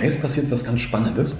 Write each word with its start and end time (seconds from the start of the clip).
Und 0.00 0.06
jetzt 0.06 0.22
passiert 0.22 0.50
was 0.50 0.64
ganz 0.64 0.80
Spannendes. 0.80 1.36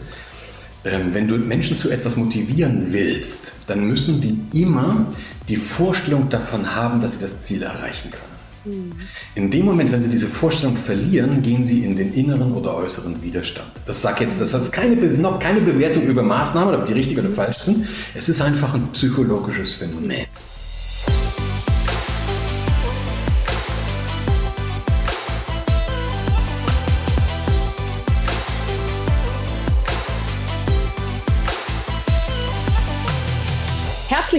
Ähm, 0.84 1.14
wenn 1.14 1.26
du 1.26 1.38
Menschen 1.38 1.78
zu 1.78 1.88
etwas 1.88 2.18
motivieren 2.18 2.92
willst, 2.92 3.54
dann 3.66 3.88
müssen 3.88 4.20
die 4.20 4.38
immer 4.62 5.06
die 5.48 5.56
Vorstellung 5.56 6.28
davon 6.28 6.74
haben, 6.74 7.00
dass 7.00 7.12
sie 7.12 7.20
das 7.20 7.40
Ziel 7.40 7.62
erreichen 7.62 8.10
können. 8.10 8.92
In 9.34 9.50
dem 9.50 9.64
Moment, 9.64 9.90
wenn 9.92 10.02
sie 10.02 10.10
diese 10.10 10.28
Vorstellung 10.28 10.76
verlieren, 10.76 11.40
gehen 11.40 11.64
sie 11.64 11.84
in 11.84 11.96
den 11.96 12.12
inneren 12.12 12.52
oder 12.52 12.76
äußeren 12.76 13.22
Widerstand. 13.22 13.70
Das 13.86 14.02
sagt 14.02 14.20
jetzt, 14.20 14.38
das 14.42 14.52
heißt 14.52 14.70
keine, 14.70 14.96
noch 14.96 15.38
keine 15.38 15.60
Bewertung 15.60 16.02
über 16.02 16.22
Maßnahmen, 16.22 16.74
ob 16.74 16.84
die 16.84 16.92
richtig 16.92 17.18
oder 17.18 17.30
falsch 17.30 17.60
sind. 17.60 17.88
Es 18.14 18.28
ist 18.28 18.42
einfach 18.42 18.74
ein 18.74 18.88
psychologisches 18.92 19.76
Phänomen. 19.76 20.26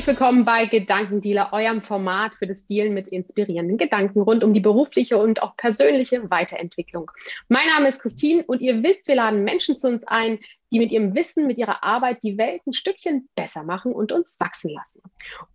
Herzlich 0.02 0.20
willkommen 0.20 0.46
bei 0.46 0.66
Gedankendealer, 0.66 1.50
eurem 1.52 1.84
Format 1.84 2.34
für 2.34 2.48
das 2.48 2.66
Dealen 2.66 2.96
mit 2.96 3.10
inspirierenden 3.10 3.78
Gedanken 3.78 4.22
rund 4.22 4.44
um 4.44 4.52
die 4.52 4.60
berufliche 4.60 5.20
und 5.20 5.44
auch 5.44 5.56
persönliche 5.58 6.32
Weiterentwicklung. 6.32 7.12
Mein 7.50 7.68
Name 7.68 7.88
ist 7.88 8.02
Christine 8.02 8.44
und 8.48 8.62
ihr 8.62 8.82
wisst, 8.82 9.08
wir 9.08 9.14
laden 9.14 9.44
Menschen 9.44 9.78
zu 9.78 9.90
uns 9.90 10.04
ein, 10.08 10.40
die 10.72 10.80
mit 10.80 10.92
ihrem 10.92 11.14
Wissen, 11.14 11.46
mit 11.46 11.60
ihrer 11.60 11.84
Arbeit 11.84 12.24
die 12.24 12.40
Welt 12.40 12.66
ein 12.66 12.74
Stückchen 12.74 13.30
besser 13.36 13.62
machen 13.62 13.94
und 13.94 14.12
uns 14.12 14.40
wachsen 14.40 14.72
lassen. 14.72 15.04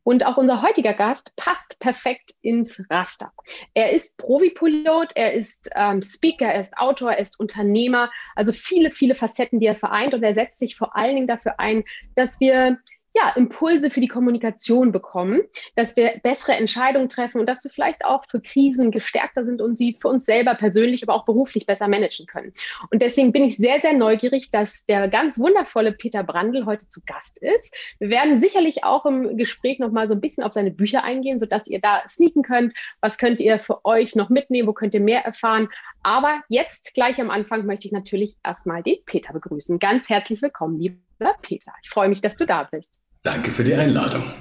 Und 0.04 0.24
auch 0.24 0.36
unser 0.36 0.62
heutiger 0.62 0.94
Gast 0.94 1.34
passt 1.34 1.80
perfekt 1.80 2.30
ins 2.42 2.80
Raster. 2.88 3.32
Er 3.74 3.92
ist 3.92 4.16
Profi-Pilot, 4.16 5.12
er 5.16 5.32
ist 5.32 5.70
ähm, 5.74 6.02
Speaker, 6.02 6.46
er 6.46 6.60
ist 6.60 6.76
Autor, 6.76 7.12
er 7.12 7.18
ist 7.18 7.40
Unternehmer, 7.40 8.12
also 8.36 8.52
viele, 8.52 8.90
viele 8.90 9.16
Facetten, 9.16 9.58
die 9.58 9.66
er 9.66 9.74
vereint 9.74 10.14
und 10.14 10.22
er 10.22 10.34
setzt 10.34 10.60
sich 10.60 10.76
vor 10.76 10.94
allen 10.94 11.16
Dingen 11.16 11.26
dafür 11.26 11.58
ein, 11.58 11.82
dass 12.14 12.38
wir 12.38 12.78
ja, 13.16 13.32
Impulse 13.34 13.90
für 13.90 14.00
die 14.00 14.08
Kommunikation 14.08 14.92
bekommen, 14.92 15.40
dass 15.74 15.96
wir 15.96 16.20
bessere 16.22 16.52
Entscheidungen 16.52 17.08
treffen 17.08 17.40
und 17.40 17.48
dass 17.48 17.64
wir 17.64 17.70
vielleicht 17.70 18.04
auch 18.04 18.24
für 18.28 18.40
Krisen 18.40 18.90
gestärkter 18.90 19.44
sind 19.44 19.62
und 19.62 19.76
sie 19.76 19.96
für 19.98 20.08
uns 20.08 20.26
selber 20.26 20.54
persönlich, 20.54 21.02
aber 21.02 21.14
auch 21.14 21.24
beruflich 21.24 21.64
besser 21.64 21.88
managen 21.88 22.26
können. 22.26 22.52
Und 22.90 23.00
deswegen 23.00 23.32
bin 23.32 23.44
ich 23.44 23.56
sehr, 23.56 23.80
sehr 23.80 23.94
neugierig, 23.94 24.50
dass 24.50 24.84
der 24.84 25.08
ganz 25.08 25.38
wundervolle 25.38 25.92
Peter 25.92 26.22
Brandl 26.22 26.66
heute 26.66 26.88
zu 26.88 27.00
Gast 27.06 27.38
ist. 27.42 27.74
Wir 27.98 28.10
werden 28.10 28.38
sicherlich 28.38 28.84
auch 28.84 29.06
im 29.06 29.38
Gespräch 29.38 29.78
noch 29.78 29.92
mal 29.92 30.08
so 30.08 30.14
ein 30.14 30.20
bisschen 30.20 30.44
auf 30.44 30.52
seine 30.52 30.70
Bücher 30.70 31.02
eingehen, 31.02 31.38
sodass 31.38 31.68
ihr 31.68 31.80
da 31.80 32.02
sneaken 32.06 32.42
könnt. 32.42 32.74
Was 33.00 33.16
könnt 33.16 33.40
ihr 33.40 33.58
für 33.58 33.84
euch 33.86 34.14
noch 34.14 34.28
mitnehmen? 34.28 34.68
Wo 34.68 34.74
könnt 34.74 34.92
ihr 34.92 35.00
mehr 35.00 35.24
erfahren? 35.24 35.68
Aber 36.02 36.42
jetzt 36.48 36.92
gleich 36.92 37.18
am 37.18 37.30
Anfang 37.30 37.64
möchte 37.64 37.86
ich 37.86 37.92
natürlich 37.92 38.36
erstmal 38.44 38.82
den 38.82 38.98
Peter 39.06 39.32
begrüßen. 39.32 39.78
Ganz 39.78 40.10
herzlich 40.10 40.42
willkommen, 40.42 40.78
lieber 41.18 41.34
Peter. 41.42 41.72
Ich 41.82 41.90
freue 41.90 42.08
mich, 42.08 42.20
dass 42.20 42.36
du 42.36 42.46
da 42.46 42.64
bist. 42.64 43.02
Danke 43.22 43.50
für 43.50 43.64
die 43.64 43.74
Einladung. 43.74 44.32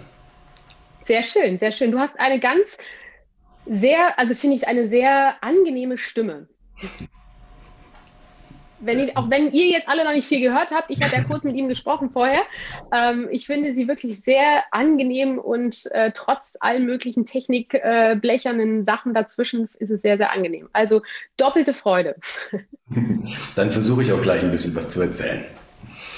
Sehr 1.05 1.23
schön, 1.23 1.59
sehr 1.59 1.71
schön. 1.71 1.91
Du 1.91 1.99
hast 1.99 2.19
eine 2.19 2.39
ganz 2.39 2.77
sehr, 3.65 4.17
also 4.19 4.35
finde 4.35 4.57
ich, 4.57 4.67
eine 4.67 4.87
sehr 4.87 5.35
angenehme 5.41 5.97
Stimme. 5.97 6.47
Wenn 8.79 8.99
ich, 8.99 9.17
auch 9.17 9.29
wenn 9.29 9.51
ihr 9.51 9.67
jetzt 9.67 9.87
alle 9.87 10.03
noch 10.03 10.11
nicht 10.11 10.27
viel 10.27 10.41
gehört 10.41 10.71
habt, 10.71 10.91
ich 10.91 11.01
habe 11.01 11.15
ja 11.15 11.23
kurz 11.23 11.43
mit 11.43 11.55
ihm 11.55 11.67
gesprochen 11.67 12.11
vorher. 12.11 12.41
Ähm, 12.93 13.27
ich 13.31 13.47
finde 13.47 13.73
sie 13.73 13.87
wirklich 13.87 14.21
sehr 14.21 14.63
angenehm 14.69 15.39
und 15.39 15.89
äh, 15.91 16.11
trotz 16.13 16.55
allen 16.59 16.85
möglichen 16.85 17.25
technikblechernen 17.25 18.81
äh, 18.81 18.83
Sachen 18.83 19.13
dazwischen 19.13 19.69
ist 19.79 19.89
es 19.89 20.01
sehr, 20.01 20.17
sehr 20.17 20.31
angenehm. 20.31 20.69
Also 20.73 21.01
doppelte 21.37 21.73
Freude. 21.73 22.17
Dann 23.55 23.71
versuche 23.71 24.03
ich 24.03 24.11
auch 24.11 24.21
gleich 24.21 24.43
ein 24.43 24.51
bisschen 24.51 24.75
was 24.75 24.89
zu 24.89 25.01
erzählen. 25.01 25.45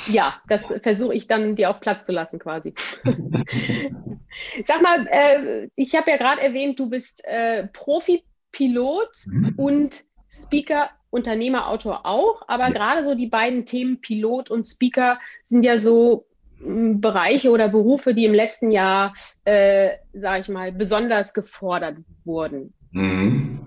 Ja, 0.07 0.41
das 0.47 0.73
versuche 0.81 1.13
ich 1.13 1.27
dann 1.27 1.55
dir 1.55 1.69
auch 1.69 1.79
Platz 1.79 2.05
zu 2.05 2.11
lassen 2.11 2.39
quasi. 2.39 2.73
Sag 4.65 4.81
mal, 4.81 5.07
äh, 5.07 5.69
ich 5.75 5.95
habe 5.95 6.11
ja 6.11 6.17
gerade 6.17 6.41
erwähnt, 6.41 6.79
du 6.79 6.89
bist 6.89 7.23
äh, 7.25 7.67
Profi-Pilot 7.67 9.09
mhm. 9.25 9.53
und 9.57 10.03
Speaker, 10.29 10.89
Unternehmer, 11.09 11.67
Autor 11.69 12.05
auch, 12.05 12.43
aber 12.47 12.65
ja. 12.65 12.71
gerade 12.71 13.03
so 13.03 13.15
die 13.15 13.27
beiden 13.27 13.65
Themen 13.65 14.01
Pilot 14.01 14.51
und 14.51 14.63
Speaker 14.65 15.19
sind 15.45 15.63
ja 15.63 15.79
so 15.79 16.25
hm, 16.59 17.01
Bereiche 17.01 17.49
oder 17.49 17.69
Berufe, 17.69 18.13
die 18.13 18.25
im 18.25 18.33
letzten 18.33 18.71
Jahr, 18.71 19.13
äh, 19.45 19.91
sage 20.13 20.41
ich 20.41 20.49
mal, 20.49 20.71
besonders 20.71 21.33
gefordert 21.33 21.97
wurden. 22.25 22.73
Mhm. 22.91 23.59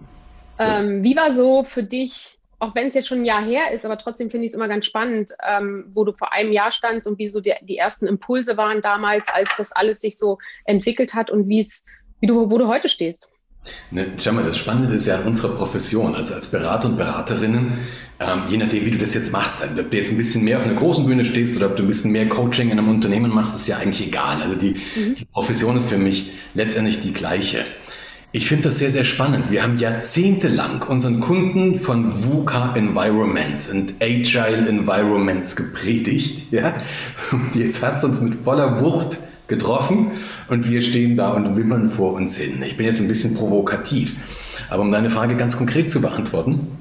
Ähm, 0.59 1.03
wie 1.03 1.17
war 1.17 1.33
so 1.33 1.65
für 1.65 1.83
dich 1.83 2.40
auch 2.61 2.75
wenn 2.75 2.89
es 2.89 2.95
jetzt 2.95 3.09
schon 3.09 3.23
ein 3.23 3.25
Jahr 3.25 3.43
her 3.43 3.73
ist, 3.73 3.85
aber 3.85 3.99
trotzdem 3.99 4.31
finde 4.31 4.45
ich 4.45 4.53
es 4.53 4.55
immer 4.55 4.69
ganz 4.69 4.85
spannend, 4.85 5.33
ähm, 5.47 5.87
wo 5.95 6.05
du 6.05 6.13
vor 6.13 6.33
einem 6.33 6.53
Jahr 6.53 6.71
standst 6.71 7.09
und 7.09 7.19
wie 7.19 7.29
so 7.29 7.41
die, 7.41 7.55
die 7.63 7.79
ersten 7.79 8.07
Impulse 8.07 8.57
waren 8.57 8.83
damals, 8.83 9.29
als 9.33 9.51
das 9.57 9.73
alles 9.73 10.01
sich 10.01 10.19
so 10.19 10.39
entwickelt 10.67 11.15
hat 11.15 11.31
und 11.31 11.49
wie 11.49 11.61
es, 11.61 11.85
wie 12.21 12.27
du, 12.27 12.51
wo 12.51 12.59
du 12.59 12.69
heute 12.69 12.89
stehst. 12.89 13.33
Ne, 13.91 14.07
schau 14.19 14.33
mal, 14.33 14.45
das 14.45 14.59
Spannende 14.59 14.95
ist 14.95 15.07
ja 15.07 15.17
an 15.17 15.25
unserer 15.25 15.55
Profession, 15.55 16.15
also 16.15 16.35
als 16.35 16.49
Berater 16.49 16.89
und 16.89 16.97
Beraterinnen, 16.97 17.79
ähm, 18.21 18.43
je 18.49 18.57
nachdem, 18.59 18.85
wie 18.85 18.91
du 18.91 18.99
das 18.99 19.15
jetzt 19.15 19.33
machst, 19.33 19.63
ob 19.63 19.91
du 19.91 19.97
jetzt 19.97 20.11
ein 20.11 20.19
bisschen 20.19 20.45
mehr 20.45 20.59
auf 20.59 20.65
einer 20.65 20.75
großen 20.75 21.05
Bühne 21.05 21.25
stehst 21.25 21.57
oder 21.57 21.67
ob 21.67 21.77
du 21.77 21.83
ein 21.83 21.87
bisschen 21.87 22.13
mehr 22.13 22.29
Coaching 22.29 22.71
in 22.71 22.79
einem 22.79 22.89
Unternehmen 22.89 23.31
machst, 23.31 23.55
ist 23.55 23.67
ja 23.67 23.79
eigentlich 23.79 24.07
egal. 24.07 24.43
Also 24.43 24.57
die, 24.57 24.81
mhm. 24.95 25.15
die 25.15 25.25
Profession 25.25 25.77
ist 25.77 25.89
für 25.89 25.99
mich 25.99 26.33
letztendlich 26.55 27.01
die 27.01 27.13
gleiche. 27.13 27.65
Ich 28.33 28.47
finde 28.47 28.69
das 28.69 28.79
sehr, 28.79 28.91
sehr 28.91 29.03
spannend. 29.03 29.51
Wir 29.51 29.65
haben 29.65 29.77
jahrzehntelang 29.77 30.85
unseren 30.85 31.19
Kunden 31.19 31.81
von 31.81 32.13
VUCA 32.25 32.77
Environments 32.77 33.69
und 33.69 33.95
Agile 34.01 34.69
Environments 34.69 35.57
gepredigt. 35.57 36.47
Ja? 36.53 36.75
Und 37.33 37.55
jetzt 37.55 37.83
hat 37.83 37.99
es 37.99 38.05
uns 38.05 38.21
mit 38.21 38.35
voller 38.35 38.81
Wucht 38.81 39.19
getroffen 39.47 40.13
und 40.49 40.69
wir 40.69 40.83
stehen 40.83 41.17
da 41.17 41.31
und 41.31 41.57
wimmern 41.57 41.89
vor 41.89 42.13
uns 42.13 42.37
hin. 42.37 42.63
Ich 42.63 42.77
bin 42.77 42.87
jetzt 42.87 43.01
ein 43.01 43.09
bisschen 43.09 43.35
provokativ. 43.35 44.15
Aber 44.69 44.83
um 44.83 44.93
deine 44.93 45.11
Frage 45.11 45.37
ganz 45.37 45.57
konkret 45.57 45.91
zu 45.91 46.01
beantworten, 46.01 46.80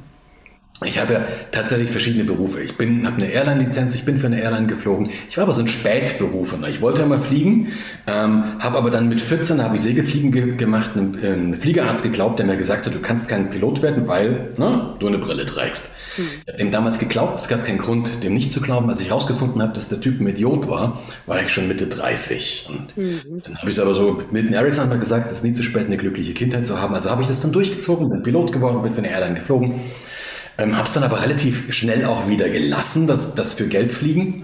ich 0.86 0.98
habe 0.98 1.14
ja 1.14 1.24
tatsächlich 1.52 1.92
verschiedene 1.92 2.24
Berufe. 2.24 2.62
Ich 2.62 2.78
bin, 2.78 3.06
habe 3.06 3.18
eine 3.18 3.32
Airline-Lizenz, 3.32 3.96
ich 3.96 4.06
bin 4.06 4.18
für 4.18 4.28
eine 4.28 4.42
Airline 4.42 4.68
geflogen. 4.68 5.10
Ich 5.30 5.36
war 5.36 5.44
aber 5.44 5.54
so 5.54 5.62
ein 5.62 5.68
Spätberufener. 5.68 6.70
Ich 6.70 6.80
wollte 6.80 7.02
ja 7.02 7.06
mal 7.06 7.20
fliegen, 7.20 7.74
ähm, 8.08 8.60
habe 8.60 8.78
aber 8.78 8.90
dann 8.90 9.10
mit 9.10 9.20
14 9.20 9.62
habe 9.62 9.76
ich 9.76 9.82
Segelfliegen 9.82 10.32
ge 10.32 10.56
gemacht. 10.56 10.92
Ein, 10.96 11.18
ein 11.22 11.58
Fliegerarzt 11.58 12.04
geglaubt, 12.04 12.40
der 12.40 12.46
mir 12.46 12.56
gesagt 12.56 12.86
hat, 12.86 12.96
du 12.96 13.02
kannst 13.02 13.28
kein 13.28 13.50
Pilot 13.50 13.82
werden, 13.82 14.08
weil 14.08 14.54
ne, 14.56 14.96
du 15.00 15.08
eine 15.08 15.18
Brille 15.18 15.46
trägst. 15.46 15.92
Hm. 16.16 16.26
Ich 16.44 16.48
habe 16.48 16.58
dem 16.58 16.72
damals 16.72 16.98
geglaubt, 16.98 17.38
es 17.38 17.50
gab 17.50 17.66
keinen 17.66 17.78
Grund, 17.78 18.24
dem 18.24 18.34
nicht 18.34 18.50
zu 18.50 18.62
glauben. 18.62 18.90
Als 18.90 19.02
ich 19.02 19.10
herausgefunden 19.10 19.62
habe, 19.62 19.74
dass 19.74 19.90
der 19.90 20.00
Typ 20.00 20.22
ein 20.22 20.28
Idiot 20.28 20.70
war, 20.70 21.02
war 21.26 21.42
ich 21.42 21.50
schon 21.50 21.68
Mitte 21.68 21.88
30. 21.88 22.68
Und 22.70 22.98
mhm. 22.98 23.42
dann 23.44 23.58
habe 23.58 23.70
ich 23.70 23.76
es 23.76 23.82
aber 23.82 23.94
so 23.94 24.14
mit 24.14 24.32
Milton 24.32 24.54
Erickson 24.54 24.88
mal 24.88 24.98
gesagt, 24.98 25.30
es 25.30 25.40
ist 25.40 25.44
nie 25.44 25.54
zu 25.54 25.62
spät, 25.62 25.88
eine 25.88 25.98
glückliche 25.98 26.34
Kindheit 26.34 26.66
zu 26.66 26.80
haben. 26.82 26.96
Also 26.96 27.10
habe 27.10 27.22
ich 27.22 27.28
das 27.28 27.42
dann 27.42 27.52
durchgezogen, 27.52 28.10
bin 28.10 28.24
Pilot 28.24 28.54
geworden, 28.54 28.82
bin 28.82 28.94
für 28.94 29.00
eine 29.00 29.10
Airline 29.10 29.36
geflogen 29.36 29.82
ähm, 30.60 30.76
habe 30.76 30.86
es 30.86 30.94
dann 30.94 31.04
aber 31.04 31.22
relativ 31.24 31.72
schnell 31.74 32.06
auch 32.06 32.28
wieder 32.28 32.50
gelassen, 32.50 33.08
das, 33.08 33.34
das 33.34 33.54
für 33.54 33.68
Geld 33.68 33.92
fliegen, 33.94 34.44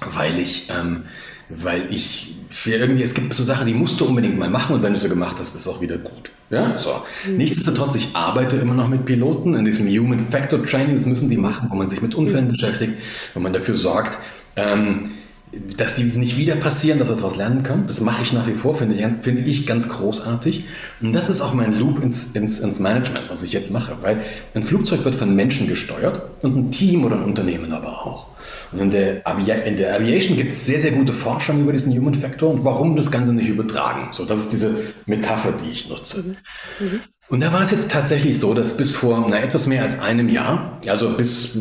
weil 0.00 0.38
ich, 0.38 0.68
ähm, 0.70 1.04
weil 1.50 1.86
ich 1.90 2.36
für 2.48 2.72
irgendwie, 2.72 3.02
es 3.02 3.14
gibt 3.14 3.34
so 3.34 3.44
Sachen, 3.44 3.66
die 3.66 3.74
musst 3.74 4.00
du 4.00 4.06
unbedingt 4.06 4.38
mal 4.38 4.48
machen 4.48 4.74
und 4.74 4.82
wenn 4.82 4.92
du 4.92 4.98
sie 4.98 5.08
gemacht 5.08 5.36
hast, 5.38 5.54
ist 5.54 5.68
auch 5.68 5.82
wieder 5.82 5.98
gut. 5.98 6.30
Ja, 6.50 6.78
so. 6.78 7.02
Mhm. 7.26 7.36
Nichtsdestotrotz, 7.36 7.94
ich 7.94 8.16
arbeite 8.16 8.56
immer 8.56 8.72
noch 8.72 8.88
mit 8.88 9.04
Piloten 9.04 9.54
in 9.54 9.66
diesem 9.66 9.86
Human 9.86 10.18
Factor 10.18 10.64
Training, 10.64 10.94
das 10.94 11.04
müssen 11.04 11.28
die 11.28 11.36
machen, 11.36 11.68
wo 11.70 11.76
man 11.76 11.90
sich 11.90 12.00
mit 12.00 12.14
Unfällen 12.14 12.46
mhm. 12.46 12.52
beschäftigt, 12.52 12.94
wo 13.34 13.40
man 13.40 13.52
dafür 13.52 13.76
sorgt, 13.76 14.18
ähm, 14.56 15.10
dass 15.76 15.94
die 15.94 16.04
nicht 16.04 16.36
wieder 16.36 16.56
passieren, 16.56 16.98
dass 16.98 17.08
wir 17.08 17.16
daraus 17.16 17.36
lernen 17.36 17.62
können. 17.62 17.86
Das 17.86 18.00
mache 18.00 18.22
ich 18.22 18.32
nach 18.32 18.46
wie 18.46 18.54
vor, 18.54 18.74
finde 18.74 18.94
ich, 18.94 19.04
finde 19.22 19.42
ich 19.44 19.66
ganz 19.66 19.88
großartig. 19.88 20.64
Und 21.00 21.12
das 21.12 21.28
ist 21.28 21.40
auch 21.40 21.54
mein 21.54 21.74
Loop 21.74 22.02
ins, 22.02 22.32
ins, 22.32 22.58
ins 22.58 22.80
Management, 22.80 23.30
was 23.30 23.42
ich 23.42 23.52
jetzt 23.52 23.70
mache. 23.72 23.96
Weil 24.02 24.20
ein 24.54 24.62
Flugzeug 24.62 25.04
wird 25.04 25.14
von 25.14 25.34
Menschen 25.34 25.66
gesteuert 25.66 26.22
und 26.42 26.56
ein 26.56 26.70
Team 26.70 27.04
oder 27.04 27.16
ein 27.16 27.24
Unternehmen 27.24 27.72
aber 27.72 28.06
auch. 28.06 28.26
Und 28.72 28.80
in 28.80 28.90
der, 28.90 29.26
Avi 29.26 29.50
in 29.50 29.76
der 29.76 29.94
Aviation 29.94 30.36
gibt 30.36 30.52
es 30.52 30.66
sehr, 30.66 30.80
sehr 30.80 30.92
gute 30.92 31.12
Forschung 31.12 31.62
über 31.62 31.72
diesen 31.72 31.96
Human 31.96 32.14
Factor 32.14 32.50
und 32.50 32.64
warum 32.64 32.96
das 32.96 33.10
Ganze 33.10 33.32
nicht 33.32 33.48
übertragen. 33.48 34.08
So, 34.12 34.24
das 34.26 34.40
ist 34.40 34.52
diese 34.52 34.74
Metapher, 35.06 35.52
die 35.52 35.70
ich 35.70 35.88
nutze. 35.88 36.36
Mhm. 36.80 36.86
Mhm. 36.86 37.00
Und 37.30 37.40
da 37.40 37.52
war 37.52 37.62
es 37.62 37.70
jetzt 37.70 37.90
tatsächlich 37.90 38.38
so, 38.38 38.54
dass 38.54 38.76
bis 38.76 38.92
vor 38.92 39.26
na, 39.28 39.38
etwas 39.38 39.66
mehr 39.66 39.82
als 39.82 39.98
einem 39.98 40.28
Jahr, 40.28 40.80
also 40.86 41.16
bis, 41.16 41.58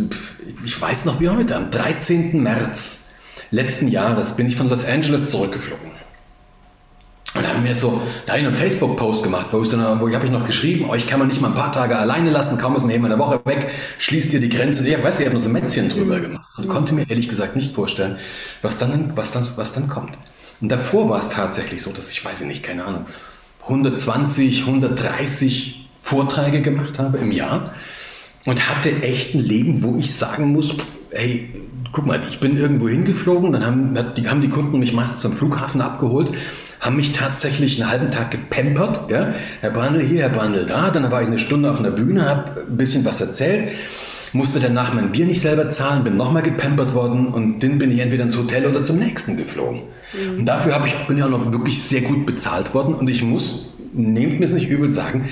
ich 0.66 0.82
weiß 0.82 1.06
noch 1.06 1.20
wie 1.20 1.30
heute, 1.30 1.56
am 1.56 1.72
13. 1.72 2.42
März 2.42 3.07
letzten 3.52 3.88
Jahres 3.88 4.36
bin 4.36 4.48
ich 4.48 4.56
von 4.56 4.70
Los 4.70 4.86
Angeles 4.86 5.30
zurückgeflogen. 5.30 5.92
Und 7.38 7.44
da 7.44 7.50
haben 7.50 7.64
wir 7.64 7.76
so, 7.76 8.02
da 8.26 8.34
habe 8.34 8.42
ich 8.42 8.48
einen 8.48 8.56
Facebook-Post 8.56 9.24
gemacht, 9.24 9.48
wo 9.52 9.62
ich, 9.62 9.70
so 9.70 9.78
wo 10.00 10.08
ich 10.08 10.16
habe 10.16 10.26
ich 10.26 10.32
noch 10.32 10.46
geschrieben, 10.46 10.90
euch 10.90 11.06
kann 11.06 11.20
man 11.20 11.28
nicht 11.28 11.40
mal 11.40 11.50
ein 11.50 11.54
paar 11.54 11.72
Tage 11.72 11.98
alleine 11.98 12.32
lassen, 12.32 12.58
kaum 12.58 12.76
ist 12.76 12.82
man 12.82 12.92
eben 12.92 13.06
eine 13.06 13.20
Woche 13.20 13.40
weg, 13.46 13.70
schließt 14.00 14.34
ihr 14.34 14.40
die 14.40 14.50
Grenze. 14.50 14.88
Ich 14.88 15.04
weiß, 15.04 15.20
ich 15.20 15.26
habe 15.26 15.34
nur 15.34 15.42
so 15.42 15.50
Mätzchen 15.50 15.90
drüber 15.90 16.20
gemacht 16.20 16.48
und 16.58 16.68
konnte 16.68 16.96
mir 16.96 17.08
ehrlich 17.08 17.30
gesagt 17.30 17.56
nicht 17.56 17.76
vorstellen, 17.76 18.18
was 18.62 18.78
dann, 18.78 19.12
was 19.16 19.32
dann, 19.32 19.48
was 19.56 19.72
dann 19.72 19.88
kommt. 19.88 20.18
Und 20.62 20.72
davor 20.72 21.10
war 21.10 21.20
es 21.20 21.30
tatsächlich 21.30 21.84
so, 21.84 21.92
dass 21.92 22.10
ich, 22.12 22.26
weiß 22.26 22.42
ich 22.42 22.48
nicht, 22.48 22.64
keine 22.64 22.86
Ahnung, 22.86 23.06
120, 23.64 24.62
130 24.62 25.90
Vorträge 26.00 26.62
gemacht 26.62 26.98
habe 26.98 27.18
im 27.18 27.32
Jahr 27.32 27.74
und 28.46 28.70
hatte 28.70 29.04
echt 29.04 29.36
ein 29.36 29.40
Leben, 29.40 29.84
wo 29.84 29.98
ich 29.98 30.16
sagen 30.16 30.54
muss, 30.54 30.74
hey, 31.12 31.54
guck 31.92 32.06
mal, 32.06 32.22
ich 32.28 32.40
bin 32.40 32.58
irgendwo 32.58 32.88
hingeflogen, 32.88 33.52
dann 33.52 33.66
haben 33.66 33.98
die, 34.16 34.28
haben 34.28 34.42
die 34.42 34.50
Kunden 34.50 34.80
mich 34.80 34.94
meistens 34.94 35.22
zum 35.22 35.34
Flughafen 35.34 35.82
abgeholt, 35.82 36.32
haben 36.80 36.96
mich 36.96 37.14
tatsächlich 37.14 37.82
einen 37.82 37.90
halben 37.90 38.12
Tag 38.12 38.32
gepempert, 38.32 39.10
ja, 39.10 39.34
Herr 39.62 39.72
Brandl 39.72 40.02
hier, 40.02 40.22
Herr 40.22 40.30
Brandl 40.30 40.66
da, 40.66 40.90
dann 40.90 41.10
war 41.12 41.22
ich 41.22 41.28
eine 41.28 41.40
Stunde 41.40 41.72
auf 41.72 41.80
einer 41.80 41.92
Bühne, 41.92 42.28
habe 42.28 42.62
ein 42.62 42.78
bisschen 42.78 43.06
was 43.06 43.22
erzählt, 43.22 43.70
musste 44.34 44.60
danach 44.60 44.94
mein 44.94 45.12
Bier 45.12 45.26
nicht 45.26 45.42
selber 45.42 45.70
zahlen, 45.70 46.04
bin 46.04 46.18
nochmal 46.18 46.44
gepampert 46.44 46.94
worden 46.94 47.28
und 47.28 47.64
dann 47.64 47.80
bin 47.80 47.92
ich 47.92 48.00
entweder 48.00 48.24
ins 48.24 48.38
Hotel 48.38 48.66
oder 48.66 48.84
zum 48.84 49.00
nächsten 49.00 49.38
geflogen. 49.38 49.84
Mhm. 50.14 50.40
Und 50.40 50.46
dafür 50.46 50.76
habe 50.76 50.88
ich, 50.88 50.96
bin 51.08 51.18
ich 51.18 51.24
auch 51.24 51.30
noch 51.30 51.52
wirklich 51.52 51.82
sehr 51.82 52.02
gut 52.02 52.26
bezahlt 52.26 52.74
worden 52.74 52.94
und 52.94 53.10
ich 53.10 53.24
muss, 53.24 53.74
nehmt 53.94 54.40
mir 54.40 54.46
es 54.46 54.54
nicht 54.54 54.70
übel 54.70 54.92
sagen, 54.92 55.30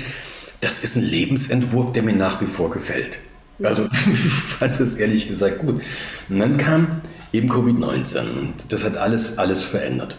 das 0.60 0.78
ist 0.78 0.96
ein 0.96 1.02
Lebensentwurf, 1.02 1.92
der 1.92 2.02
mir 2.02 2.14
nach 2.14 2.40
wie 2.40 2.46
vor 2.46 2.70
gefällt. 2.70 3.18
Also 3.62 3.84
fand 3.90 4.78
das 4.78 4.96
ehrlich 4.96 5.28
gesagt 5.28 5.58
gut. 5.58 5.80
Und 6.28 6.38
dann 6.38 6.56
kam 6.56 7.00
eben 7.32 7.50
Covid-19 7.50 8.30
und 8.30 8.72
das 8.72 8.84
hat 8.84 8.96
alles, 8.96 9.38
alles 9.38 9.62
verändert. 9.62 10.16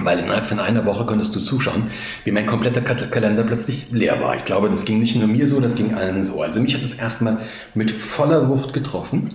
Weil 0.00 0.20
innerhalb 0.20 0.46
von 0.46 0.60
einer 0.60 0.86
Woche 0.86 1.06
konntest 1.06 1.34
du 1.34 1.40
zuschauen, 1.40 1.90
wie 2.24 2.30
mein 2.30 2.46
kompletter 2.46 2.80
Kalender 2.80 3.42
plötzlich 3.42 3.90
leer 3.90 4.20
war. 4.20 4.36
Ich 4.36 4.44
glaube, 4.44 4.68
das 4.68 4.84
ging 4.84 5.00
nicht 5.00 5.16
nur 5.16 5.26
mir 5.26 5.48
so, 5.48 5.60
das 5.60 5.74
ging 5.74 5.94
allen 5.94 6.22
so. 6.22 6.40
Also 6.40 6.60
mich 6.60 6.74
hat 6.74 6.84
das 6.84 6.92
erstmal 6.92 7.38
mit 7.74 7.90
voller 7.90 8.48
Wucht 8.48 8.72
getroffen. 8.72 9.34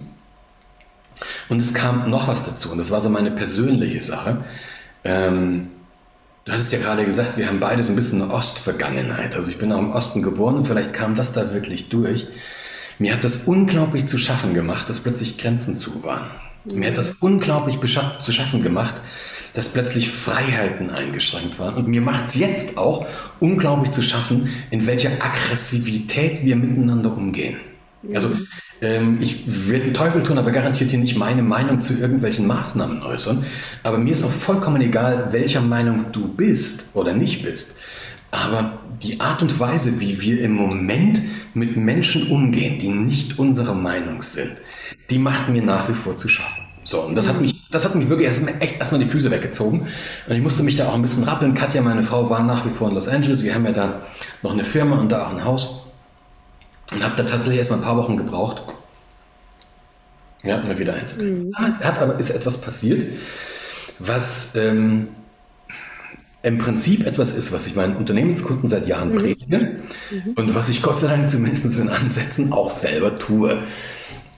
Und 1.50 1.62
es 1.62 1.74
kam 1.74 2.10
noch 2.10 2.28
was 2.28 2.44
dazu, 2.44 2.72
und 2.72 2.78
das 2.78 2.92
war 2.92 3.02
so 3.02 3.10
meine 3.10 3.32
persönliche 3.32 4.02
Sache. 4.02 4.44
Ähm, 5.04 5.68
Du 6.46 6.52
hast 6.52 6.60
es 6.60 6.72
ja 6.74 6.80
gerade 6.80 7.06
gesagt, 7.06 7.38
wir 7.38 7.48
haben 7.48 7.62
beide 7.62 7.84
so 7.84 7.94
ein 7.94 7.96
bisschen 7.96 8.22
eine 8.22 8.34
Ostvergangenheit. 8.34 9.34
Also 9.34 9.50
ich 9.50 9.58
bin 9.58 9.72
auch 9.72 9.80
im 9.80 9.94
Osten 9.94 10.22
geboren 10.22 10.56
und 10.58 10.68
vielleicht 10.68 10.92
kam 10.92 11.16
das 11.16 11.32
da 11.32 11.54
wirklich 11.54 11.88
durch. 11.88 12.28
Mir 13.00 13.14
hat 13.14 13.24
das 13.24 13.44
unglaublich 13.46 14.06
zu 14.06 14.18
schaffen 14.18 14.54
gemacht, 14.54 14.90
dass 14.90 15.00
plötzlich 15.00 15.38
Grenzen 15.38 15.78
zu 15.78 16.04
waren. 16.04 16.30
Mhm. 16.66 16.80
Mir 16.80 16.90
hat 16.90 16.98
das 16.98 17.12
unglaublich 17.20 17.80
zu 17.80 18.32
schaffen 18.32 18.64
gemacht, 18.64 18.96
dass 19.54 19.70
plötzlich 19.70 20.10
Freiheiten 20.10 20.90
eingeschränkt 20.90 21.60
waren. 21.60 21.76
Und 21.76 21.88
mir 21.88 22.02
macht 22.02 22.28
es 22.28 22.36
jetzt 22.36 22.78
auch 22.78 23.06
unglaublich 23.40 23.92
zu 23.92 24.02
schaffen, 24.02 24.50
in 24.72 24.88
welcher 24.88 25.12
Aggressivität 25.24 26.44
wir 26.44 26.56
miteinander 26.56 27.16
umgehen. 27.16 27.58
Also 28.14 28.30
mhm. 28.30 28.48
ähm, 28.82 29.18
ich 29.22 29.44
werde 29.70 29.86
den 29.86 29.94
Teufel 29.94 30.24
tun, 30.24 30.38
aber 30.38 30.52
garantiert 30.52 30.90
hier 30.90 31.00
nicht 31.00 31.16
meine 31.16 31.44
Meinung 31.44 31.80
zu 31.82 31.98
irgendwelchen 31.98 32.48
Maßnahmen 32.48 33.04
äußern. 33.04 33.46
Aber 33.84 33.98
mir 33.98 34.12
ist 34.12 34.24
auch 34.24 34.32
vollkommen 34.32 34.82
egal, 34.82 35.30
welcher 35.32 35.62
Meinung 35.62 36.12
du 36.12 36.28
bist 36.28 36.90
oder 36.94 37.14
nicht 37.14 37.44
bist. 37.44 37.78
Aber 38.34 38.80
die 39.04 39.22
Art 39.22 39.44
und 39.44 39.60
Weise, 39.60 40.00
wie 40.00 40.20
wir 40.20 40.42
im 40.42 40.54
Moment 40.54 41.22
mit 41.54 41.78
Menschen 41.78 42.32
umgehen, 42.32 42.80
die 42.80 42.90
nicht 42.90 43.38
unserer 43.38 43.76
Meinung 43.76 44.24
sind, 44.24 44.54
die 45.12 45.20
macht 45.20 45.50
mir 45.50 45.62
nach 45.62 45.88
wie 45.88 45.94
vor 45.94 46.16
zu 46.16 46.28
schaffen. 46.28 46.64
So, 46.84 47.04
und 47.04 47.14
das 47.14 47.28
hat 47.28 47.36
mhm. 47.36 47.44
mich, 47.44 47.70
das 47.70 47.86
hat 47.86 47.94
mich 47.94 48.10
wirklich 48.10 48.28
erstmal, 48.28 48.56
echt 48.60 48.80
erstmal 48.80 49.00
die 49.00 49.08
Füße 49.08 49.30
weggezogen. 49.30 49.82
Und 50.28 50.36
ich 50.36 50.42
musste 50.42 50.64
mich 50.64 50.76
da 50.76 50.90
auch 50.90 50.96
ein 50.96 51.04
bisschen 51.04 51.24
rappeln. 51.24 51.54
Katja, 51.54 51.84
meine 51.84 52.02
Frau, 52.02 52.28
war 52.32 52.42
nach 52.42 52.66
wie 52.66 52.72
vor 52.72 52.90
in 52.90 52.96
Los 52.96 53.08
Angeles. 53.08 53.44
Wir 53.44 53.54
haben 53.54 53.66
ja 53.66 53.72
da 53.72 54.02
noch 54.42 54.54
eine 54.54 54.64
Firma 54.66 54.98
und 54.98 55.12
da 55.12 55.28
auch 55.28 55.32
ein 55.32 55.46
Haus. 55.46 55.86
Und 56.92 57.04
habe 57.04 57.16
da 57.16 57.24
tatsächlich 57.24 57.60
erst 57.60 57.70
mal 57.70 57.78
ein 57.78 57.84
paar 57.84 57.98
Wochen 57.98 58.18
gebraucht, 58.18 58.64
ja, 60.42 60.60
um 60.60 60.76
wieder 60.76 60.96
einzubringen. 60.96 61.50
Mhm. 61.50 61.56
Hat 61.56 62.00
aber, 62.00 62.18
ist 62.18 62.32
etwas 62.32 62.60
passiert, 62.60 63.14
was 64.00 64.56
ähm, 64.56 65.10
im 66.44 66.58
Prinzip 66.58 67.08
etwas 67.08 67.32
ist, 67.32 67.52
was 67.54 67.66
ich 67.68 67.76
meinen 67.76 67.96
Unternehmenskunden 67.96 68.68
seit 68.70 68.86
Jahren 68.86 69.14
mhm. 69.14 69.18
predige 69.18 69.58
mhm. 69.58 70.34
und 70.36 70.54
was 70.54 70.70
ich 70.70 70.82
Gott 70.82 71.00
sei 71.00 71.08
Dank 71.08 71.30
zumindest 71.30 71.80
in 71.80 71.90
Ansätzen 71.90 72.52
auch 72.52 72.70
selber 72.70 73.16
tue. 73.16 73.64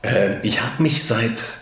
Äh, 0.03 0.39
ich 0.45 0.61
habe 0.61 0.83
mich 0.83 1.03
seit 1.03 1.59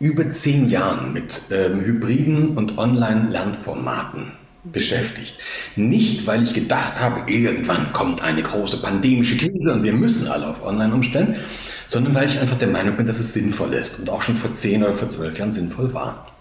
über 0.00 0.28
zehn 0.30 0.68
Jahren 0.68 1.12
mit 1.12 1.42
ähm, 1.50 1.80
hybriden 1.80 2.56
und 2.56 2.78
Online-Lernformaten 2.78 4.32
beschäftigt. 4.64 5.36
Nicht, 5.76 6.26
weil 6.26 6.42
ich 6.42 6.54
gedacht 6.54 6.98
habe, 7.00 7.30
irgendwann 7.30 7.92
kommt 7.92 8.22
eine 8.22 8.42
große 8.42 8.80
pandemische 8.80 9.36
Krise 9.36 9.74
und 9.74 9.82
wir 9.82 9.92
müssen 9.92 10.26
alle 10.28 10.48
auf 10.48 10.64
Online 10.64 10.94
umstellen, 10.94 11.36
sondern 11.86 12.14
weil 12.14 12.26
ich 12.26 12.38
einfach 12.38 12.56
der 12.56 12.68
Meinung 12.68 12.96
bin, 12.96 13.06
dass 13.06 13.20
es 13.20 13.34
sinnvoll 13.34 13.74
ist 13.74 13.98
und 13.98 14.08
auch 14.08 14.22
schon 14.22 14.36
vor 14.36 14.54
zehn 14.54 14.82
oder 14.82 14.94
vor 14.94 15.10
zwölf 15.10 15.38
Jahren 15.38 15.52
sinnvoll 15.52 15.92
war. 15.92 16.33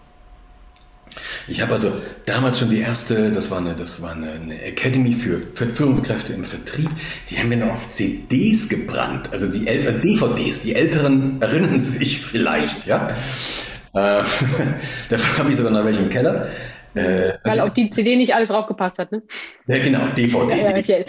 Ich 1.47 1.61
habe 1.61 1.73
also 1.73 1.91
damals 2.25 2.59
schon 2.59 2.69
die 2.69 2.79
erste, 2.79 3.31
das 3.31 3.51
war 3.51 3.59
eine, 3.59 3.75
das 3.75 4.01
war 4.01 4.11
eine, 4.11 4.31
eine 4.31 4.61
Academy 4.61 5.13
für, 5.13 5.39
Führungskräfte 5.53 6.33
im 6.33 6.43
Vertrieb, 6.43 6.89
die 7.29 7.37
haben 7.37 7.49
wir 7.49 7.57
noch 7.57 7.73
auf 7.73 7.89
CDs 7.89 8.69
gebrannt, 8.69 9.31
also 9.31 9.51
die 9.51 9.67
älteren 9.67 10.01
DVDs, 10.01 10.61
die 10.61 10.75
Älteren 10.75 11.41
erinnern 11.41 11.79
sich 11.79 12.21
vielleicht, 12.21 12.85
ja. 12.85 13.09
Äh, 13.93 14.23
davon 15.09 15.37
habe 15.37 15.49
ich 15.49 15.55
sogar 15.55 15.71
noch 15.71 15.85
welche 15.85 16.01
im 16.01 16.09
Keller. 16.09 16.47
Äh, 16.95 17.33
Weil 17.43 17.59
auf 17.59 17.71
die 17.71 17.89
CD 17.89 18.15
nicht 18.15 18.35
alles 18.35 18.49
draufgepasst 18.49 18.99
hat, 18.99 19.11
ne? 19.11 19.23
Ja, 19.67 19.79
genau, 19.79 20.07
DVD. 20.09 20.61
Ja, 20.61 20.77
okay. 20.77 21.05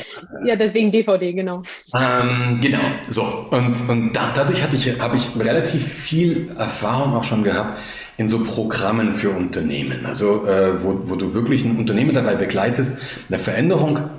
ja 0.46 0.56
deswegen 0.56 0.90
DVD, 0.90 1.34
genau. 1.34 1.62
Ähm, 1.94 2.58
genau, 2.62 2.80
so. 3.08 3.22
Und, 3.50 3.86
und 3.88 4.12
da, 4.14 4.32
dadurch 4.34 4.62
hatte 4.62 4.76
ich, 4.76 4.98
habe 4.98 5.16
ich 5.16 5.28
relativ 5.38 5.86
viel 5.86 6.50
Erfahrung 6.58 7.12
auch 7.14 7.24
schon 7.24 7.44
gehabt 7.44 7.78
in 8.16 8.28
so 8.28 8.40
Programmen 8.44 9.12
für 9.12 9.30
Unternehmen. 9.30 10.06
Also, 10.06 10.46
äh, 10.46 10.82
wo, 10.82 11.02
wo 11.06 11.16
du 11.16 11.34
wirklich 11.34 11.64
ein 11.64 11.76
Unternehmen 11.76 12.14
dabei 12.14 12.36
begleitest, 12.36 12.98
eine 13.28 13.38
Veränderung 13.38 14.10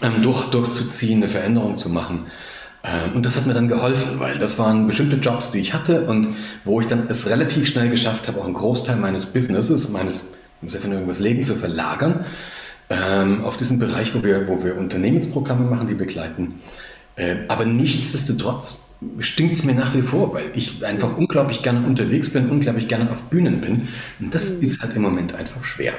ähm, 0.00 0.22
durch, 0.22 0.44
durchzuziehen, 0.50 1.18
eine 1.18 1.28
Veränderung 1.28 1.76
zu 1.76 1.90
machen. 1.90 2.26
Ähm, 2.84 3.14
und 3.14 3.26
das 3.26 3.36
hat 3.36 3.46
mir 3.46 3.54
dann 3.54 3.68
geholfen, 3.68 4.18
weil 4.18 4.38
das 4.38 4.58
waren 4.58 4.86
bestimmte 4.86 5.16
Jobs, 5.16 5.50
die 5.50 5.58
ich 5.58 5.74
hatte 5.74 6.06
und 6.06 6.34
wo 6.64 6.80
ich 6.80 6.86
dann 6.86 7.06
es 7.08 7.28
relativ 7.28 7.68
schnell 7.68 7.90
geschafft 7.90 8.26
habe, 8.28 8.40
auch 8.40 8.44
einen 8.44 8.54
Großteil 8.54 8.96
meines 8.96 9.26
Businesses, 9.26 9.90
meines, 9.90 10.32
muss 10.60 10.74
nur 10.74 10.94
irgendwas 10.94 11.20
Leben 11.20 11.44
zu 11.44 11.54
verlagern, 11.54 12.24
ähm, 12.90 13.44
auf 13.44 13.56
diesen 13.56 13.78
Bereich, 13.78 14.14
wo 14.14 14.24
wir, 14.24 14.48
wo 14.48 14.64
wir 14.64 14.76
Unternehmensprogramme 14.76 15.68
machen, 15.68 15.86
die 15.86 15.94
begleiten. 15.94 16.60
Äh, 17.16 17.36
aber 17.48 17.66
nichtsdestotrotz 17.66 18.78
stinkt 19.18 19.54
es 19.54 19.64
mir 19.64 19.74
nach 19.74 19.94
wie 19.94 20.02
vor, 20.02 20.34
weil 20.34 20.50
ich 20.54 20.84
einfach 20.84 21.16
unglaublich 21.16 21.62
gerne 21.62 21.86
unterwegs 21.86 22.30
bin, 22.30 22.50
unglaublich 22.50 22.88
gerne 22.88 23.10
auf 23.10 23.22
Bühnen 23.22 23.60
bin. 23.60 23.88
Und 24.20 24.34
das 24.34 24.56
mhm. 24.56 24.62
ist 24.62 24.82
halt 24.82 24.96
im 24.96 25.02
Moment 25.02 25.34
einfach 25.34 25.64
schwer. 25.64 25.94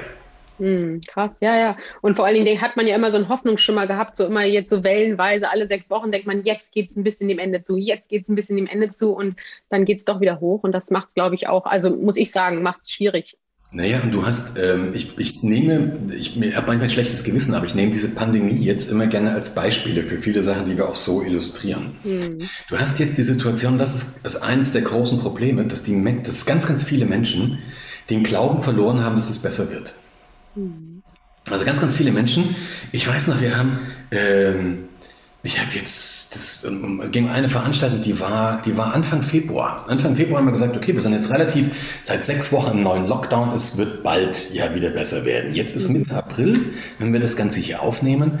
Hm, 0.58 1.00
krass, 1.08 1.38
ja, 1.40 1.56
ja. 1.58 1.76
Und 2.00 2.14
vor 2.14 2.26
allen 2.26 2.44
Dingen 2.44 2.60
hat 2.60 2.76
man 2.76 2.86
ja 2.86 2.94
immer 2.94 3.10
so 3.10 3.16
einen 3.16 3.28
Hoffnungsschimmer 3.28 3.88
gehabt, 3.88 4.16
so 4.16 4.26
immer 4.26 4.44
jetzt 4.44 4.70
so 4.70 4.84
wellenweise, 4.84 5.50
alle 5.50 5.66
sechs 5.66 5.90
Wochen 5.90 6.12
denkt 6.12 6.28
man, 6.28 6.44
jetzt 6.44 6.72
geht 6.72 6.90
es 6.90 6.96
ein 6.96 7.02
bisschen 7.02 7.28
dem 7.28 7.40
Ende 7.40 7.62
zu, 7.62 7.76
jetzt 7.76 8.08
geht 8.08 8.22
es 8.22 8.28
ein 8.28 8.36
bisschen 8.36 8.56
dem 8.56 8.66
Ende 8.66 8.92
zu 8.92 9.12
und 9.12 9.36
dann 9.68 9.84
geht 9.84 9.98
es 9.98 10.04
doch 10.04 10.20
wieder 10.20 10.38
hoch. 10.40 10.62
Und 10.62 10.72
das 10.72 10.90
macht 10.90 11.08
es, 11.08 11.14
glaube 11.14 11.34
ich, 11.34 11.48
auch, 11.48 11.66
also 11.66 11.90
muss 11.90 12.16
ich 12.16 12.30
sagen, 12.30 12.62
macht 12.62 12.82
es 12.82 12.92
schwierig. 12.92 13.36
Naja, 13.74 14.00
und 14.04 14.14
du 14.14 14.24
hast, 14.24 14.56
ähm, 14.56 14.94
ich, 14.94 15.18
ich 15.18 15.42
nehme, 15.42 15.98
ich, 16.16 16.36
habe 16.36 16.68
manchmal 16.68 16.84
ein 16.84 16.90
schlechtes 16.90 17.24
Gewissen, 17.24 17.54
aber 17.54 17.66
ich 17.66 17.74
nehme 17.74 17.90
diese 17.90 18.08
Pandemie 18.08 18.64
jetzt 18.64 18.88
immer 18.88 19.08
gerne 19.08 19.32
als 19.32 19.52
Beispiele 19.52 20.04
für 20.04 20.16
viele 20.16 20.44
Sachen, 20.44 20.66
die 20.66 20.76
wir 20.76 20.88
auch 20.88 20.94
so 20.94 21.22
illustrieren. 21.22 21.96
Mhm. 22.04 22.48
Du 22.68 22.78
hast 22.78 23.00
jetzt 23.00 23.18
die 23.18 23.24
Situation, 23.24 23.76
das 23.76 23.96
ist, 23.96 24.20
das 24.22 24.36
ist 24.36 24.42
eines 24.42 24.70
der 24.70 24.82
großen 24.82 25.18
Probleme, 25.18 25.64
dass, 25.64 25.82
die, 25.82 26.22
dass 26.22 26.46
ganz, 26.46 26.68
ganz 26.68 26.84
viele 26.84 27.04
Menschen 27.04 27.58
den 28.10 28.22
Glauben 28.22 28.62
verloren 28.62 29.02
haben, 29.02 29.16
dass 29.16 29.28
es 29.28 29.40
besser 29.40 29.68
wird. 29.72 29.96
Mhm. 30.54 31.02
Also 31.50 31.64
ganz, 31.64 31.80
ganz 31.80 31.96
viele 31.96 32.12
Menschen. 32.12 32.54
Ich 32.92 33.08
weiß 33.08 33.26
noch, 33.26 33.40
wir 33.40 33.56
haben, 33.56 33.80
ähm, 34.12 34.84
ich 35.44 35.60
habe 35.60 35.70
jetzt, 35.74 36.34
das 36.34 36.66
ging 37.12 37.26
um 37.26 37.30
eine 37.30 37.50
Veranstaltung, 37.50 38.00
die 38.00 38.18
war, 38.18 38.62
die 38.62 38.78
war 38.78 38.94
Anfang 38.94 39.22
Februar. 39.22 39.84
Anfang 39.90 40.16
Februar 40.16 40.38
haben 40.38 40.46
wir 40.46 40.52
gesagt, 40.52 40.74
okay, 40.74 40.94
wir 40.94 41.02
sind 41.02 41.12
jetzt 41.12 41.30
relativ 41.30 41.70
seit 42.00 42.24
sechs 42.24 42.50
Wochen 42.50 42.78
im 42.78 42.82
neuen 42.82 43.06
Lockdown, 43.06 43.52
es 43.52 43.76
wird 43.76 44.02
bald 44.02 44.50
ja 44.54 44.74
wieder 44.74 44.88
besser 44.88 45.26
werden. 45.26 45.54
Jetzt 45.54 45.76
ist 45.76 45.90
Mitte 45.90 46.14
April, 46.14 46.72
wenn 46.98 47.12
wir 47.12 47.20
das 47.20 47.36
Ganze 47.36 47.60
hier 47.60 47.82
aufnehmen. 47.82 48.38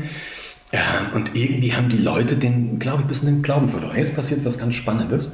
Ja, 0.72 0.80
und 1.14 1.36
irgendwie 1.36 1.74
haben 1.74 1.90
die 1.90 1.98
Leute 1.98 2.36
den, 2.36 2.78
glaube 2.78 3.00
ich, 3.00 3.04
ein 3.04 3.08
bisschen 3.08 3.28
den 3.28 3.42
Glauben 3.42 3.68
verloren. 3.68 3.98
Jetzt 3.98 4.16
passiert 4.16 4.42
was 4.46 4.58
ganz 4.58 4.74
Spannendes. 4.74 5.32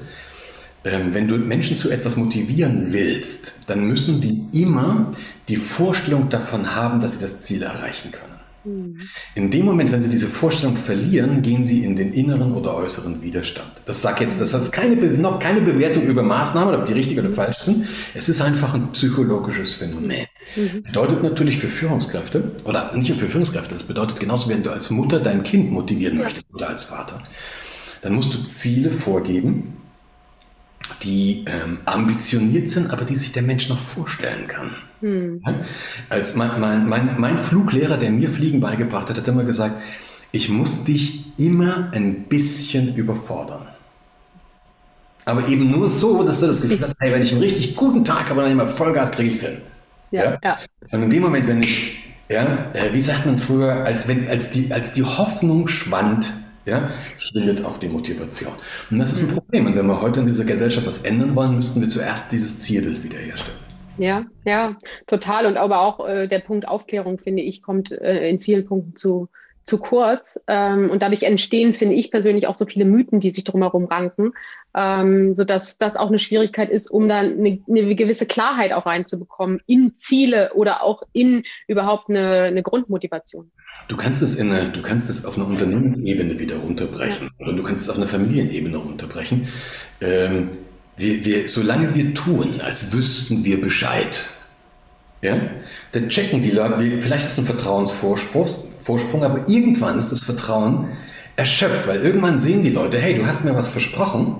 Ähm, 0.82 1.14
wenn 1.14 1.28
du 1.28 1.38
Menschen 1.38 1.76
zu 1.76 1.88
etwas 1.88 2.16
motivieren 2.16 2.92
willst, 2.92 3.60
dann 3.68 3.86
müssen 3.86 4.20
die 4.20 4.42
immer 4.60 5.12
die 5.48 5.56
Vorstellung 5.56 6.30
davon 6.30 6.74
haben, 6.74 7.00
dass 7.00 7.12
sie 7.12 7.20
das 7.20 7.40
Ziel 7.40 7.62
erreichen 7.62 8.10
können. 8.10 8.39
Mhm. 8.64 8.98
In 9.34 9.50
dem 9.50 9.64
Moment, 9.64 9.90
wenn 9.92 10.00
sie 10.00 10.10
diese 10.10 10.28
Vorstellung 10.28 10.76
verlieren, 10.76 11.42
gehen 11.42 11.64
sie 11.64 11.82
in 11.84 11.96
den 11.96 12.12
inneren 12.12 12.52
oder 12.52 12.76
äußeren 12.76 13.22
Widerstand. 13.22 13.82
Das 13.86 14.02
sagt 14.02 14.20
jetzt, 14.20 14.40
das 14.40 14.52
heißt 14.52 14.72
keine, 14.72 14.96
noch 15.18 15.38
keine 15.38 15.60
Bewertung 15.60 16.02
über 16.04 16.22
Maßnahmen, 16.22 16.74
ob 16.74 16.86
die 16.86 16.92
richtig 16.92 17.18
oder 17.18 17.30
falsch 17.30 17.58
sind. 17.58 17.86
Es 18.14 18.28
ist 18.28 18.40
einfach 18.40 18.74
ein 18.74 18.92
psychologisches 18.92 19.74
Phänomen. 19.74 20.26
Mhm. 20.56 20.82
Bedeutet 20.82 21.22
natürlich 21.22 21.58
für 21.58 21.68
Führungskräfte, 21.68 22.52
oder 22.64 22.94
nicht 22.94 23.08
nur 23.08 23.18
für 23.18 23.28
Führungskräfte, 23.28 23.74
das 23.74 23.84
bedeutet 23.84 24.20
genauso, 24.20 24.48
wenn 24.48 24.62
du 24.62 24.70
als 24.70 24.90
Mutter 24.90 25.20
dein 25.20 25.42
Kind 25.42 25.70
motivieren 25.70 26.18
ja. 26.18 26.24
möchtest 26.24 26.46
oder 26.52 26.68
als 26.68 26.84
Vater, 26.84 27.22
dann 28.02 28.14
musst 28.14 28.34
du 28.34 28.42
Ziele 28.44 28.90
vorgeben, 28.90 29.79
die 31.02 31.44
ähm, 31.46 31.78
ambitioniert 31.84 32.68
sind, 32.68 32.90
aber 32.90 33.04
die 33.04 33.16
sich 33.16 33.32
der 33.32 33.42
Mensch 33.42 33.68
noch 33.68 33.78
vorstellen 33.78 34.46
kann. 34.48 34.76
Hm. 35.00 35.42
Als 36.08 36.36
mein, 36.36 36.60
mein, 36.60 36.88
mein, 36.88 37.14
mein, 37.18 37.38
Fluglehrer, 37.38 37.96
der 37.96 38.10
mir 38.10 38.28
Fliegen 38.28 38.60
beigebracht 38.60 39.08
hat, 39.08 39.16
hat 39.16 39.28
immer 39.28 39.44
gesagt, 39.44 39.76
ich 40.32 40.48
muss 40.48 40.84
dich 40.84 41.24
immer 41.38 41.88
ein 41.92 42.24
bisschen 42.24 42.94
überfordern. 42.94 43.66
Aber 45.24 45.48
eben 45.48 45.70
nur 45.70 45.88
so, 45.88 46.22
dass 46.22 46.40
du 46.40 46.46
das 46.46 46.60
Gefühl 46.60 46.80
hast, 46.82 46.96
hey, 46.98 47.12
wenn 47.12 47.22
ich 47.22 47.32
einen 47.32 47.42
richtig 47.42 47.76
guten 47.76 48.04
Tag 48.04 48.30
habe, 48.30 48.42
dann 48.42 48.52
immer 48.52 48.66
Vollgas, 48.66 49.10
kriege 49.10 49.30
ich 49.30 49.36
es 49.36 49.42
hin. 49.42 49.58
Ja, 50.10 50.24
ja? 50.24 50.38
ja. 50.42 50.58
Und 50.90 51.04
in 51.04 51.10
dem 51.10 51.22
Moment, 51.22 51.46
wenn 51.46 51.62
ich, 51.62 51.98
ja, 52.28 52.70
äh, 52.72 52.92
wie 52.92 53.00
sagt 53.00 53.26
man 53.26 53.38
früher, 53.38 53.84
als, 53.84 54.08
wenn, 54.08 54.28
als, 54.28 54.50
die, 54.50 54.72
als 54.72 54.92
die 54.92 55.04
Hoffnung 55.04 55.66
schwand, 55.68 56.32
ja, 56.66 56.90
schwindet 57.18 57.64
auch 57.64 57.78
die 57.78 57.88
Motivation. 57.88 58.52
Und 58.90 58.98
das 58.98 59.12
ist 59.12 59.22
ein 59.22 59.30
mhm. 59.30 59.34
Problem. 59.34 59.66
Und 59.66 59.76
wenn 59.76 59.86
wir 59.86 60.00
heute 60.00 60.20
in 60.20 60.26
dieser 60.26 60.44
Gesellschaft 60.44 60.86
was 60.86 60.98
ändern 60.98 61.34
wollen, 61.34 61.56
müssten 61.56 61.80
wir 61.80 61.88
zuerst 61.88 62.32
dieses 62.32 62.60
Zielbild 62.60 63.02
wiederherstellen. 63.02 63.58
Ja, 63.98 64.24
ja, 64.44 64.76
total. 65.06 65.46
Und 65.46 65.56
aber 65.56 65.80
auch 65.80 66.06
äh, 66.06 66.26
der 66.26 66.38
Punkt 66.38 66.66
Aufklärung, 66.66 67.18
finde 67.18 67.42
ich, 67.42 67.62
kommt 67.62 67.90
äh, 67.92 68.28
in 68.28 68.40
vielen 68.40 68.64
Punkten 68.64 68.96
zu, 68.96 69.28
zu 69.66 69.78
kurz. 69.78 70.40
Ähm, 70.46 70.90
und 70.90 71.02
dadurch 71.02 71.22
entstehen, 71.22 71.74
finde 71.74 71.96
ich 71.96 72.10
persönlich, 72.10 72.46
auch 72.46 72.54
so 72.54 72.66
viele 72.66 72.84
Mythen, 72.84 73.20
die 73.20 73.30
sich 73.30 73.44
drumherum 73.44 73.84
ranken, 73.84 74.32
ähm, 74.76 75.34
sodass 75.34 75.78
das 75.78 75.96
auch 75.96 76.08
eine 76.08 76.18
Schwierigkeit 76.18 76.70
ist, 76.70 76.90
um 76.90 77.08
dann 77.08 77.38
eine, 77.38 77.60
eine, 77.68 77.94
gewisse 77.94 78.26
Klarheit 78.26 78.72
auch 78.72 78.86
reinzubekommen 78.86 79.60
in 79.66 79.96
Ziele 79.96 80.52
oder 80.54 80.82
auch 80.82 81.02
in 81.12 81.42
überhaupt 81.66 82.08
eine, 82.08 82.42
eine 82.44 82.62
Grundmotivation. 82.62 83.50
Du 83.88 83.96
kannst 83.96 84.22
es 84.22 84.36
in 84.36 84.52
eine, 84.52 84.70
du 84.70 84.82
kannst 84.82 85.10
es 85.10 85.24
auf 85.24 85.36
einer 85.36 85.46
Unternehmensebene 85.46 86.38
wieder 86.38 86.56
runterbrechen 86.56 87.30
ja. 87.38 87.46
oder 87.46 87.56
du 87.56 87.62
kannst 87.62 87.82
es 87.82 87.90
auf 87.90 87.96
einer 87.96 88.06
Familienebene 88.06 88.76
runterbrechen. 88.76 89.48
Ähm, 90.00 90.50
wir, 90.96 91.24
wir, 91.24 91.48
solange 91.48 91.94
wir 91.94 92.14
tun, 92.14 92.60
als 92.60 92.92
wüssten 92.92 93.44
wir 93.44 93.60
Bescheid, 93.60 94.24
ja, 95.22 95.38
dann 95.92 96.08
checken 96.08 96.42
die 96.42 96.50
Leute, 96.50 97.00
vielleicht 97.00 97.26
ist 97.26 97.32
es 97.32 97.38
ein 97.38 97.44
Vertrauensvorsprung, 97.44 98.46
Vorsprung, 98.80 99.24
aber 99.24 99.48
irgendwann 99.48 99.98
ist 99.98 100.12
das 100.12 100.20
Vertrauen 100.20 100.88
erschöpft, 101.36 101.86
weil 101.86 102.00
irgendwann 102.00 102.38
sehen 102.38 102.62
die 102.62 102.70
Leute, 102.70 102.98
hey, 102.98 103.14
du 103.14 103.26
hast 103.26 103.44
mir 103.44 103.54
was 103.54 103.68
versprochen 103.70 104.36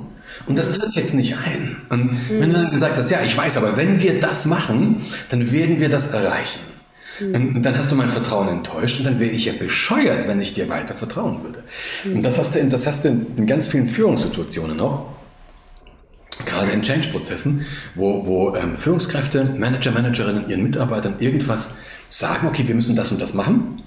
und 0.47 0.59
das 0.59 0.73
tritt 0.73 0.95
jetzt 0.95 1.15
nicht 1.15 1.37
ein. 1.37 1.77
Und 1.89 2.13
mhm. 2.13 2.21
wenn 2.29 2.51
du 2.51 2.63
dann 2.63 2.71
gesagt 2.71 2.97
hast, 2.97 3.11
ja, 3.11 3.23
ich 3.23 3.37
weiß, 3.37 3.57
aber 3.57 3.77
wenn 3.77 4.01
wir 4.01 4.21
das 4.21 4.47
machen, 4.47 5.01
dann 5.29 5.53
werden 5.53 5.81
wir 5.81 5.89
das 5.89 6.11
erreichen. 6.11 6.61
Mhm. 7.21 7.57
Und 7.57 7.63
dann 7.63 7.77
hast 7.77 7.91
du 7.91 7.97
mein 7.97 8.09
Vertrauen 8.09 8.49
enttäuscht 8.49 8.99
und 8.99 9.07
dann 9.07 9.21
wäre 9.21 9.31
ich 9.31 9.45
ja 9.45 9.53
bescheuert, 9.53 10.27
wenn 10.27 10.41
ich 10.41 10.53
dir 10.53 10.69
weiter 10.69 10.95
vertrauen 10.95 11.43
würde. 11.43 11.63
Mhm. 12.05 12.17
Und 12.17 12.23
das 12.23 12.39
hast, 12.39 12.55
du 12.55 12.59
in, 12.59 12.71
das 12.71 12.87
hast 12.87 13.05
du 13.05 13.09
in 13.09 13.47
ganz 13.47 13.69
vielen 13.69 13.87
Führungssituationen 13.87 14.81
auch 14.81 15.07
gerade 16.47 16.71
in 16.71 16.83
Change-Prozessen, 16.83 17.67
wo, 17.95 18.27
wo 18.27 18.57
ähm, 18.57 18.75
Führungskräfte, 18.75 19.45
Manager, 19.45 19.93
Managerinnen 19.93 20.49
ihren 20.49 20.63
Mitarbeitern 20.63 21.17
irgendwas 21.19 21.75
sagen, 22.09 22.47
okay, 22.47 22.67
wir 22.67 22.75
müssen 22.75 22.97
das 22.97 23.13
und 23.13 23.21
das 23.21 23.35
machen 23.35 23.83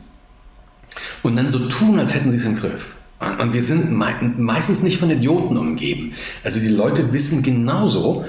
und 1.24 1.36
dann 1.36 1.50
so 1.50 1.60
tun, 1.68 2.00
als 2.00 2.14
hätten 2.14 2.32
sie 2.32 2.38
es 2.38 2.46
im 2.46 2.56
Griff. 2.56 2.96
Und 3.40 3.54
wir 3.54 3.64
sind 3.64 3.92
meistens 3.92 4.84
nicht 4.84 5.00
von 5.00 5.10
Idioten 5.10 5.58
umgeben. 5.58 6.14
Also 6.44 6.60
die 6.60 6.70
Leute 6.70 7.14
wissen 7.14 7.44
genauso, 7.44 8.26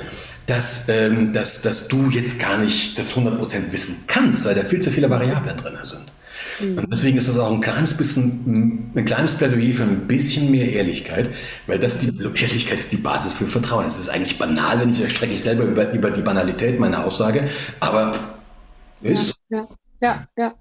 dass, 0.46 0.88
ähm, 0.88 1.32
dass, 1.32 1.62
dass 1.62 1.88
du 1.88 2.10
jetzt 2.10 2.38
gar 2.38 2.58
nicht 2.58 2.98
das 2.98 3.14
100% 3.14 3.72
wissen 3.72 4.04
kannst, 4.06 4.44
weil 4.44 4.54
da 4.54 4.64
viel 4.64 4.80
zu 4.80 4.90
viele 4.90 5.08
Variablen 5.08 5.56
drin 5.56 5.78
sind. 5.82 6.12
Mhm. 6.60 6.78
Und 6.78 6.92
deswegen 6.92 7.16
ist 7.16 7.28
das 7.28 7.38
auch 7.38 7.52
ein 7.52 7.60
kleines 7.60 7.94
bisschen, 7.94 8.90
ein 8.94 9.04
kleines 9.04 9.34
Plädoyer 9.34 9.74
für 9.74 9.82
ein 9.84 10.06
bisschen 10.06 10.50
mehr 10.50 10.70
Ehrlichkeit, 10.70 11.30
weil 11.66 11.78
das 11.78 11.98
die 11.98 12.08
Ehrlichkeit 12.08 12.78
ist 12.78 12.92
die 12.92 12.98
Basis 12.98 13.32
für 13.32 13.46
Vertrauen. 13.46 13.86
Es 13.86 13.98
ist 13.98 14.08
eigentlich 14.08 14.38
banal, 14.38 14.80
wenn 14.80 14.90
ich 14.90 15.00
erstrecke 15.00 15.32
ich 15.32 15.42
selber 15.42 15.64
über, 15.64 15.90
über 15.92 16.10
die 16.10 16.22
Banalität 16.22 16.78
meiner 16.78 17.04
Aussage, 17.04 17.48
aber 17.80 18.12
ist. 19.02 19.34
Ja, 19.48 19.66
ja, 20.00 20.26
ja. 20.36 20.44
Ja, 20.46 20.54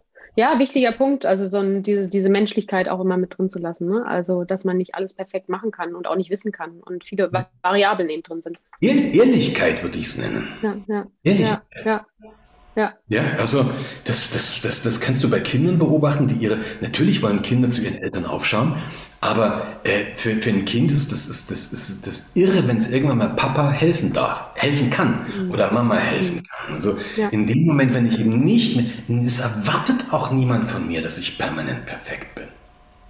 wichtiger 0.60 0.92
Punkt, 0.92 1.26
also 1.26 1.48
so 1.48 1.58
ein, 1.58 1.84
diese, 1.84 2.08
diese 2.08 2.30
Menschlichkeit 2.30 2.90
auch 2.90 3.00
immer 3.00 3.18
mit 3.18 3.38
drin 3.38 3.50
zu 3.50 3.60
lassen. 3.60 3.88
Ne? 3.88 4.06
Also, 4.06 4.44
dass 4.44 4.64
man 4.64 4.78
nicht 4.78 4.96
alles 4.96 5.14
perfekt 5.14 5.48
machen 5.48 5.72
kann 5.72 5.94
und 5.96 6.08
auch 6.08 6.16
nicht 6.16 6.30
wissen 6.30 6.52
kann 6.52 6.80
und 6.82 7.04
viele 7.06 7.32
Variablen 7.62 8.10
eben 8.10 8.24
drin 8.24 8.42
sind. 8.42 8.58
Ehrlichkeit 8.80 9.84
würde 9.84 9.98
ich 10.00 10.06
es 10.06 10.18
nennen. 10.18 10.48
Ja, 10.62 10.76
ja. 10.88 11.08
Ehrlichkeit. 11.24 11.86
Ja, 11.86 12.06
ja. 12.24 12.30
Ja. 12.76 12.94
Ja, 13.08 13.24
also 13.38 13.70
das, 14.06 14.32
das, 14.32 14.60
das, 14.62 14.82
das 14.82 15.00
kannst 15.00 15.24
du 15.24 15.30
bei 15.30 15.40
Kindern 15.40 15.78
beobachten, 15.78 16.28
die 16.28 16.36
ihre, 16.36 16.58
natürlich 16.82 17.22
wollen 17.22 17.42
Kinder 17.42 17.70
zu 17.70 17.82
ihren 17.82 17.96
Eltern 17.96 18.26
aufschauen, 18.26 18.76
aber 19.22 19.78
äh, 19.84 20.16
für, 20.16 20.42
für 20.42 20.50
ein 20.50 20.66
Kind 20.66 20.92
ist 20.92 21.12
das, 21.12 21.28
ist, 21.28 21.52
das, 21.52 21.72
ist 21.72 22.08
das 22.08 22.32
irre, 22.34 22.68
wenn 22.68 22.78
es 22.78 22.90
irgendwann 22.90 23.20
mal 23.20 23.30
Papa 23.30 23.70
helfen 23.70 24.12
darf, 24.12 24.46
helfen 24.56 24.90
kann 24.90 25.26
mhm. 25.38 25.52
oder 25.52 25.72
Mama 25.72 25.96
helfen 25.96 26.38
mhm. 26.38 26.44
kann. 26.44 26.76
Also 26.76 26.98
ja. 27.16 27.30
in 27.30 27.46
dem 27.46 27.66
Moment, 27.66 27.94
wenn 27.94 28.08
ich 28.08 28.20
eben 28.20 28.44
nicht 28.44 28.76
mehr, 28.76 29.24
es 29.24 29.40
erwartet 29.40 30.06
auch 30.12 30.32
niemand 30.32 30.66
von 30.66 30.88
mir, 30.88 31.02
dass 31.02 31.18
ich 31.20 31.38
permanent 31.38 31.86
perfekt 31.86 32.36
bin. 32.36 32.48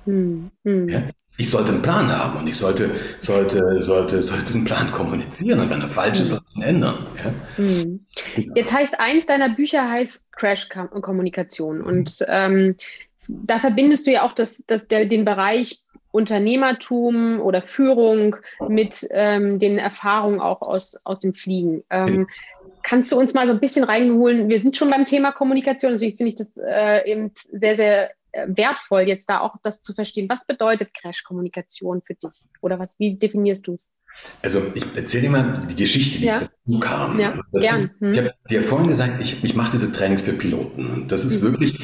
Mhm. 0.05 0.51
mhm. 0.63 0.89
Ja? 0.89 1.03
Ich 1.38 1.50
sollte 1.50 1.72
einen 1.72 1.82
Plan 1.82 2.16
haben 2.16 2.40
und 2.40 2.48
ich 2.48 2.58
sollte, 2.58 2.92
sollte, 3.20 3.84
sollte, 3.84 4.22
sollte 4.22 4.46
diesen 4.46 4.66
Plan 4.66 4.92
kommunizieren 4.92 5.60
und 5.60 5.70
wenn 5.70 5.82
er 5.82 5.90
falsch 5.90 6.20
ist, 6.20 6.40
mhm. 6.56 6.62
ändern. 6.62 7.08
Ja? 7.24 7.63
Mhm. 7.63 8.06
Jetzt 8.56 8.72
heißt 8.72 9.00
eins 9.00 9.25
deiner 9.25 9.50
Bücher 9.50 9.90
heißt 9.90 10.32
Crash-Kommunikation 10.34 11.82
und 11.82 12.24
ähm, 12.28 12.75
da 13.28 13.58
verbindest 13.58 14.06
du 14.06 14.12
ja 14.12 14.24
auch 14.24 14.34
das, 14.34 14.63
das, 14.68 14.88
der, 14.88 15.06
den 15.06 15.25
Bereich 15.25 15.82
Unternehmertum 16.12 17.42
oder 17.42 17.63
Führung 17.63 18.36
mit 18.68 19.08
ähm, 19.10 19.58
den 19.58 19.80
Erfahrungen 19.80 20.40
auch 20.40 20.62
aus, 20.62 20.96
aus 21.06 21.22
dem 21.22 21.34
Fliegen. 21.34 21.84
Ähm, 21.90 22.28
kannst 22.84 23.12
du 23.12 23.18
uns 23.18 23.34
mal 23.34 23.48
so 23.48 23.54
ein 23.54 23.60
bisschen 23.60 23.84
reinholen? 23.84 24.48
Wir 24.48 24.60
sind 24.60 24.78
schon 24.78 24.92
beim 24.92 25.06
Thema 25.06 25.32
Kommunikation, 25.32 25.94
deswegen 25.94 26.18
finde 26.18 26.30
ich 26.30 26.36
das 26.36 26.58
äh, 26.58 27.10
eben 27.10 27.32
sehr, 27.36 27.75
sehr 27.75 28.12
wertvoll, 28.48 29.02
jetzt 29.02 29.30
da 29.30 29.40
auch 29.40 29.56
das 29.63 29.84
zu 29.84 29.94
verstehen. 29.94 30.28
Was 30.30 30.46
bedeutet 30.46 30.94
Crash-Kommunikation 30.94 32.02
für 32.06 32.16
dich? 32.16 32.46
Oder 32.62 32.80
was, 32.80 32.98
wie 33.00 33.16
definierst 33.16 33.68
du 33.68 33.74
es? 33.74 33.92
Also 34.42 34.62
ich 34.75 34.86
erzähle 34.96 35.24
dir 35.24 35.30
mal 35.30 35.60
die 35.70 35.75
Geschichte, 35.75 36.20
wie 36.20 36.25
ja. 36.25 36.36
es 36.36 36.50
dazu 36.66 36.80
kam. 36.80 37.20
Ja, 37.20 37.32
also, 37.32 37.44
gern. 37.60 37.92
Hm. 38.00 38.12
Ich 38.12 38.18
habe 38.20 38.34
dir 38.50 38.62
vorhin 38.62 38.88
gesagt, 38.88 39.22
ich, 39.22 39.44
ich 39.44 39.56
mache 39.56 39.72
diese 39.72 39.92
Trainings 39.92 40.22
für 40.22 40.34
Piloten. 40.34 40.88
Und 40.88 41.12
das 41.12 41.25
ist 41.25 41.42
mhm. 41.42 41.48
wirklich, 41.48 41.80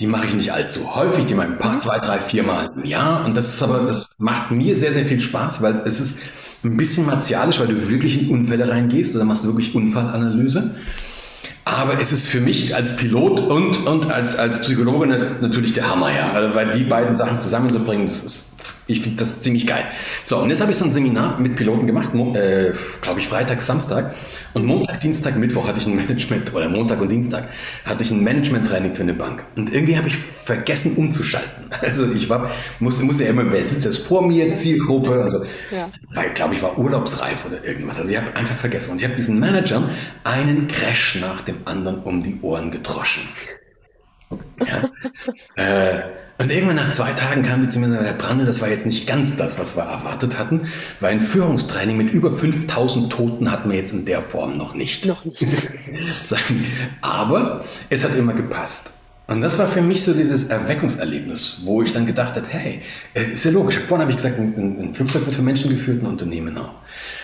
die 0.00 0.06
mache 0.06 0.26
ich 0.26 0.34
nicht 0.34 0.52
allzu 0.52 0.94
häufig, 0.94 1.26
die 1.26 1.34
mache 1.34 1.48
ich 1.48 1.52
ein 1.54 1.58
paar, 1.58 1.74
mhm. 1.74 1.78
zwei, 1.78 1.98
drei, 1.98 2.18
vier 2.18 2.42
Mal 2.42 2.72
im 2.76 2.84
Jahr. 2.84 3.24
Und 3.24 3.36
das 3.36 3.48
ist 3.48 3.62
aber, 3.62 3.86
das 3.86 4.10
macht 4.18 4.50
mir 4.50 4.74
sehr, 4.76 4.92
sehr 4.92 5.06
viel 5.06 5.20
Spaß, 5.20 5.62
weil 5.62 5.74
es 5.86 6.00
ist 6.00 6.22
ein 6.64 6.76
bisschen 6.76 7.06
martialisch, 7.06 7.58
weil 7.58 7.68
du 7.68 7.88
wirklich 7.88 8.22
in 8.22 8.30
Unfälle 8.30 8.68
reingehst. 8.68 9.14
Da 9.14 9.24
machst 9.24 9.44
du 9.44 9.48
wirklich 9.48 9.74
Unfallanalyse. 9.74 10.74
Aber 11.64 12.00
es 12.00 12.10
ist 12.10 12.26
für 12.26 12.40
mich 12.40 12.74
als 12.74 12.96
Pilot 12.96 13.40
und, 13.40 13.86
und 13.86 14.10
als, 14.10 14.36
als 14.36 14.60
Psychologe 14.60 15.06
natürlich 15.40 15.72
der 15.72 15.88
Hammer, 15.88 16.10
ja. 16.12 16.32
Also, 16.32 16.54
weil 16.54 16.70
die 16.70 16.84
beiden 16.84 17.14
Sachen 17.14 17.38
zusammenzubringen, 17.38 18.06
das 18.06 18.24
ist 18.24 18.52
ich 18.86 19.00
finde 19.00 19.18
das 19.18 19.40
ziemlich 19.40 19.66
geil. 19.66 19.84
So, 20.26 20.38
und 20.38 20.50
jetzt 20.50 20.60
habe 20.60 20.72
ich 20.72 20.76
so 20.76 20.84
ein 20.84 20.92
Seminar 20.92 21.38
mit 21.38 21.56
Piloten 21.56 21.86
gemacht, 21.86 22.10
äh, 22.14 22.72
glaube 23.00 23.20
ich, 23.20 23.28
Freitag, 23.28 23.60
Samstag. 23.60 24.14
Und 24.54 24.64
Montag, 24.64 25.00
Dienstag, 25.00 25.36
Mittwoch 25.38 25.66
hatte 25.68 25.80
ich 25.80 25.86
ein 25.86 25.94
Management, 26.06 26.52
oder 26.54 26.68
Montag 26.68 27.00
und 27.00 27.10
Dienstag 27.10 27.48
hatte 27.84 28.02
ich 28.02 28.10
ein 28.10 28.22
Management-Training 28.22 28.94
für 28.94 29.02
eine 29.02 29.14
Bank. 29.14 29.44
Und 29.56 29.72
irgendwie 29.72 29.96
habe 29.96 30.08
ich 30.08 30.16
vergessen 30.16 30.96
umzuschalten. 30.96 31.50
Also 31.82 32.10
ich 32.12 32.28
war, 32.28 32.50
musste, 32.78 33.04
musste 33.04 33.24
ja 33.24 33.30
immer, 33.30 33.50
wer 33.50 33.64
sitzt 33.64 33.84
jetzt 33.84 33.98
vor 33.98 34.26
mir, 34.26 34.52
Zielgruppe, 34.52 35.22
also, 35.22 35.42
ja. 35.70 35.90
weil, 36.14 36.30
glaube 36.32 36.54
ich, 36.54 36.62
war 36.62 36.78
urlaubsreif 36.78 37.44
oder 37.44 37.64
irgendwas. 37.64 37.98
Also 37.98 38.12
ich 38.12 38.18
habe 38.18 38.34
einfach 38.36 38.54
vergessen. 38.54 38.92
Und 38.92 38.98
ich 38.98 39.04
habe 39.04 39.14
diesen 39.14 39.38
Managern 39.40 39.90
einen 40.22 40.68
Crash 40.68 41.18
nach 41.20 41.42
dem 41.42 41.51
anderen 41.64 42.02
um 42.02 42.22
die 42.22 42.38
Ohren 42.42 42.70
gedroschen. 42.70 43.22
Ja. 44.66 44.90
äh, 45.56 46.10
und 46.38 46.50
irgendwann 46.50 46.76
nach 46.76 46.90
zwei 46.90 47.12
Tagen 47.12 47.42
kam 47.42 47.60
die 47.60 47.68
zu 47.68 47.78
mir 47.78 47.86
und 47.86 47.92
sagte, 47.92 48.06
Herr 48.06 48.14
Brandl, 48.14 48.46
das 48.46 48.60
war 48.60 48.68
jetzt 48.68 48.86
nicht 48.86 49.06
ganz 49.06 49.36
das, 49.36 49.58
was 49.58 49.76
wir 49.76 49.84
erwartet 49.84 50.38
hatten, 50.38 50.66
weil 51.00 51.12
ein 51.12 51.20
Führungstraining 51.20 51.96
mit 51.96 52.12
über 52.12 52.32
5000 52.32 53.12
Toten 53.12 53.50
hatten 53.52 53.70
wir 53.70 53.76
jetzt 53.76 53.92
in 53.92 54.06
der 54.06 54.22
Form 54.22 54.56
noch 54.56 54.74
nicht. 54.74 55.06
Noch 55.06 55.24
nicht. 55.24 55.44
Aber 57.00 57.64
es 57.90 58.02
hat 58.02 58.14
immer 58.14 58.32
gepasst. 58.32 58.94
Und 59.28 59.40
das 59.40 59.58
war 59.58 59.68
für 59.68 59.80
mich 59.80 60.02
so 60.02 60.12
dieses 60.12 60.44
Erweckungserlebnis, 60.44 61.60
wo 61.64 61.80
ich 61.80 61.92
dann 61.92 62.06
gedacht 62.06 62.34
habe, 62.34 62.46
hey, 62.48 62.82
äh, 63.14 63.32
ist 63.32 63.44
ja 63.44 63.52
logisch. 63.52 63.78
Vorhin 63.78 64.02
habe 64.02 64.10
ich 64.10 64.16
gesagt, 64.16 64.38
ein, 64.38 64.54
ein 64.56 64.94
Flugzeug 64.94 65.24
wird 65.24 65.36
für 65.36 65.42
Menschen 65.42 65.70
geführt, 65.70 66.02
ein 66.02 66.06
Unternehmen 66.06 66.58
auch. 66.58 66.74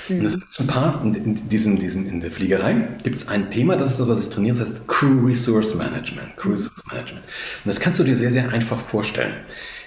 Mhm. 0.08 0.20
Und 0.20 0.26
es 0.26 0.38
gibt 0.38 0.52
so 0.52 0.62
ein 0.62 0.68
paar, 0.68 1.02
in, 1.02 1.14
in, 1.14 1.48
diesem, 1.48 1.78
diesem, 1.78 2.06
in 2.06 2.20
der 2.20 2.30
Fliegerei 2.30 2.76
gibt 3.02 3.18
es 3.18 3.28
ein 3.28 3.50
Thema, 3.50 3.76
das 3.76 3.90
ist 3.90 4.00
das, 4.00 4.08
was 4.08 4.22
ich 4.22 4.30
trainiere, 4.30 4.56
das 4.56 4.70
heißt 4.70 4.86
Crew 4.86 5.26
Resource 5.26 5.74
Management. 5.74 6.36
Crew 6.36 6.50
Resource 6.50 6.84
Management. 6.86 7.24
Und 7.24 7.68
das 7.68 7.80
kannst 7.80 7.98
du 7.98 8.04
dir 8.04 8.16
sehr, 8.16 8.30
sehr 8.30 8.48
einfach 8.50 8.80
vorstellen. 8.80 9.34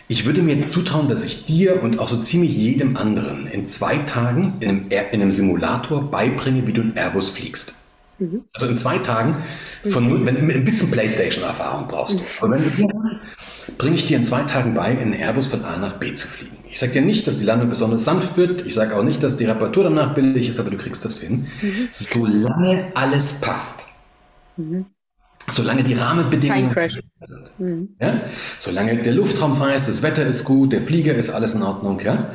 Ich 0.08 0.26
würde 0.26 0.42
mir 0.42 0.56
jetzt 0.56 0.72
zutrauen, 0.72 1.08
dass 1.08 1.24
ich 1.24 1.46
dir 1.46 1.82
und 1.82 2.00
auch 2.00 2.10
so 2.10 2.20
ziemlich 2.20 2.54
jedem 2.54 2.98
anderen 2.98 3.48
in 3.48 3.66
zwei 3.66 4.00
Tagen 4.00 4.56
in 4.60 4.70
einem, 4.70 4.90
in 4.90 5.22
einem 5.22 5.32
Simulator 5.32 6.12
beibringe, 6.12 6.68
wie 6.68 6.74
du 6.74 6.82
einen 6.82 6.98
Airbus 6.98 7.30
fliegst. 7.30 7.76
Mhm. 8.22 8.46
Also 8.54 8.68
in 8.68 8.78
zwei 8.78 9.00
Tagen, 9.00 9.38
von, 9.90 10.08
mhm. 10.08 10.26
wenn 10.26 10.36
du 10.36 10.54
ein 10.54 10.66
bisschen 10.66 10.92
Playstation-Erfahrung 10.92 11.88
brauchst. 11.88 12.16
Mhm. 12.16 12.22
Und 12.42 12.52
wenn 12.52 12.64
du 12.64 12.70
die 12.70 12.84
hast, 12.84 13.78
bringe 13.78 13.96
ich 13.96 14.06
dir 14.06 14.18
in 14.18 14.26
zwei 14.26 14.44
Tagen 14.44 14.76
bei, 14.76 14.92
in 14.92 15.14
Airbus 15.14 15.48
von 15.48 15.64
A 15.66 15.78
nach 15.78 15.94
B 15.94 16.14
zu 16.14 16.28
fliegen. 16.28 16.58
Ich 16.70 16.80
sage 16.80 16.92
dir 16.92 17.02
nicht, 17.02 17.26
dass 17.26 17.38
die 17.38 17.46
Landung 17.46 17.70
besonders 17.70 18.06
sanft 18.06 18.38
wird. 18.38 18.66
Ich 18.66 18.76
sage 18.76 18.96
auch 18.96 19.04
nicht, 19.04 19.24
dass 19.24 19.36
die 19.36 19.46
Reparatur 19.46 19.84
danach 19.84 20.14
billig 20.14 20.48
ist, 20.48 20.60
aber 20.60 20.70
du 20.70 20.78
kriegst 20.78 21.04
das 21.04 21.20
hin. 21.20 21.48
Mhm. 21.62 21.90
Solange 21.92 22.92
alles 22.94 23.42
passt. 23.42 23.86
Mhm. 24.58 24.86
solange 25.50 25.82
die 25.84 25.94
Rahmenbedingungen 25.94 26.76
sind. 27.22 27.52
Mhm. 27.58 27.90
Ja? 28.00 28.22
Solange 28.60 29.02
der 29.02 29.14
Luftraum 29.14 29.56
frei 29.56 29.76
ist, 29.76 29.88
das 29.88 30.04
Wetter 30.04 30.24
ist 30.24 30.44
gut, 30.44 30.72
der 30.74 30.82
Flieger 30.82 31.16
ist 31.16 31.32
alles 31.32 31.56
in 31.56 31.64
Ordnung, 31.64 32.00
ja. 32.02 32.32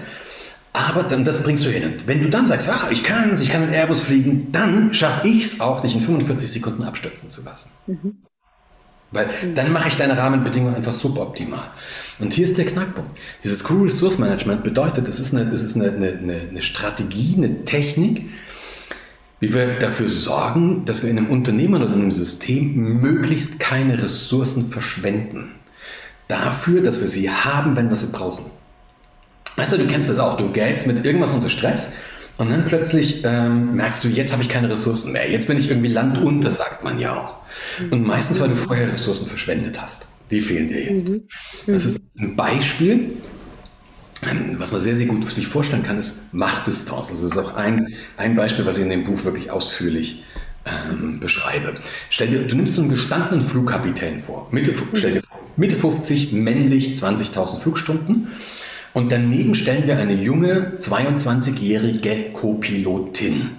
Aber 0.76 1.04
dann, 1.04 1.24
das 1.24 1.42
bringst 1.42 1.64
du 1.64 1.70
hin. 1.70 1.84
Und 1.84 2.06
wenn 2.06 2.22
du 2.22 2.28
dann 2.28 2.46
sagst, 2.46 2.66
ja, 2.66 2.88
ich 2.90 3.02
kann 3.02 3.30
es, 3.30 3.40
ich 3.40 3.48
kann 3.48 3.62
mit 3.62 3.72
Airbus 3.72 4.02
fliegen, 4.02 4.52
dann 4.52 4.92
schaffe 4.92 5.26
ich 5.26 5.44
es 5.44 5.60
auch, 5.62 5.80
dich 5.80 5.94
in 5.94 6.02
45 6.02 6.52
Sekunden 6.52 6.82
abstürzen 6.82 7.30
zu 7.30 7.42
lassen. 7.42 7.70
Mhm. 7.86 8.18
Weil 9.10 9.26
dann 9.54 9.72
mache 9.72 9.88
ich 9.88 9.96
deine 9.96 10.18
Rahmenbedingungen 10.18 10.74
einfach 10.74 10.92
suboptimal. 10.92 11.70
Und 12.18 12.34
hier 12.34 12.44
ist 12.44 12.58
der 12.58 12.66
Knackpunkt. 12.66 13.10
Dieses 13.42 13.64
Crew 13.64 13.84
Resource 13.84 14.18
Management 14.18 14.64
bedeutet, 14.64 15.08
es 15.08 15.18
ist, 15.18 15.34
eine, 15.34 15.50
es 15.50 15.62
ist 15.62 15.76
eine, 15.76 15.92
eine, 15.92 16.40
eine 16.50 16.60
Strategie, 16.60 17.36
eine 17.38 17.64
Technik, 17.64 18.28
wie 19.40 19.54
wir 19.54 19.78
dafür 19.78 20.10
sorgen, 20.10 20.84
dass 20.84 21.02
wir 21.02 21.08
in 21.08 21.16
einem 21.16 21.30
Unternehmen 21.30 21.76
oder 21.76 21.86
in 21.86 22.02
einem 22.02 22.12
System 22.12 23.00
möglichst 23.00 23.60
keine 23.60 24.02
Ressourcen 24.02 24.68
verschwenden. 24.68 25.52
Dafür, 26.28 26.82
dass 26.82 27.00
wir 27.00 27.08
sie 27.08 27.30
haben, 27.30 27.76
wenn 27.76 27.88
wir 27.88 27.96
sie 27.96 28.08
brauchen. 28.08 28.44
Weißt 29.56 29.72
du, 29.72 29.78
du 29.78 29.86
kennst 29.86 30.08
das 30.08 30.18
auch. 30.18 30.36
Du 30.36 30.50
gehst 30.50 30.86
mit 30.86 31.04
irgendwas 31.04 31.32
unter 31.32 31.48
Stress 31.48 31.92
und 32.38 32.50
dann 32.50 32.64
plötzlich 32.66 33.24
ähm, 33.24 33.74
merkst 33.74 34.04
du, 34.04 34.08
jetzt 34.08 34.32
habe 34.32 34.42
ich 34.42 34.48
keine 34.48 34.70
Ressourcen 34.70 35.12
mehr. 35.12 35.30
Jetzt 35.30 35.48
bin 35.48 35.58
ich 35.58 35.68
irgendwie 35.68 35.88
landunter, 35.88 36.50
sagt 36.50 36.84
man 36.84 36.98
ja 36.98 37.16
auch. 37.16 37.36
Und 37.90 38.06
meistens, 38.06 38.40
weil 38.40 38.48
du 38.48 38.54
vorher 38.54 38.92
Ressourcen 38.92 39.26
verschwendet 39.26 39.80
hast. 39.80 40.08
Die 40.30 40.40
fehlen 40.40 40.68
dir 40.68 40.84
jetzt. 40.84 41.08
Mhm. 41.08 41.22
Das 41.66 41.86
ist 41.86 42.02
ein 42.18 42.36
Beispiel, 42.36 43.12
ähm, 44.30 44.56
was 44.58 44.72
man 44.72 44.80
sehr, 44.80 44.96
sehr 44.96 45.06
gut 45.06 45.24
sich 45.24 45.46
vorstellen 45.46 45.82
kann, 45.82 45.98
ist 45.98 46.34
Machtdistanz. 46.34 47.08
Das 47.08 47.22
ist 47.22 47.38
auch 47.38 47.54
ein, 47.54 47.94
ein 48.16 48.36
Beispiel, 48.36 48.66
was 48.66 48.76
ich 48.76 48.82
in 48.82 48.90
dem 48.90 49.04
Buch 49.04 49.24
wirklich 49.24 49.50
ausführlich 49.50 50.22
ähm, 50.66 51.20
beschreibe. 51.20 51.74
Stell 52.10 52.28
dir, 52.28 52.46
du 52.46 52.56
nimmst 52.56 52.74
so 52.74 52.82
einen 52.82 52.90
gestandenen 52.90 53.40
Flugkapitän 53.40 54.22
vor. 54.22 54.48
Mitte, 54.50 54.74
stell 54.94 55.12
dir 55.12 55.22
vor, 55.22 55.40
Mitte 55.56 55.76
50, 55.76 56.32
männlich, 56.32 56.94
20.000 56.94 57.60
Flugstunden. 57.60 58.28
Und 58.96 59.12
daneben 59.12 59.54
stellen 59.54 59.86
wir 59.86 59.98
eine 59.98 60.14
junge 60.14 60.72
22-jährige 60.78 62.30
Co-Pilotin. 62.32 63.50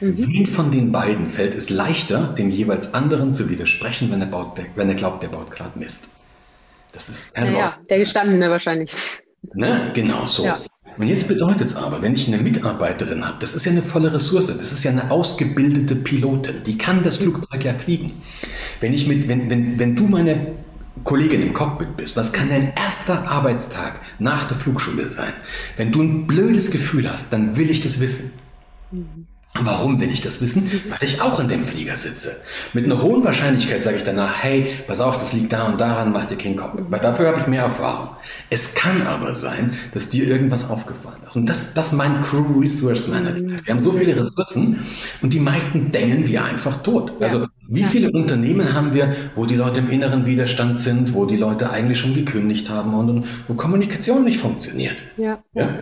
Mhm. 0.00 0.18
Wem 0.18 0.46
von 0.46 0.70
den 0.70 0.92
beiden 0.92 1.30
fällt 1.30 1.56
es 1.56 1.68
leichter, 1.68 2.28
dem 2.38 2.48
jeweils 2.48 2.94
anderen 2.94 3.32
zu 3.32 3.50
widersprechen, 3.50 4.12
wenn 4.12 4.20
er, 4.20 4.28
baut, 4.28 4.52
wenn 4.76 4.88
er 4.88 4.94
glaubt, 4.94 5.24
der 5.24 5.30
baut 5.30 5.50
gerade 5.50 5.76
Mist? 5.76 6.10
Das 6.92 7.08
ist 7.08 7.34
ein 7.34 7.56
Ja, 7.56 7.76
der 7.90 7.98
Gestandene 7.98 8.48
wahrscheinlich. 8.50 8.92
Ne? 9.52 9.90
Genau 9.94 10.26
so. 10.26 10.44
Ja. 10.44 10.60
Und 10.96 11.08
jetzt 11.08 11.26
bedeutet 11.26 11.62
es 11.62 11.74
aber, 11.74 12.00
wenn 12.00 12.14
ich 12.14 12.28
eine 12.28 12.38
Mitarbeiterin 12.38 13.26
habe, 13.26 13.38
das 13.40 13.56
ist 13.56 13.64
ja 13.64 13.72
eine 13.72 13.82
volle 13.82 14.14
Ressource, 14.14 14.46
das 14.46 14.70
ist 14.70 14.84
ja 14.84 14.92
eine 14.92 15.10
ausgebildete 15.10 15.96
Pilotin, 15.96 16.62
die 16.64 16.78
kann 16.78 17.02
das 17.02 17.16
Flugzeug 17.16 17.64
ja 17.64 17.72
fliegen. 17.72 18.22
Wenn, 18.78 18.94
ich 18.94 19.08
mit, 19.08 19.26
wenn, 19.26 19.50
wenn, 19.50 19.76
wenn 19.76 19.96
du 19.96 20.04
meine 20.04 20.54
Kollegin 21.02 21.42
im 21.42 21.52
Cockpit 21.52 21.96
bist, 21.96 22.16
das 22.16 22.32
kann 22.32 22.48
dein 22.48 22.72
erster 22.74 23.28
Arbeitstag 23.28 24.00
nach 24.18 24.44
der 24.44 24.56
Flugschule 24.56 25.08
sein. 25.08 25.32
Wenn 25.76 25.90
du 25.90 26.02
ein 26.02 26.26
blödes 26.26 26.70
Gefühl 26.70 27.10
hast, 27.10 27.32
dann 27.32 27.56
will 27.56 27.68
ich 27.68 27.80
das 27.80 27.98
wissen. 28.00 28.32
Mhm. 28.92 29.23
Warum 29.60 30.00
will 30.00 30.10
ich 30.10 30.20
das 30.20 30.40
wissen? 30.40 30.68
Weil 30.88 30.98
ich 31.02 31.20
auch 31.20 31.38
in 31.38 31.46
dem 31.46 31.62
Flieger 31.62 31.96
sitze. 31.96 32.42
Mit 32.72 32.86
einer 32.86 33.00
hohen 33.00 33.22
Wahrscheinlichkeit 33.22 33.84
sage 33.84 33.98
ich 33.98 34.02
danach, 34.02 34.42
hey, 34.42 34.72
pass 34.88 35.00
auf, 35.00 35.16
das 35.18 35.32
liegt 35.32 35.52
da 35.52 35.64
und 35.64 35.80
daran, 35.80 36.12
mach 36.12 36.24
dir 36.24 36.36
keinen 36.36 36.56
Kopf. 36.56 36.82
Weil 36.88 36.98
dafür 36.98 37.28
habe 37.28 37.40
ich 37.40 37.46
mehr 37.46 37.62
Erfahrung. 37.62 38.08
Es 38.50 38.74
kann 38.74 39.06
aber 39.06 39.36
sein, 39.36 39.74
dass 39.92 40.08
dir 40.08 40.26
irgendwas 40.26 40.68
aufgefallen 40.68 41.20
ist. 41.28 41.36
Und 41.36 41.46
das, 41.46 41.72
das 41.72 41.92
mein 41.92 42.22
Crew 42.24 42.58
Resource 42.58 43.06
Management. 43.06 43.64
Wir 43.64 43.74
haben 43.74 43.80
so 43.80 43.92
viele 43.92 44.20
Ressourcen 44.20 44.80
und 45.22 45.32
die 45.32 45.40
meisten 45.40 45.92
denken 45.92 46.26
wir 46.26 46.44
einfach 46.44 46.82
tot. 46.82 47.12
Also 47.22 47.46
wie 47.68 47.84
viele 47.84 48.10
Unternehmen 48.10 48.74
haben 48.74 48.92
wir, 48.92 49.14
wo 49.36 49.46
die 49.46 49.54
Leute 49.54 49.80
im 49.80 49.88
inneren 49.88 50.26
Widerstand 50.26 50.78
sind, 50.78 51.14
wo 51.14 51.26
die 51.26 51.36
Leute 51.36 51.70
eigentlich 51.70 52.00
schon 52.00 52.14
gekündigt 52.14 52.70
haben 52.70 52.92
und, 52.94 53.24
wo 53.46 53.54
Kommunikation 53.54 54.24
nicht 54.24 54.40
funktioniert? 54.40 54.96
Ja. 55.16 55.42
ja? 55.54 55.80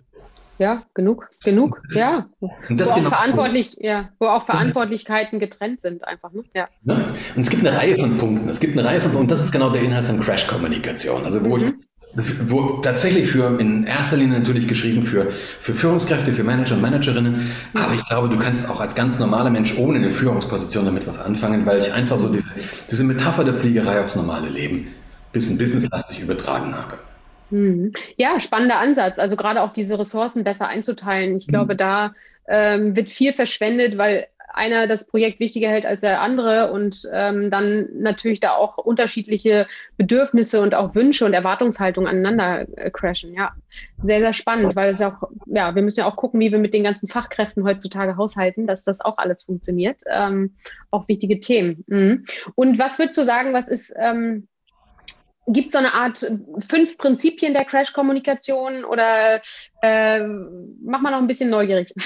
Ja, 0.62 0.84
genug, 0.94 1.28
genug, 1.42 1.82
ja. 1.90 2.26
Wo, 2.38 2.48
genau 2.68 2.84
auch 2.84 3.02
verantwortlich, 3.02 3.78
ja, 3.80 4.10
wo 4.20 4.26
auch 4.26 4.44
Verantwortlichkeiten 4.44 5.40
getrennt 5.40 5.80
sind, 5.80 6.06
einfach. 6.06 6.30
Ne? 6.32 6.44
Ja. 6.54 6.68
ja. 6.84 6.94
Und 7.34 7.40
es 7.40 7.50
gibt 7.50 7.66
eine 7.66 7.76
Reihe 7.76 7.96
von 7.96 8.16
Punkten. 8.16 8.48
Es 8.48 8.60
gibt 8.60 8.78
eine 8.78 8.86
Reihe 8.86 9.00
von 9.00 9.10
Punkten. 9.10 9.22
Und 9.22 9.30
das 9.32 9.42
ist 9.42 9.50
genau 9.50 9.70
der 9.70 9.82
Inhalt 9.82 10.04
von 10.04 10.20
Crash-Kommunikation. 10.20 11.24
Also 11.24 11.44
wo 11.44 11.56
mhm. 11.56 11.64
ich 11.64 11.72
wo 12.46 12.78
tatsächlich 12.80 13.26
für 13.26 13.58
in 13.58 13.82
erster 13.82 14.16
Linie 14.16 14.38
natürlich 14.38 14.68
geschrieben 14.68 15.02
für, 15.02 15.32
für 15.58 15.74
Führungskräfte, 15.74 16.32
für 16.32 16.44
Manager 16.44 16.76
und 16.76 16.82
Managerinnen. 16.82 17.32
Mhm. 17.32 17.80
Aber 17.80 17.94
ich 17.94 18.04
glaube, 18.04 18.28
du 18.28 18.38
kannst 18.38 18.70
auch 18.70 18.80
als 18.80 18.94
ganz 18.94 19.18
normaler 19.18 19.50
Mensch 19.50 19.76
ohne 19.76 19.96
eine 19.96 20.10
Führungsposition 20.10 20.84
damit 20.84 21.08
was 21.08 21.18
anfangen, 21.18 21.66
weil 21.66 21.80
ich 21.80 21.92
einfach 21.92 22.18
so 22.18 22.28
diese, 22.28 22.46
diese 22.88 23.02
Metapher 23.02 23.42
der 23.42 23.54
Fliegerei 23.54 24.00
aufs 24.00 24.14
normale 24.14 24.48
Leben 24.48 24.88
bisschen 25.32 25.58
businesslastig 25.58 26.20
übertragen 26.20 26.72
habe. 26.72 26.98
Mhm. 27.52 27.92
Ja, 28.16 28.40
spannender 28.40 28.78
Ansatz. 28.78 29.18
Also 29.18 29.36
gerade 29.36 29.62
auch 29.62 29.72
diese 29.72 29.98
Ressourcen 29.98 30.42
besser 30.42 30.68
einzuteilen. 30.68 31.36
Ich 31.36 31.46
glaube, 31.46 31.74
mhm. 31.74 31.78
da 31.78 32.14
ähm, 32.48 32.96
wird 32.96 33.10
viel 33.10 33.34
verschwendet, 33.34 33.98
weil 33.98 34.26
einer 34.54 34.86
das 34.86 35.06
Projekt 35.06 35.40
wichtiger 35.40 35.68
hält 35.68 35.86
als 35.86 36.02
der 36.02 36.20
andere 36.20 36.72
und 36.72 37.08
ähm, 37.12 37.50
dann 37.50 37.88
natürlich 37.94 38.40
da 38.40 38.52
auch 38.52 38.76
unterschiedliche 38.76 39.66
Bedürfnisse 39.96 40.60
und 40.60 40.74
auch 40.74 40.94
Wünsche 40.94 41.24
und 41.24 41.32
Erwartungshaltungen 41.32 42.08
aneinander 42.08 42.66
äh, 42.76 42.90
crashen. 42.90 43.32
Ja, 43.32 43.52
sehr, 44.02 44.20
sehr 44.20 44.34
spannend, 44.34 44.76
weil 44.76 44.90
es 44.90 45.00
auch, 45.00 45.30
ja, 45.46 45.74
wir 45.74 45.82
müssen 45.82 46.00
ja 46.00 46.06
auch 46.06 46.16
gucken, 46.16 46.40
wie 46.40 46.52
wir 46.52 46.58
mit 46.58 46.74
den 46.74 46.84
ganzen 46.84 47.08
Fachkräften 47.08 47.64
heutzutage 47.64 48.16
haushalten, 48.16 48.66
dass 48.66 48.84
das 48.84 49.00
auch 49.00 49.16
alles 49.16 49.42
funktioniert. 49.42 50.02
Ähm, 50.06 50.54
auch 50.90 51.08
wichtige 51.08 51.40
Themen. 51.40 51.84
Mhm. 51.86 52.24
Und 52.54 52.78
was 52.78 52.98
würdest 52.98 53.16
du 53.16 53.24
sagen, 53.24 53.54
was 53.54 53.68
ist 53.68 53.94
ähm, 53.98 54.48
Gibt 55.48 55.66
es 55.66 55.72
so 55.72 55.78
eine 55.78 55.92
Art 55.92 56.24
fünf 56.58 56.98
Prinzipien 56.98 57.52
der 57.52 57.64
Crash-Kommunikation 57.64 58.84
oder 58.84 59.42
äh, 59.82 60.20
mach 60.84 61.00
mal 61.00 61.10
noch 61.10 61.18
ein 61.18 61.26
bisschen 61.26 61.50
neugierig? 61.50 61.92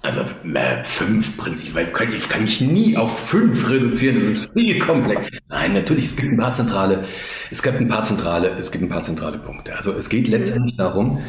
Also 0.00 0.20
äh, 0.20 0.84
fünf 0.84 1.36
Prinzipien, 1.36 1.92
kann 1.92 2.14
ich, 2.14 2.28
kann 2.28 2.44
ich 2.44 2.60
nie 2.60 2.96
auf 2.96 3.28
fünf 3.30 3.68
reduzieren, 3.68 4.14
das 4.14 4.26
ist 4.26 4.52
viel 4.52 4.78
komplex. 4.78 5.26
Nein, 5.48 5.72
natürlich, 5.72 6.04
es 6.04 6.16
gibt 6.16 6.32
ein 6.32 6.38
paar 6.38 6.52
zentrale, 6.52 7.04
es 7.50 7.60
gibt 7.64 7.78
ein 7.80 7.88
paar 7.88 8.04
zentrale, 8.04 8.50
es 8.60 8.70
gibt 8.70 8.84
ein 8.84 8.88
paar 8.88 9.02
zentrale 9.02 9.38
Punkte. 9.38 9.74
Also 9.74 9.92
es 9.92 10.08
geht 10.08 10.28
letztendlich 10.28 10.76
darum, 10.76 11.20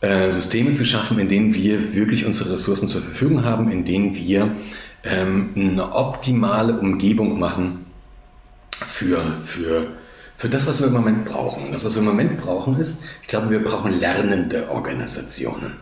äh, 0.00 0.28
Systeme 0.30 0.72
zu 0.72 0.84
schaffen, 0.84 1.20
in 1.20 1.28
denen 1.28 1.54
wir 1.54 1.94
wirklich 1.94 2.26
unsere 2.26 2.54
Ressourcen 2.54 2.88
zur 2.88 3.00
Verfügung 3.00 3.44
haben, 3.44 3.70
in 3.70 3.84
denen 3.84 4.12
wir 4.12 4.56
ähm, 5.04 5.54
eine 5.54 5.94
optimale 5.94 6.80
Umgebung 6.80 7.38
machen 7.38 7.86
für, 8.84 9.40
für 9.40 9.86
für 10.40 10.48
das, 10.48 10.66
was 10.66 10.80
wir 10.80 10.86
im 10.86 10.94
Moment 10.94 11.26
brauchen. 11.26 11.70
Das, 11.70 11.84
was 11.84 11.96
wir 11.96 12.00
im 12.00 12.08
Moment 12.08 12.38
brauchen, 12.38 12.80
ist, 12.80 13.02
ich 13.20 13.28
glaube, 13.28 13.50
wir 13.50 13.62
brauchen 13.62 14.00
lernende 14.00 14.70
Organisationen. 14.70 15.74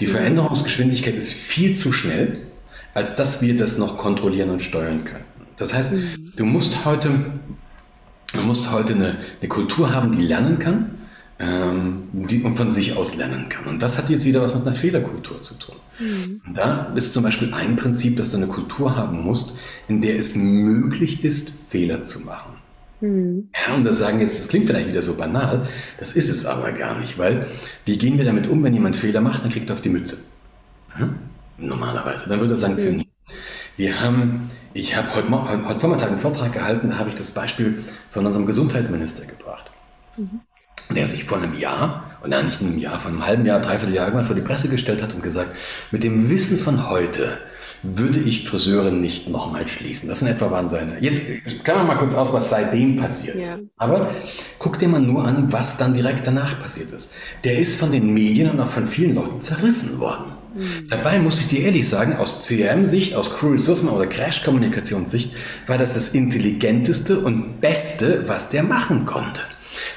Die 0.00 0.06
mhm. 0.06 0.10
Veränderungsgeschwindigkeit 0.10 1.14
ist 1.14 1.32
viel 1.32 1.74
zu 1.74 1.92
schnell, 1.92 2.40
als 2.92 3.14
dass 3.14 3.40
wir 3.40 3.56
das 3.56 3.78
noch 3.78 3.96
kontrollieren 3.96 4.50
und 4.50 4.60
steuern 4.60 5.06
können. 5.06 5.24
Das 5.56 5.72
heißt, 5.72 5.92
mhm. 5.94 6.32
du 6.36 6.44
musst 6.44 6.84
heute, 6.84 7.08
du 8.34 8.42
musst 8.42 8.70
heute 8.70 8.96
eine, 8.96 9.16
eine 9.40 9.48
Kultur 9.48 9.94
haben, 9.94 10.12
die 10.12 10.22
lernen 10.22 10.58
kann 10.58 10.90
ähm, 11.38 12.02
die, 12.12 12.42
und 12.42 12.54
von 12.54 12.70
sich 12.70 12.94
aus 12.94 13.16
lernen 13.16 13.48
kann. 13.48 13.64
Und 13.64 13.80
das 13.80 13.96
hat 13.96 14.10
jetzt 14.10 14.26
wieder 14.26 14.42
was 14.42 14.54
mit 14.54 14.66
einer 14.66 14.76
Fehlerkultur 14.76 15.40
zu 15.40 15.54
tun. 15.54 15.76
Mhm. 15.98 16.42
Da 16.54 16.92
ist 16.94 17.14
zum 17.14 17.22
Beispiel 17.22 17.54
ein 17.54 17.76
Prinzip, 17.76 18.18
dass 18.18 18.30
du 18.30 18.36
eine 18.36 18.46
Kultur 18.46 18.94
haben 18.94 19.22
musst, 19.22 19.54
in 19.88 20.02
der 20.02 20.18
es 20.18 20.34
möglich 20.34 21.24
ist, 21.24 21.50
Fehler 21.70 22.04
zu 22.04 22.20
machen. 22.20 22.51
Mhm. 23.02 23.48
Ja, 23.66 23.74
und 23.74 23.84
das 23.84 23.98
sagen 23.98 24.20
jetzt, 24.20 24.38
das 24.38 24.48
klingt 24.48 24.68
vielleicht 24.68 24.88
wieder 24.88 25.02
so 25.02 25.14
banal, 25.14 25.68
das 25.98 26.12
ist 26.12 26.30
es 26.30 26.46
aber 26.46 26.70
gar 26.70 26.98
nicht, 26.98 27.18
weil 27.18 27.46
wie 27.84 27.98
gehen 27.98 28.16
wir 28.16 28.24
damit 28.24 28.46
um, 28.46 28.62
wenn 28.62 28.72
jemand 28.72 28.96
Fehler 28.96 29.20
macht, 29.20 29.42
dann 29.42 29.50
kriegt 29.50 29.68
er 29.70 29.74
auf 29.74 29.80
die 29.80 29.88
Mütze. 29.88 30.18
Ja? 30.98 31.08
Normalerweise, 31.58 32.28
dann 32.28 32.40
wird 32.40 32.50
er 32.50 32.56
sanktioniert. 32.56 33.06
Mhm. 33.06 33.32
Wir 33.76 34.00
haben, 34.00 34.50
ich 34.72 34.96
habe 34.96 35.14
heute, 35.16 35.30
heute 35.66 35.80
Vormittag 35.80 36.08
einen 36.08 36.18
Vortrag 36.18 36.52
gehalten, 36.52 36.90
da 36.90 36.98
habe 36.98 37.08
ich 37.08 37.16
das 37.16 37.32
Beispiel 37.32 37.82
von 38.10 38.24
unserem 38.24 38.46
Gesundheitsminister 38.46 39.26
gebracht. 39.26 39.70
Mhm. 40.16 40.40
Der 40.94 41.06
sich 41.06 41.24
vor 41.24 41.38
einem 41.38 41.58
Jahr, 41.58 42.18
und 42.22 42.30
ja 42.30 42.40
nicht 42.40 42.60
in 42.60 42.68
einem 42.68 42.78
Jahr, 42.78 43.00
von 43.00 43.12
einem 43.12 43.26
halben 43.26 43.46
Jahr, 43.46 43.60
dreiviertel 43.60 43.94
Jahr 43.94 44.06
irgendwann 44.06 44.26
vor 44.26 44.36
die 44.36 44.42
Presse 44.42 44.68
gestellt 44.68 45.02
hat 45.02 45.12
und 45.14 45.22
gesagt, 45.22 45.56
mit 45.90 46.04
dem 46.04 46.30
Wissen 46.30 46.58
von 46.58 46.88
heute 46.88 47.38
würde 47.82 48.18
ich 48.18 48.48
Friseure 48.48 48.90
nicht 48.90 49.28
nochmal 49.28 49.66
schließen. 49.66 50.08
Das 50.08 50.22
in 50.22 50.28
etwa 50.28 50.50
waren 50.50 50.68
seine. 50.68 50.98
Jetzt 51.00 51.24
kann 51.64 51.76
man 51.78 51.86
mal 51.86 51.96
kurz 51.96 52.14
aus, 52.14 52.32
was 52.32 52.50
seitdem 52.50 52.96
passiert 52.96 53.42
ja. 53.42 53.48
ist. 53.50 53.64
Aber 53.76 54.10
guck 54.58 54.78
dir 54.78 54.88
mal 54.88 55.00
nur 55.00 55.24
an, 55.24 55.52
was 55.52 55.76
dann 55.76 55.94
direkt 55.94 56.26
danach 56.26 56.60
passiert 56.60 56.92
ist. 56.92 57.12
Der 57.44 57.58
ist 57.58 57.76
von 57.76 57.90
den 57.90 58.12
Medien 58.14 58.50
und 58.50 58.60
auch 58.60 58.68
von 58.68 58.86
vielen 58.86 59.14
Leuten 59.14 59.40
zerrissen 59.40 59.98
worden. 59.98 60.32
Mhm. 60.54 60.88
Dabei 60.88 61.18
muss 61.18 61.40
ich 61.40 61.46
dir 61.48 61.60
ehrlich 61.60 61.88
sagen, 61.88 62.16
aus 62.16 62.46
CRM-Sicht, 62.46 63.14
aus 63.14 63.34
Crew 63.34 63.52
Resource 63.52 63.84
oder 63.84 64.06
Crash-Kommunikationssicht, 64.06 65.32
war 65.66 65.78
das 65.78 65.92
das 65.92 66.08
intelligenteste 66.08 67.18
und 67.20 67.60
beste, 67.60 68.28
was 68.28 68.50
der 68.50 68.62
machen 68.62 69.06
konnte. 69.06 69.42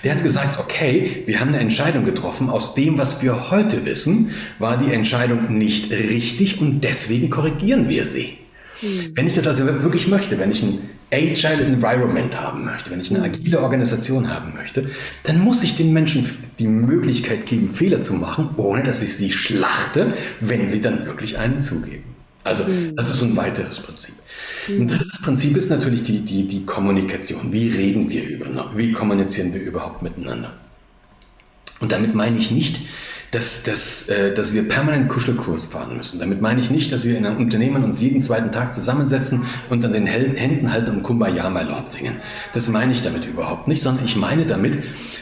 Der 0.06 0.13
hat 0.13 0.22
gesagt, 0.22 0.60
okay, 0.60 1.24
wir 1.26 1.39
haben 1.39 1.50
eine 1.50 1.60
Entscheidung 1.60 2.06
getroffen. 2.06 2.52
Aus 2.52 2.76
dem, 2.76 3.00
was 3.00 3.24
wir 3.24 3.50
heute 3.50 3.86
wissen, 3.86 4.30
war 4.60 4.78
die 4.78 4.94
Entscheidung 4.94 5.58
nicht 5.58 5.91
richtig 5.91 6.62
und 6.62 6.84
deswegen 6.84 7.32
korrigieren 7.32 7.89
wir 7.89 8.06
sie. 8.06 8.38
Mhm. 8.84 9.13
Wenn 9.15 9.26
ich 9.26 9.34
das 9.34 9.48
also 9.48 9.65
wirklich 9.65 10.08
möchte, 10.08 10.38
wenn 10.38 10.52
ich 10.52 10.62
ein 10.62 10.80
Agile 11.12 11.63
Environment 11.63 12.39
haben 12.39 12.65
möchte, 12.65 12.91
wenn 12.91 13.02
ich 13.02 13.10
eine 13.10 13.24
agile 13.24 13.60
Organisation 13.60 14.30
haben 14.30 14.54
möchte, 14.54 14.91
dann 15.24 15.39
muss 15.39 15.63
ich 15.63 15.74
den 15.74 15.91
Menschen 15.91 16.28
die 16.60 16.68
Möglichkeit 16.68 17.48
geben, 17.48 17.72
Fehler 17.72 18.02
zu 18.02 18.13
machen, 18.13 18.50
ohne 18.58 18.84
dass 18.84 19.02
ich 19.02 19.15
sie 19.15 19.32
schlachte, 19.32 20.13
wenn 20.39 20.68
sie 20.70 20.82
dann 20.82 21.08
wirklich 21.08 21.39
einen 21.39 21.62
zugeben. 21.62 22.04
Also 22.44 22.65
mhm. 22.65 22.96
das 22.96 23.10
ist 23.10 23.18
so 23.18 23.26
ein 23.26 23.36
weiteres 23.36 23.80
Prinzip. 23.80 24.13
Mhm. 24.67 24.82
Ein 24.82 24.88
drittes 24.88 25.21
Prinzip 25.21 25.56
ist 25.58 25.69
natürlich 25.69 26.04
die, 26.04 26.21
die, 26.21 26.47
die 26.47 26.65
Kommunikation. 26.65 27.51
Wie 27.51 27.69
reden 27.69 28.10
wir 28.10 28.28
über, 28.28 28.71
wie 28.75 28.91
kommunizieren 28.91 29.54
wir 29.54 29.62
überhaupt 29.62 30.01
miteinander? 30.01 30.54
Und 31.80 31.91
damit 31.91 32.15
meine 32.15 32.38
ich 32.38 32.51
nicht, 32.51 32.82
dass, 33.32 33.63
dass, 33.63 34.08
äh, 34.08 34.34
dass 34.34 34.54
wir 34.54 34.67
permanent 34.67 35.10
Kuschelkurs 35.10 35.65
fahren 35.65 35.97
müssen. 35.97 36.19
Damit 36.19 36.41
meine 36.41 36.62
ich 36.62 36.71
nicht, 36.71 36.91
dass 36.91 37.06
wir 37.06 37.17
in 37.17 37.25
einem 37.25 37.38
Unternehmen 37.38 37.84
uns 37.84 37.99
jeden 37.99 38.21
zweiten 38.21 38.51
Tag 38.51 38.73
zusammensetzen, 38.73 39.43
uns 39.69 39.84
an 39.84 39.91
den 39.91 40.06
Händen 40.06 40.71
halten 40.71 40.91
und 40.91 41.04
Kumbaya, 41.04 41.49
my 41.49 41.63
Lord 41.63 41.89
singen. 41.89 42.15
Das 42.54 42.69
meine 42.69 42.93
ich 42.93 43.01
damit 43.01 43.25
überhaupt 43.25 43.67
nicht, 43.67 43.82
sondern 43.82 44.06
ich 44.06 44.15
meine 44.15 44.45
damit, 44.45 44.78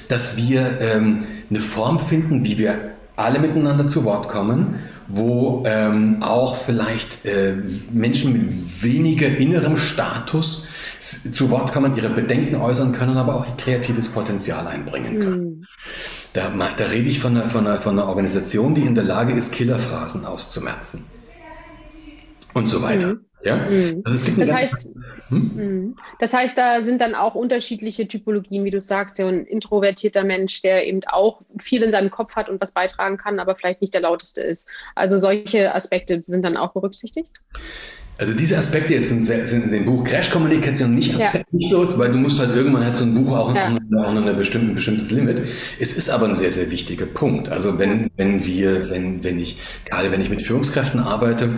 dass 0.10 0.38
wir 0.38 0.80
ähm, 0.80 1.24
eine 1.50 1.60
Form 1.60 2.00
finden, 2.00 2.46
wie 2.46 2.60
wir 2.60 2.94
alle 3.16 3.40
miteinander 3.40 3.88
zu 3.88 4.04
Wort 4.06 4.28
kommen, 4.28 4.76
wo 5.08 5.64
ähm, 5.66 6.22
auch 6.22 6.58
vielleicht 6.58 7.26
äh, 7.26 7.56
Menschen 7.92 8.34
mit 8.34 8.84
weniger 8.84 9.28
innerem 9.28 9.78
Status 9.78 10.68
zu 11.00 11.50
Wort 11.50 11.74
kommen, 11.74 11.96
ihre 11.96 12.10
Bedenken 12.10 12.56
äußern 12.56 12.94
können, 12.94 13.18
aber 13.18 13.36
auch 13.36 13.46
ihr 13.46 13.56
kreatives 13.58 14.10
Potenzial 14.10 14.68
einbringen 14.68 15.20
können. 15.20 15.44
Mhm. 15.44 15.66
Da, 16.34 16.52
da, 16.78 16.86
rede 16.86 17.10
ich 17.10 17.20
von 17.20 17.38
einer, 17.38 17.50
von, 17.50 17.68
einer, 17.68 17.80
von 17.80 18.00
einer, 18.00 18.08
Organisation, 18.08 18.74
die 18.74 18.82
in 18.82 18.96
der 18.96 19.04
Lage 19.04 19.34
ist, 19.34 19.52
Killerphrasen 19.52 20.26
auszumerzen. 20.26 21.06
Und 22.54 22.68
so 22.68 22.82
weiter. 22.82 23.16
Mhm. 23.16 23.26
Ja? 23.44 23.58
Mhm. 23.58 24.02
Also 24.06 24.16
es 24.16 24.26
gibt 24.26 24.38
das, 24.38 24.54
heißt, 24.54 24.90
hm? 25.30 25.52
Mhm. 25.56 25.96
das 26.20 26.34
heißt, 26.34 26.58
da 26.58 26.82
sind 26.82 27.02
dann 27.02 27.16
auch 27.16 27.36
unterschiedliche 27.36 28.08
Typologien, 28.08 28.64
wie 28.64 28.72
du 28.72 28.80
sagst, 28.80 29.18
ja, 29.18 29.28
ein 29.28 29.46
introvertierter 29.46 30.24
Mensch, 30.24 30.62
der 30.62 30.88
eben 30.88 31.02
auch 31.08 31.42
viel 31.60 31.84
in 31.84 31.92
seinem 31.92 32.10
Kopf 32.10 32.36
hat 32.36 32.50
und 32.50 32.62
was 32.62 32.72
beitragen 32.72 33.18
kann, 33.18 33.40
aber 33.40 33.56
vielleicht 33.56 33.82
nicht 33.82 33.94
der 33.94 34.02
lauteste 34.02 34.42
ist. 34.42 34.68
Also 34.96 35.18
solche 35.18 35.74
Aspekte 35.76 36.24
sind 36.26 36.44
dann 36.44 36.58
auch 36.58 36.74
berücksichtigt? 36.74 37.42
Also 38.20 38.34
diese 38.34 38.58
Aspekte 38.58 38.94
jetzt 38.94 39.10
sind, 39.10 39.24
sind 39.24 39.66
in 39.66 39.72
dem 39.72 39.86
Buch 39.86 40.04
Crash-Kommunikation 40.04 40.94
nicht 40.94 41.16
Aspekte 41.16 41.48
ja. 41.52 41.98
weil 41.98 42.12
du 42.12 42.20
musst 42.20 42.40
halt 42.40 42.56
irgendwann 42.56 42.86
hat 42.86 42.96
so 42.96 43.06
ein 43.06 43.16
Buch 43.16 43.36
auch, 43.36 43.56
ja. 43.56 43.70
auch 43.70 44.16
ein 44.16 44.38
bestimmten, 44.38 44.76
bestimmtes 44.76 45.10
Limit. 45.10 45.42
Es 45.80 45.94
ist 45.98 46.10
aber 46.10 46.28
ein 46.28 46.36
sehr, 46.36 46.52
sehr 46.52 46.70
wichtiger 46.70 47.08
Punkt. 47.08 47.50
Also 47.50 47.80
wenn, 47.80 48.12
wenn 48.16 48.46
wir, 48.46 48.92
wenn, 48.92 49.24
wenn 49.24 49.40
ich, 49.40 49.58
gerade 49.86 50.12
wenn 50.12 50.22
ich 50.22 50.30
mit 50.30 50.44
Führungskräften 50.44 51.00
arbeite, 51.00 51.50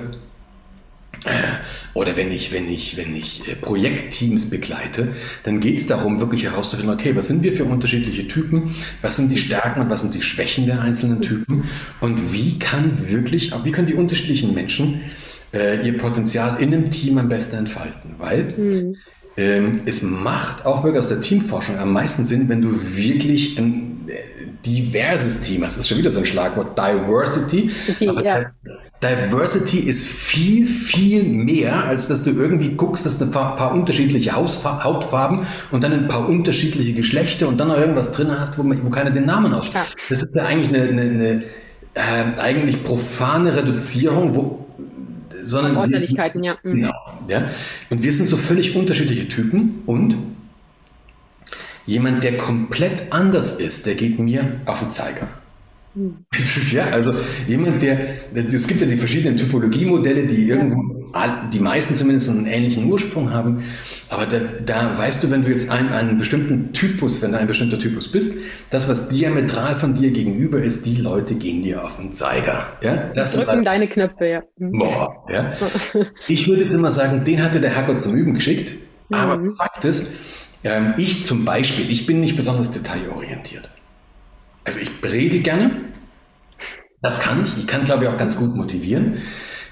oder 1.96 2.18
wenn 2.18 2.32
ich, 2.32 2.52
wenn 2.52 2.70
ich, 2.70 2.98
wenn 2.98 3.16
ich 3.16 3.48
äh, 3.48 3.56
Projektteams 3.56 4.50
begleite, 4.50 5.14
dann 5.44 5.60
geht 5.60 5.78
es 5.80 5.88
darum, 5.88 6.20
wirklich 6.20 6.44
herauszufinden, 6.44 6.94
okay, 6.94 7.16
was 7.16 7.28
sind 7.28 7.42
wir 7.42 7.54
für 7.54 7.66
unterschiedliche 7.66 8.28
Typen, 8.28 8.76
was 9.02 9.16
sind 9.16 9.32
die 9.32 9.38
Stärken 9.38 9.82
und 9.82 9.90
was 9.90 10.02
sind 10.02 10.14
die 10.14 10.22
Schwächen 10.22 10.66
der 10.66 10.82
einzelnen 10.82 11.22
Typen 11.22 11.64
und 12.02 12.34
wie 12.34 12.60
kann 12.60 13.10
wirklich, 13.10 13.54
wie 13.64 13.72
können 13.72 13.88
die 13.88 13.94
unterschiedlichen 13.94 14.54
Menschen 14.54 15.02
äh, 15.54 15.88
ihr 15.88 15.98
Potenzial 15.98 16.58
in 16.60 16.74
einem 16.74 16.90
Team 16.90 17.18
am 17.18 17.30
besten 17.30 17.56
entfalten. 17.56 18.16
Weil 18.18 18.54
mhm. 18.58 18.96
ähm, 19.38 19.82
es 19.86 20.02
macht 20.02 20.66
auch 20.66 20.84
wirklich 20.84 21.00
aus 21.00 21.10
der 21.10 21.22
Teamforschung 21.22 21.80
am 21.80 21.94
meisten 21.94 22.26
Sinn, 22.26 22.50
wenn 22.50 22.62
du 22.62 22.72
wirklich 22.72 23.58
ein 23.58 24.08
äh, 24.08 24.46
diverses 24.66 25.42
Team 25.42 25.64
hast. 25.64 25.78
Das 25.78 25.86
ist 25.86 25.88
schon 25.88 25.98
wieder 25.98 26.10
so 26.10 26.20
ein 26.20 26.26
Schlagwort, 26.26 26.78
Diversity. 26.78 27.72
Die, 28.00 28.06
ja. 28.06 28.52
Diversity 29.06 29.80
ist 29.80 30.06
viel, 30.06 30.66
viel 30.66 31.24
mehr, 31.24 31.86
als 31.86 32.08
dass 32.08 32.24
du 32.24 32.32
irgendwie 32.32 32.72
guckst, 32.72 33.06
dass 33.06 33.18
du 33.18 33.26
ein 33.26 33.32
paar, 33.32 33.56
paar 33.56 33.74
unterschiedliche 33.74 34.34
Hautfarben 34.34 35.46
und 35.72 35.84
dann 35.84 35.94
ein 35.94 36.08
paar 36.08 36.28
unterschiedliche 36.28 36.94
Geschlechter 36.94 37.48
und 37.48 37.58
dann 37.60 37.68
noch 37.70 37.78
irgendwas 37.78 38.12
drin 38.12 38.30
hast, 38.32 38.58
wo, 38.58 38.64
wo 38.64 38.90
keiner 38.90 39.12
den 39.12 39.26
Namen 39.26 39.54
ausspricht. 39.54 39.90
Ja. 39.90 39.96
Das 40.10 40.24
ist 40.24 40.36
ja 40.36 40.46
eigentlich 40.46 40.70
eine, 40.70 40.90
eine, 40.90 41.02
eine 41.02 41.44
äh, 41.94 42.40
eigentlich 42.40 42.84
profane 42.84 43.56
Reduzierung, 43.56 44.36
wo 44.36 44.66
sondern 45.42 45.78
Äußerlichkeiten, 45.78 46.44
ja. 46.44 46.58
Mhm. 46.64 46.76
Genau, 46.76 46.94
ja. 47.28 47.50
Und 47.90 48.04
wir 48.04 48.12
sind 48.12 48.28
so 48.28 48.38
völlig 48.38 48.76
unterschiedliche 48.76 49.28
Typen 49.28 49.84
und 49.86 50.16
jemand, 51.86 52.24
der 52.24 52.38
komplett 52.38 53.12
anders 53.12 53.52
ist, 53.52 53.86
der 53.86 53.96
geht 53.96 54.20
mir 54.20 54.62
auf 54.66 54.80
den 54.80 54.92
Zeiger. 54.92 55.28
Ja, 56.72 56.88
also 56.92 57.14
jemand, 57.48 57.82
der, 57.82 57.98
es 58.34 58.68
gibt 58.68 58.82
ja 58.82 58.88
die 58.88 58.98
verschiedenen 58.98 59.38
Typologiemodelle, 59.38 60.28
die 60.28 60.50
irgendwo 60.50 60.96
die 61.54 61.60
meisten 61.60 61.96
zumindest 61.96 62.30
einen 62.30 62.46
ähnlichen 62.46 62.92
Ursprung 62.92 63.32
haben. 63.32 63.64
Aber 64.10 64.26
da, 64.26 64.40
da 64.66 64.98
weißt 64.98 65.24
du, 65.24 65.32
wenn 65.32 65.44
du 65.44 65.50
jetzt 65.50 65.70
einen, 65.70 65.90
einen 65.90 66.18
bestimmten 66.18 66.74
Typus, 66.74 67.22
wenn 67.22 67.32
du 67.32 67.38
ein 67.38 67.48
bestimmter 67.48 67.80
Typus 67.80 68.12
bist, 68.12 68.40
das, 68.70 68.90
was 68.90 69.08
diametral 69.08 69.76
von 69.76 69.94
dir 69.94 70.12
gegenüber 70.12 70.62
ist, 70.62 70.86
die 70.86 70.98
Leute 70.98 71.36
gehen 71.36 71.62
dir 71.62 71.86
auf 71.86 71.98
den 71.98 72.12
Zeiger. 72.12 72.74
Ja? 72.82 73.12
Das 73.14 73.34
Drücken 73.34 73.48
halt, 73.48 73.66
deine 73.66 73.88
Knöpfe, 73.88 74.26
ja. 74.28 74.44
Mhm. 74.58 74.78
Boah, 74.78 75.26
ja. 75.32 75.54
Ich 76.28 76.48
würde 76.48 76.64
jetzt 76.64 76.74
immer 76.74 76.92
sagen, 76.92 77.24
den 77.24 77.42
hatte 77.42 77.62
der 77.62 77.74
Herrgott 77.74 78.02
zum 78.02 78.16
Üben 78.16 78.34
geschickt. 78.34 78.74
Aber 79.10 79.38
mhm. 79.38 79.56
Fakt 79.56 79.86
ist, 79.86 80.08
ähm, 80.64 80.96
ich 80.98 81.24
zum 81.24 81.46
Beispiel, 81.46 81.90
ich 81.90 82.06
bin 82.06 82.20
nicht 82.20 82.36
besonders 82.36 82.72
detailorientiert. 82.72 83.70
Also 84.66 84.80
ich 84.80 84.92
rede 85.04 85.40
gerne. 85.40 85.72
Das 87.02 87.20
kann 87.20 87.44
ich. 87.44 87.58
Ich 87.58 87.68
kann, 87.68 87.86
glaube 87.86 88.04
ich, 88.04 88.10
auch 88.10 88.18
ganz 88.18 88.36
gut 88.38 88.56
motivieren. 88.56 89.20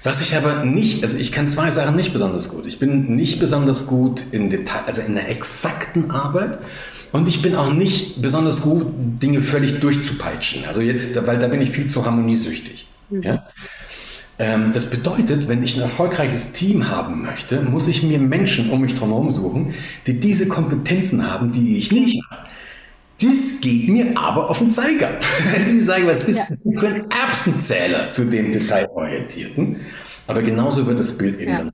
Was 0.04 0.20
ich 0.20 0.36
aber 0.36 0.64
nicht, 0.64 1.02
also 1.02 1.18
ich 1.18 1.32
kann 1.32 1.48
zwei 1.48 1.70
Sachen 1.70 1.96
nicht 1.96 2.12
besonders 2.12 2.50
gut. 2.50 2.66
Ich 2.66 2.78
bin 2.78 3.16
nicht 3.16 3.40
besonders 3.40 3.86
gut 3.86 4.22
in 4.32 4.50
Detail, 4.50 4.82
also 4.86 5.00
in 5.00 5.14
der 5.14 5.30
exakten 5.30 6.10
Arbeit. 6.10 6.58
Und 7.10 7.26
ich 7.26 7.42
bin 7.42 7.54
auch 7.54 7.72
nicht 7.72 8.20
besonders 8.20 8.60
gut, 8.60 8.86
Dinge 9.22 9.40
völlig 9.40 9.80
durchzupeitschen. 9.80 10.64
Also 10.66 10.82
jetzt, 10.82 11.26
weil 11.26 11.38
da 11.38 11.48
bin 11.48 11.60
ich 11.60 11.70
viel 11.70 11.86
zu 11.86 12.04
harmoniesüchtig. 12.04 12.86
Mhm. 13.08 13.22
Ja? 13.22 13.46
Ähm, 14.38 14.72
das 14.72 14.90
bedeutet, 14.90 15.48
wenn 15.48 15.62
ich 15.62 15.76
ein 15.76 15.82
erfolgreiches 15.82 16.52
Team 16.52 16.88
haben 16.90 17.22
möchte, 17.22 17.62
muss 17.62 17.88
ich 17.88 18.02
mir 18.02 18.18
Menschen 18.18 18.70
um 18.70 18.82
mich 18.82 19.00
herum 19.00 19.30
suchen, 19.30 19.74
die 20.06 20.20
diese 20.20 20.48
Kompetenzen 20.48 21.30
haben, 21.30 21.52
die 21.52 21.78
ich 21.78 21.92
nicht 21.92 22.20
habe. 22.30 22.43
Das 23.20 23.60
geht 23.60 23.88
mir 23.88 24.16
aber 24.18 24.50
auf 24.50 24.58
den 24.58 24.70
Zeiger. 24.70 25.18
Die 25.68 25.80
sagen, 25.80 26.06
was 26.06 26.26
bist 26.26 26.40
ja. 26.48 26.56
du 26.62 26.72
für 26.78 26.88
ein 26.88 27.10
Erbsenzähler 27.10 28.10
zu 28.10 28.24
dem 28.24 28.50
Detailorientierten? 28.52 29.80
Aber 30.26 30.42
genauso 30.42 30.86
wird 30.86 30.98
das 30.98 31.16
Bild 31.16 31.38
eben 31.38 31.50
ja. 31.50 31.58
dann 31.58 31.72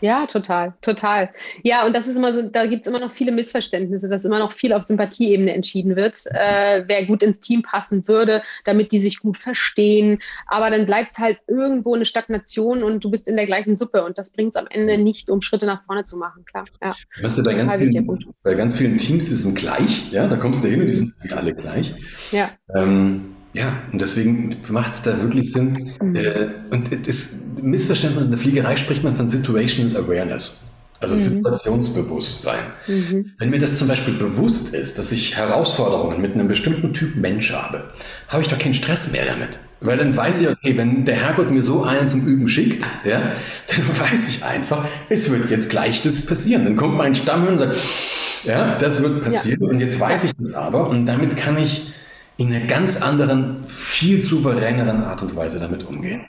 ja, 0.00 0.26
total, 0.26 0.74
total. 0.82 1.30
Ja, 1.62 1.86
und 1.86 1.96
das 1.96 2.06
ist 2.06 2.16
immer 2.16 2.34
so, 2.34 2.42
da 2.42 2.66
gibt 2.66 2.86
es 2.86 2.92
immer 2.92 3.00
noch 3.00 3.12
viele 3.12 3.32
Missverständnisse, 3.32 4.08
dass 4.08 4.24
immer 4.24 4.38
noch 4.38 4.52
viel 4.52 4.72
auf 4.72 4.84
Sympathieebene 4.84 5.52
entschieden 5.52 5.96
wird, 5.96 6.24
äh, 6.32 6.84
wer 6.86 7.06
gut 7.06 7.22
ins 7.22 7.40
Team 7.40 7.62
passen 7.62 8.06
würde, 8.06 8.42
damit 8.64 8.92
die 8.92 8.98
sich 8.98 9.20
gut 9.20 9.36
verstehen. 9.36 10.18
Aber 10.46 10.70
dann 10.70 10.86
bleibt 10.86 11.12
es 11.12 11.18
halt 11.18 11.38
irgendwo 11.46 11.94
eine 11.94 12.04
Stagnation 12.04 12.82
und 12.82 13.04
du 13.04 13.10
bist 13.10 13.26
in 13.28 13.36
der 13.36 13.46
gleichen 13.46 13.76
Suppe 13.76 14.04
und 14.04 14.18
das 14.18 14.32
bringt 14.32 14.54
es 14.54 14.60
am 14.60 14.66
Ende 14.68 14.98
nicht, 14.98 15.30
um 15.30 15.40
Schritte 15.40 15.66
nach 15.66 15.84
vorne 15.84 16.04
zu 16.04 16.18
machen, 16.18 16.44
klar. 16.44 16.66
Ja. 16.82 16.94
Weißt 17.22 17.38
du, 17.38 17.42
bei 17.42 17.54
ganz, 17.54 17.74
vielen, 17.74 18.34
bei 18.42 18.54
ganz 18.54 18.76
vielen 18.76 18.98
Teams, 18.98 19.28
die 19.28 19.34
sind 19.34 19.56
gleich, 19.56 20.10
ja, 20.10 20.26
da 20.26 20.36
kommst 20.36 20.62
du 20.62 20.68
hin 20.68 20.80
und 20.80 20.88
die 20.88 20.94
sind 20.94 21.14
alle 21.32 21.54
gleich. 21.54 21.94
Ja. 22.32 22.50
Ähm, 22.74 23.35
ja, 23.56 23.72
und 23.90 24.02
deswegen 24.02 24.54
macht 24.68 24.92
es 24.92 25.02
da 25.02 25.18
wirklich 25.22 25.52
Sinn. 25.52 25.92
Mhm. 26.02 26.14
Äh, 26.14 26.48
und 26.70 27.08
das 27.08 27.36
Missverständnis 27.62 28.26
in 28.26 28.30
der 28.30 28.38
Fliegerei 28.38 28.76
spricht 28.76 29.02
man 29.02 29.16
von 29.16 29.26
Situational 29.26 29.96
Awareness, 29.96 30.66
also 31.00 31.14
mhm. 31.14 31.18
Situationsbewusstsein. 31.18 32.58
Mhm. 32.86 33.32
Wenn 33.38 33.48
mir 33.48 33.58
das 33.58 33.78
zum 33.78 33.88
Beispiel 33.88 34.12
bewusst 34.12 34.74
ist, 34.74 34.98
dass 34.98 35.10
ich 35.10 35.36
Herausforderungen 35.36 36.20
mit 36.20 36.34
einem 36.34 36.48
bestimmten 36.48 36.92
Typ 36.92 37.16
Mensch 37.16 37.50
habe, 37.50 37.84
habe 38.28 38.42
ich 38.42 38.48
doch 38.48 38.58
keinen 38.58 38.74
Stress 38.74 39.10
mehr 39.10 39.24
damit. 39.24 39.58
Weil 39.80 39.96
dann 39.96 40.14
weiß 40.14 40.42
ich, 40.42 40.48
okay, 40.50 40.76
wenn 40.76 41.06
der 41.06 41.16
Herrgott 41.16 41.50
mir 41.50 41.62
so 41.62 41.82
einen 41.82 42.10
zum 42.10 42.26
Üben 42.26 42.48
schickt, 42.48 42.86
ja, 43.06 43.32
dann 43.68 44.00
weiß 44.10 44.28
ich 44.28 44.44
einfach, 44.44 44.86
es 45.08 45.30
wird 45.30 45.48
jetzt 45.48 45.70
gleich 45.70 46.02
das 46.02 46.20
passieren. 46.20 46.64
Dann 46.64 46.76
kommt 46.76 46.98
mein 46.98 47.14
Stammhirn 47.14 47.54
und 47.54 47.58
sagt, 47.60 48.44
ja, 48.44 48.76
das 48.76 49.02
wird 49.02 49.22
passieren. 49.22 49.62
Ja. 49.62 49.68
Und 49.70 49.80
jetzt 49.80 49.98
weiß 49.98 50.24
ich 50.24 50.32
das 50.36 50.52
aber 50.52 50.90
und 50.90 51.06
damit 51.06 51.38
kann 51.38 51.56
ich 51.56 51.94
in 52.38 52.52
einer 52.52 52.66
ganz 52.66 53.00
anderen, 53.00 53.66
viel 53.66 54.20
souveräneren 54.20 55.04
Art 55.04 55.22
und 55.22 55.34
Weise 55.34 55.58
damit 55.58 55.84
umgehen. 55.84 56.28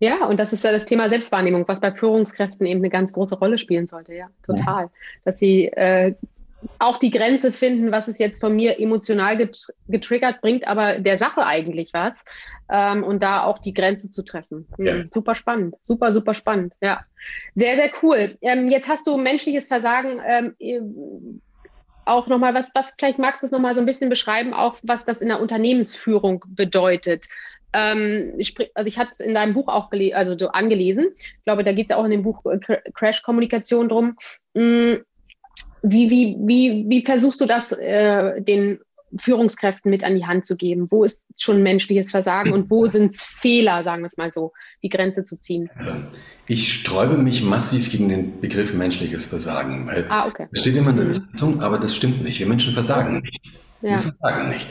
Ja, 0.00 0.26
und 0.26 0.38
das 0.38 0.52
ist 0.52 0.64
ja 0.64 0.72
das 0.72 0.84
Thema 0.84 1.08
Selbstwahrnehmung, 1.08 1.64
was 1.66 1.80
bei 1.80 1.92
Führungskräften 1.92 2.66
eben 2.66 2.80
eine 2.80 2.90
ganz 2.90 3.12
große 3.12 3.38
Rolle 3.38 3.58
spielen 3.58 3.86
sollte. 3.86 4.14
Ja, 4.14 4.28
total. 4.44 4.84
Ja. 4.84 4.90
Dass 5.24 5.38
sie 5.38 5.66
äh, 5.68 6.14
auch 6.78 6.98
die 6.98 7.10
Grenze 7.10 7.52
finden, 7.52 7.92
was 7.92 8.08
es 8.08 8.18
jetzt 8.18 8.40
von 8.40 8.54
mir 8.54 8.80
emotional 8.80 9.36
getr 9.36 9.72
getriggert 9.88 10.40
bringt, 10.40 10.66
aber 10.66 10.98
der 10.98 11.18
Sache 11.18 11.44
eigentlich 11.44 11.92
was. 11.92 12.24
Ähm, 12.70 13.04
und 13.04 13.22
da 13.22 13.44
auch 13.44 13.58
die 13.58 13.74
Grenze 13.74 14.08
zu 14.08 14.24
treffen. 14.24 14.66
Mhm, 14.78 14.86
ja. 14.86 14.94
Super 15.10 15.34
spannend, 15.34 15.74
super, 15.82 16.12
super 16.12 16.32
spannend. 16.32 16.72
Ja, 16.80 17.04
sehr, 17.54 17.76
sehr 17.76 17.90
cool. 18.02 18.38
Ähm, 18.40 18.68
jetzt 18.68 18.88
hast 18.88 19.06
du 19.06 19.18
menschliches 19.18 19.66
Versagen 19.66 20.20
ähm, 20.26 21.40
auch 22.06 22.26
nochmal, 22.26 22.54
was, 22.54 22.70
was, 22.74 22.94
vielleicht 22.98 23.18
magst 23.18 23.42
du 23.42 23.46
es 23.46 23.52
nochmal 23.52 23.74
so 23.74 23.80
ein 23.80 23.86
bisschen 23.86 24.10
beschreiben, 24.10 24.54
auch 24.54 24.76
was 24.82 25.04
das 25.04 25.20
in 25.20 25.28
der 25.28 25.40
Unternehmensführung 25.40 26.44
bedeutet. 26.48 27.26
Ähm, 27.72 28.34
also 28.74 28.88
ich 28.88 28.98
hatte 28.98 29.10
es 29.12 29.20
in 29.20 29.34
deinem 29.34 29.54
Buch 29.54 29.68
auch 29.68 29.90
also 30.12 30.38
so 30.38 30.48
angelesen. 30.48 31.08
Ich 31.16 31.44
glaube, 31.44 31.64
da 31.64 31.72
geht 31.72 31.86
es 31.86 31.90
ja 31.90 31.96
auch 31.96 32.04
in 32.04 32.12
dem 32.12 32.22
Buch 32.22 32.44
äh, 32.46 32.58
Crash-Kommunikation 32.92 33.88
drum. 33.88 34.16
Mm, 34.54 34.94
wie, 35.82 36.10
wie, 36.10 36.36
wie, 36.40 36.84
wie 36.88 37.04
versuchst 37.04 37.40
du 37.40 37.46
das 37.46 37.72
äh, 37.72 38.40
den 38.40 38.80
Führungskräften 39.16 39.90
mit 39.90 40.04
an 40.04 40.16
die 40.16 40.26
Hand 40.26 40.44
zu 40.44 40.56
geben? 40.56 40.90
Wo 40.90 41.04
ist 41.04 41.24
schon 41.36 41.62
menschliches 41.62 42.10
Versagen 42.10 42.52
und 42.52 42.70
wo 42.70 42.86
sind 42.88 43.12
es 43.12 43.22
Fehler, 43.22 43.84
sagen 43.84 44.02
wir 44.02 44.06
es 44.06 44.16
mal 44.16 44.32
so, 44.32 44.52
die 44.82 44.88
Grenze 44.88 45.24
zu 45.24 45.40
ziehen? 45.40 45.70
Ich 46.46 46.72
sträube 46.72 47.16
mich 47.16 47.42
massiv 47.42 47.90
gegen 47.90 48.08
den 48.08 48.40
Begriff 48.40 48.74
menschliches 48.74 49.26
Versagen, 49.26 49.86
weil 49.86 50.06
ah, 50.08 50.26
okay. 50.26 50.46
das 50.50 50.60
steht 50.60 50.76
immer 50.76 50.90
in 50.90 50.96
der 50.96 51.04
mhm. 51.06 51.10
Zeitung, 51.10 51.62
aber 51.62 51.78
das 51.78 51.94
stimmt 51.94 52.22
nicht. 52.22 52.38
Wir 52.38 52.46
Menschen 52.46 52.74
versagen 52.74 53.20
nicht. 53.20 53.63
Ja. 53.84 53.90
Wir 53.90 53.98
versagen 53.98 54.48
nicht. 54.48 54.66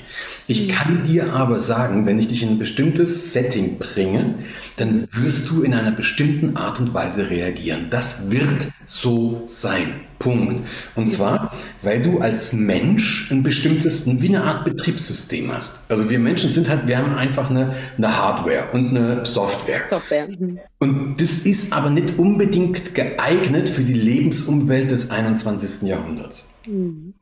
Ich 0.47 0.67
mhm. 0.67 0.71
kann 0.71 1.03
dir 1.03 1.33
aber 1.33 1.59
sagen, 1.59 2.07
wenn 2.07 2.17
ich 2.17 2.29
dich 2.29 2.41
in 2.41 2.49
ein 2.49 2.57
bestimmtes 2.57 3.31
Setting 3.31 3.77
bringe, 3.77 4.39
dann 4.77 5.07
wirst 5.11 5.51
du 5.51 5.61
in 5.61 5.75
einer 5.75 5.91
bestimmten 5.91 6.57
Art 6.57 6.79
und 6.79 6.95
Weise 6.95 7.29
reagieren. 7.29 7.87
Das 7.91 8.31
wird 8.31 8.69
so 8.87 9.43
sein. 9.45 10.01
Punkt. 10.17 10.63
Und 10.95 11.09
zwar, 11.09 11.53
weil 11.83 12.01
du 12.01 12.19
als 12.19 12.53
Mensch 12.53 13.29
ein 13.29 13.43
bestimmtes, 13.43 14.07
wie 14.07 14.29
eine 14.29 14.43
Art 14.43 14.65
Betriebssystem 14.65 15.51
hast. 15.51 15.83
Also 15.89 16.09
wir 16.09 16.17
Menschen 16.17 16.49
sind 16.49 16.67
halt, 16.69 16.87
wir 16.87 16.97
haben 16.97 17.13
einfach 17.15 17.49
eine, 17.49 17.75
eine 17.97 18.17
Hardware 18.17 18.69
und 18.71 18.97
eine 18.97 19.25
Software. 19.25 19.81
Software. 19.89 20.27
Mhm. 20.27 20.59
Und 20.79 21.21
das 21.21 21.39
ist 21.39 21.71
aber 21.71 21.91
nicht 21.91 22.17
unbedingt 22.17 22.95
geeignet 22.95 23.69
für 23.69 23.83
die 23.83 23.93
Lebensumwelt 23.93 24.89
des 24.89 25.11
21. 25.11 25.87
Jahrhunderts. 25.87 26.47
Mhm. 26.65 27.13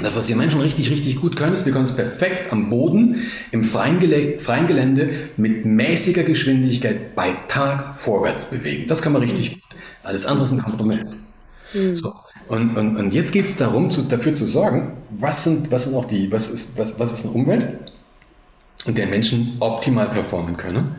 Das, 0.00 0.16
was 0.16 0.28
wir 0.28 0.36
Menschen 0.36 0.60
richtig, 0.60 0.90
richtig 0.90 1.16
gut 1.20 1.36
können, 1.36 1.54
ist, 1.54 1.64
wir 1.64 1.72
können 1.72 1.86
uns 1.86 1.96
perfekt 1.96 2.52
am 2.52 2.68
Boden, 2.68 3.22
im 3.50 3.64
freien, 3.64 3.98
Gele 3.98 4.38
freien 4.38 4.66
Gelände 4.66 5.10
mit 5.38 5.64
mäßiger 5.64 6.22
Geschwindigkeit 6.22 7.14
bei 7.14 7.34
Tag 7.48 7.94
vorwärts 7.94 8.50
bewegen. 8.50 8.86
Das 8.86 9.00
kann 9.00 9.12
man 9.12 9.22
richtig 9.22 9.54
gut. 9.54 9.62
Alles 10.02 10.26
andere 10.26 10.44
ist 10.44 10.52
ein 10.52 10.62
Kompromiss. 10.62 11.26
Mhm. 11.72 11.94
So. 11.94 12.12
Und, 12.48 12.76
und, 12.76 12.96
und 12.96 13.14
jetzt 13.14 13.32
geht 13.32 13.46
es 13.46 13.56
darum, 13.56 13.90
zu, 13.90 14.02
dafür 14.02 14.34
zu 14.34 14.44
sorgen, 14.44 14.92
was 15.10 15.44
sind, 15.44 15.72
was 15.72 15.84
sind 15.84 15.94
auch 15.94 16.04
die, 16.04 16.30
was 16.30 16.48
ist, 16.48 16.78
was, 16.78 16.98
was 16.98 17.12
ist 17.12 17.24
eine 17.24 17.34
Umwelt, 17.34 17.66
in 18.84 18.94
der 18.94 19.06
Menschen 19.06 19.56
optimal 19.60 20.08
performen 20.08 20.56
können. 20.56 20.94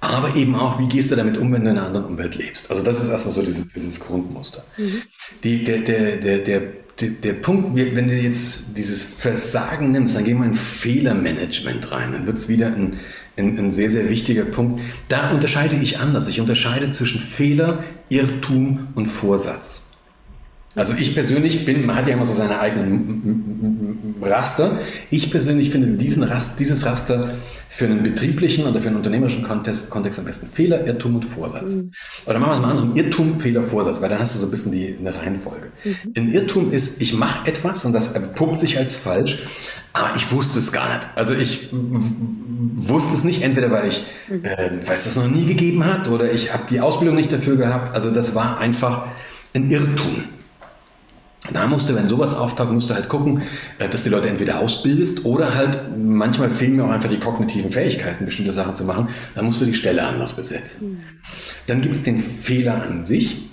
Aber 0.00 0.36
eben 0.36 0.54
auch, 0.54 0.78
wie 0.78 0.86
gehst 0.86 1.10
du 1.10 1.16
damit 1.16 1.36
um, 1.36 1.52
wenn 1.52 1.64
du 1.64 1.70
in 1.70 1.76
einer 1.78 1.86
anderen 1.86 2.06
Umwelt 2.06 2.36
lebst? 2.36 2.70
Also 2.70 2.82
das 2.82 3.02
ist 3.02 3.08
erstmal 3.08 3.34
so 3.34 3.42
dieses, 3.42 3.68
dieses 3.68 3.98
Grundmuster. 3.98 4.64
Mhm. 4.76 5.02
Die, 5.42 5.64
der, 5.64 5.78
der, 5.78 6.16
der, 6.16 6.38
der 6.38 6.62
der, 7.00 7.10
der 7.10 7.32
Punkt, 7.34 7.76
wenn 7.76 8.08
du 8.08 8.14
jetzt 8.14 8.76
dieses 8.76 9.02
Versagen 9.02 9.92
nimmst, 9.92 10.16
dann 10.16 10.24
gehen 10.24 10.38
wir 10.38 10.46
in 10.46 10.54
Fehlermanagement 10.54 11.92
rein. 11.92 12.12
Dann 12.12 12.26
wird 12.26 12.38
es 12.38 12.48
wieder 12.48 12.66
ein, 12.68 12.96
ein, 13.36 13.58
ein, 13.58 13.72
sehr, 13.72 13.90
sehr 13.90 14.10
wichtiger 14.10 14.44
Punkt. 14.44 14.80
Da 15.08 15.30
unterscheide 15.30 15.76
ich 15.76 15.98
anders. 15.98 16.28
Ich 16.28 16.40
unterscheide 16.40 16.90
zwischen 16.90 17.20
Fehler, 17.20 17.84
Irrtum 18.08 18.88
und 18.94 19.06
Vorsatz. 19.06 19.92
Also 20.74 20.94
ich 20.94 21.14
persönlich 21.14 21.64
bin, 21.64 21.86
man 21.86 21.96
hat 21.96 22.06
ja 22.06 22.14
immer 22.14 22.24
so 22.24 22.32
seine 22.32 22.60
eigenen 22.60 23.77
Raster. 24.22 24.78
Ich 25.10 25.30
persönlich 25.30 25.70
finde 25.70 25.88
diesen 25.90 26.22
Rast, 26.22 26.60
dieses 26.60 26.84
Raster 26.86 27.34
für 27.68 27.84
einen 27.84 28.02
betrieblichen 28.02 28.66
oder 28.66 28.80
für 28.80 28.88
einen 28.88 28.96
unternehmerischen 28.96 29.42
Kontext, 29.42 29.90
Kontext 29.90 30.18
am 30.18 30.24
besten 30.24 30.48
Fehler, 30.48 30.86
Irrtum 30.86 31.16
und 31.16 31.24
Vorsatz. 31.24 31.74
Mhm. 31.74 31.92
Oder 32.26 32.38
machen 32.38 32.50
wir 32.50 32.54
es 32.54 32.60
mal 32.60 32.70
andersrum, 32.70 32.96
Irrtum, 32.96 33.40
Fehler, 33.40 33.62
Vorsatz, 33.62 34.00
weil 34.00 34.08
dann 34.08 34.18
hast 34.18 34.34
du 34.34 34.38
so 34.38 34.46
ein 34.46 34.50
bisschen 34.50 34.72
die, 34.72 34.96
eine 34.98 35.14
Reihenfolge. 35.14 35.68
Mhm. 35.84 35.94
Ein 36.16 36.32
Irrtum 36.32 36.70
ist, 36.72 37.00
ich 37.00 37.14
mache 37.14 37.46
etwas 37.48 37.84
und 37.84 37.92
das 37.92 38.14
puppt 38.34 38.60
sich 38.60 38.78
als 38.78 38.96
falsch, 38.96 39.44
aber 39.92 40.16
ich 40.16 40.32
wusste 40.32 40.58
es 40.58 40.72
gar 40.72 40.96
nicht. 40.96 41.08
Also 41.14 41.34
ich 41.34 41.70
wusste 41.72 43.14
es 43.14 43.24
nicht, 43.24 43.42
entweder 43.42 43.70
weil 43.70 43.88
ich, 43.88 44.04
mhm. 44.28 44.44
äh, 44.44 44.70
weil 44.86 44.94
es 44.94 45.04
das 45.04 45.16
noch 45.16 45.28
nie 45.28 45.44
gegeben 45.44 45.84
hat 45.84 46.08
oder 46.08 46.32
ich 46.32 46.52
habe 46.52 46.64
die 46.70 46.80
Ausbildung 46.80 47.16
nicht 47.16 47.32
dafür 47.32 47.56
gehabt. 47.56 47.94
Also 47.94 48.10
das 48.10 48.34
war 48.34 48.58
einfach 48.58 49.06
ein 49.54 49.70
Irrtum. 49.70 50.24
Da 51.52 51.66
musst 51.68 51.88
du, 51.88 51.94
wenn 51.94 52.08
sowas 52.08 52.34
auftaucht, 52.34 52.72
musst 52.72 52.90
du 52.90 52.94
halt 52.94 53.08
gucken, 53.08 53.42
äh, 53.78 53.88
dass 53.88 54.02
die 54.02 54.10
Leute 54.10 54.28
entweder 54.28 54.58
ausbildest 54.58 55.24
oder 55.24 55.54
halt, 55.54 55.78
manchmal 55.96 56.50
fehlen 56.50 56.76
mir 56.76 56.84
auch 56.84 56.90
einfach 56.90 57.08
die 57.08 57.20
kognitiven 57.20 57.70
Fähigkeiten, 57.70 58.24
bestimmte 58.24 58.52
Sachen 58.52 58.74
zu 58.74 58.84
machen, 58.84 59.08
dann 59.34 59.44
musst 59.44 59.60
du 59.60 59.64
die 59.64 59.74
Stelle 59.74 60.04
anders 60.04 60.32
besetzen. 60.32 60.90
Mhm. 60.90 60.98
Dann 61.66 61.80
gibt 61.80 61.94
es 61.94 62.02
den 62.02 62.18
Fehler 62.18 62.82
an 62.82 63.02
sich. 63.02 63.48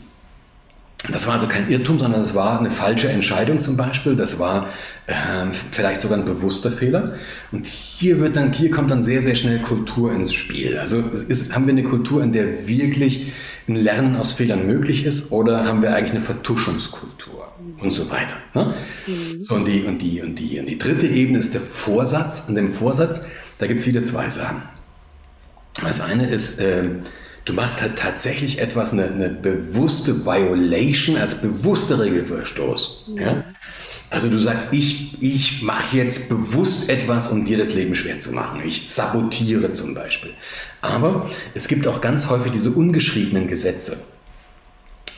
Das 1.12 1.28
war 1.28 1.34
also 1.34 1.46
kein 1.46 1.70
Irrtum, 1.70 2.00
sondern 2.00 2.22
es 2.22 2.34
war 2.34 2.60
eine 2.60 2.72
falsche 2.72 3.10
Entscheidung 3.10 3.62
zum 3.62 3.78
Beispiel. 3.78 4.16
Das 4.16 4.40
war 4.40 4.70
äh, 5.06 5.14
vielleicht 5.72 6.02
sogar 6.02 6.18
ein 6.18 6.26
bewusster 6.26 6.72
Fehler. 6.72 7.14
Und 7.52 7.68
hier 7.68 8.20
wird 8.20 8.36
dann, 8.36 8.54
hier 8.54 8.72
kommt 8.72 8.90
dann 8.90 9.04
sehr, 9.04 9.22
sehr 9.22 9.36
schnell 9.36 9.62
Kultur 9.62 10.12
ins 10.12 10.34
Spiel. 10.34 10.80
Also 10.80 11.04
ist, 11.28 11.54
haben 11.54 11.68
wir 11.68 11.74
eine 11.74 11.84
Kultur, 11.84 12.24
in 12.24 12.32
der 12.32 12.68
wirklich 12.68 13.32
ein 13.68 13.76
Lernen 13.76 14.16
aus 14.16 14.34
Fehlern 14.34 14.68
möglich 14.68 15.06
ist, 15.06 15.32
oder 15.32 15.66
haben 15.66 15.82
wir 15.82 15.96
eigentlich 15.96 16.12
eine 16.12 16.22
Vertuschungskultur? 16.22 17.46
und 17.80 17.92
so 17.92 18.10
weiter. 18.10 18.36
Ne? 18.54 18.74
Mhm. 19.08 19.44
So, 19.44 19.56
und, 19.56 19.68
die, 19.68 19.84
und, 19.84 20.02
die, 20.02 20.22
und, 20.22 20.40
die, 20.40 20.60
und 20.60 20.66
die 20.66 20.78
dritte 20.78 21.08
Ebene 21.08 21.40
ist 21.40 21.54
der 21.54 21.62
Vorsatz. 21.62 22.46
Und 22.48 22.58
im 22.58 22.72
Vorsatz, 22.72 23.26
da 23.60 23.68
gibt 23.68 23.80
es 23.80 23.88
wieder 23.88 24.04
zwei 24.04 24.30
Sachen. 24.30 24.62
Das 25.84 26.02
eine 26.02 26.28
ist, 26.30 26.60
äh, 26.60 26.84
du 27.46 27.54
machst 27.54 27.82
halt 27.82 27.98
tatsächlich 27.98 28.60
etwas, 28.60 28.94
eine, 28.94 29.06
eine 29.06 29.30
bewusste 29.30 30.26
Violation 30.26 31.18
als 31.18 31.42
bewusster 31.42 32.00
Regelverstoß. 32.00 33.06
Mhm. 33.08 33.18
Ja? 33.18 33.44
Also 34.10 34.30
du 34.30 34.40
sagst, 34.40 34.70
ich, 34.72 35.22
ich 35.22 35.62
mache 35.62 35.98
jetzt 35.98 36.30
bewusst 36.30 36.90
etwas, 36.90 37.28
um 37.28 37.44
dir 37.46 37.58
das 37.58 37.74
Leben 37.74 37.96
schwer 37.96 38.20
zu 38.20 38.32
machen. 38.34 38.62
Ich 38.66 38.90
sabotiere 38.90 39.72
zum 39.72 39.94
Beispiel. 39.94 40.32
Aber 40.82 41.30
es 41.54 41.68
gibt 41.68 41.88
auch 41.88 42.02
ganz 42.02 42.30
häufig 42.30 42.52
diese 42.52 42.72
ungeschriebenen 42.72 43.48
Gesetze 43.48 43.98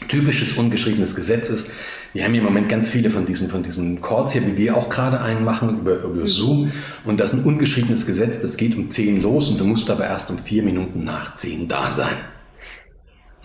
typisches 0.08 0.54
ungeschriebenes 0.54 1.16
Gesetz 1.16 1.50
ist. 1.50 1.72
Wir 2.14 2.24
haben 2.24 2.34
im 2.36 2.44
Moment 2.44 2.70
ganz 2.70 2.90
viele 2.90 3.10
von 3.10 3.26
diesen, 3.26 3.50
von 3.50 3.64
diesen 3.64 4.02
Calls 4.02 4.32
hier, 4.32 4.46
wie 4.46 4.58
wir 4.58 4.78
auch 4.78 4.90
gerade 4.90 5.22
einen 5.22 5.44
machen, 5.44 5.80
über, 5.80 6.04
über 6.04 6.22
mhm. 6.22 6.28
Zoom. 6.28 6.72
Und 7.04 7.20
das 7.20 7.34
ist 7.34 7.40
ein 7.40 7.46
ungeschriebenes 7.46 8.06
Gesetz, 8.06 8.40
das 8.40 8.58
geht 8.58 8.76
um 8.76 8.90
10 8.90 9.22
los 9.22 9.50
und 9.50 9.60
du 9.60 9.66
musst 9.66 9.90
aber 9.90 10.06
erst 10.06 10.30
um 10.30 10.38
vier 10.38 10.64
Minuten 10.64 11.04
nach 11.04 11.34
10 11.34 11.68
da 11.68 11.92
sein. 11.92 12.16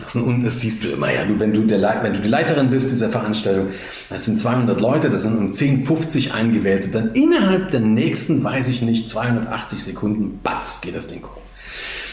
Das, 0.03 0.15
ein, 0.15 0.43
das 0.43 0.59
siehst 0.59 0.83
du 0.83 0.89
immer, 0.89 1.13
ja. 1.13 1.25
Du, 1.25 1.39
wenn, 1.39 1.53
du 1.53 1.61
der, 1.61 1.99
wenn 2.03 2.13
du 2.13 2.19
die 2.19 2.27
Leiterin 2.27 2.69
bist 2.69 2.91
dieser 2.91 3.09
Veranstaltung, 3.09 3.67
das 4.09 4.25
sind 4.25 4.39
200 4.39 4.79
Leute, 4.81 5.09
das 5.09 5.23
sind 5.23 5.37
um 5.37 5.51
10, 5.51 5.83
50 5.83 6.33
eingewählte, 6.33 6.89
dann 6.89 7.11
innerhalb 7.13 7.71
der 7.71 7.79
nächsten, 7.79 8.43
weiß 8.43 8.67
ich 8.67 8.81
nicht, 8.81 9.09
280 9.09 9.83
Sekunden, 9.83 10.39
batz, 10.43 10.81
geht 10.81 10.95
das 10.95 11.07
Ding 11.07 11.23
hoch. 11.23 11.41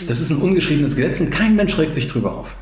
Das 0.07 0.21
ist 0.21 0.31
ein 0.31 0.39
ungeschriebenes 0.39 0.97
Gesetz 0.97 1.21
und 1.21 1.31
kein 1.31 1.57
Mensch 1.57 1.77
regt 1.77 1.95
sich 1.95 2.09
drüber 2.09 2.35
auf. 2.35 2.57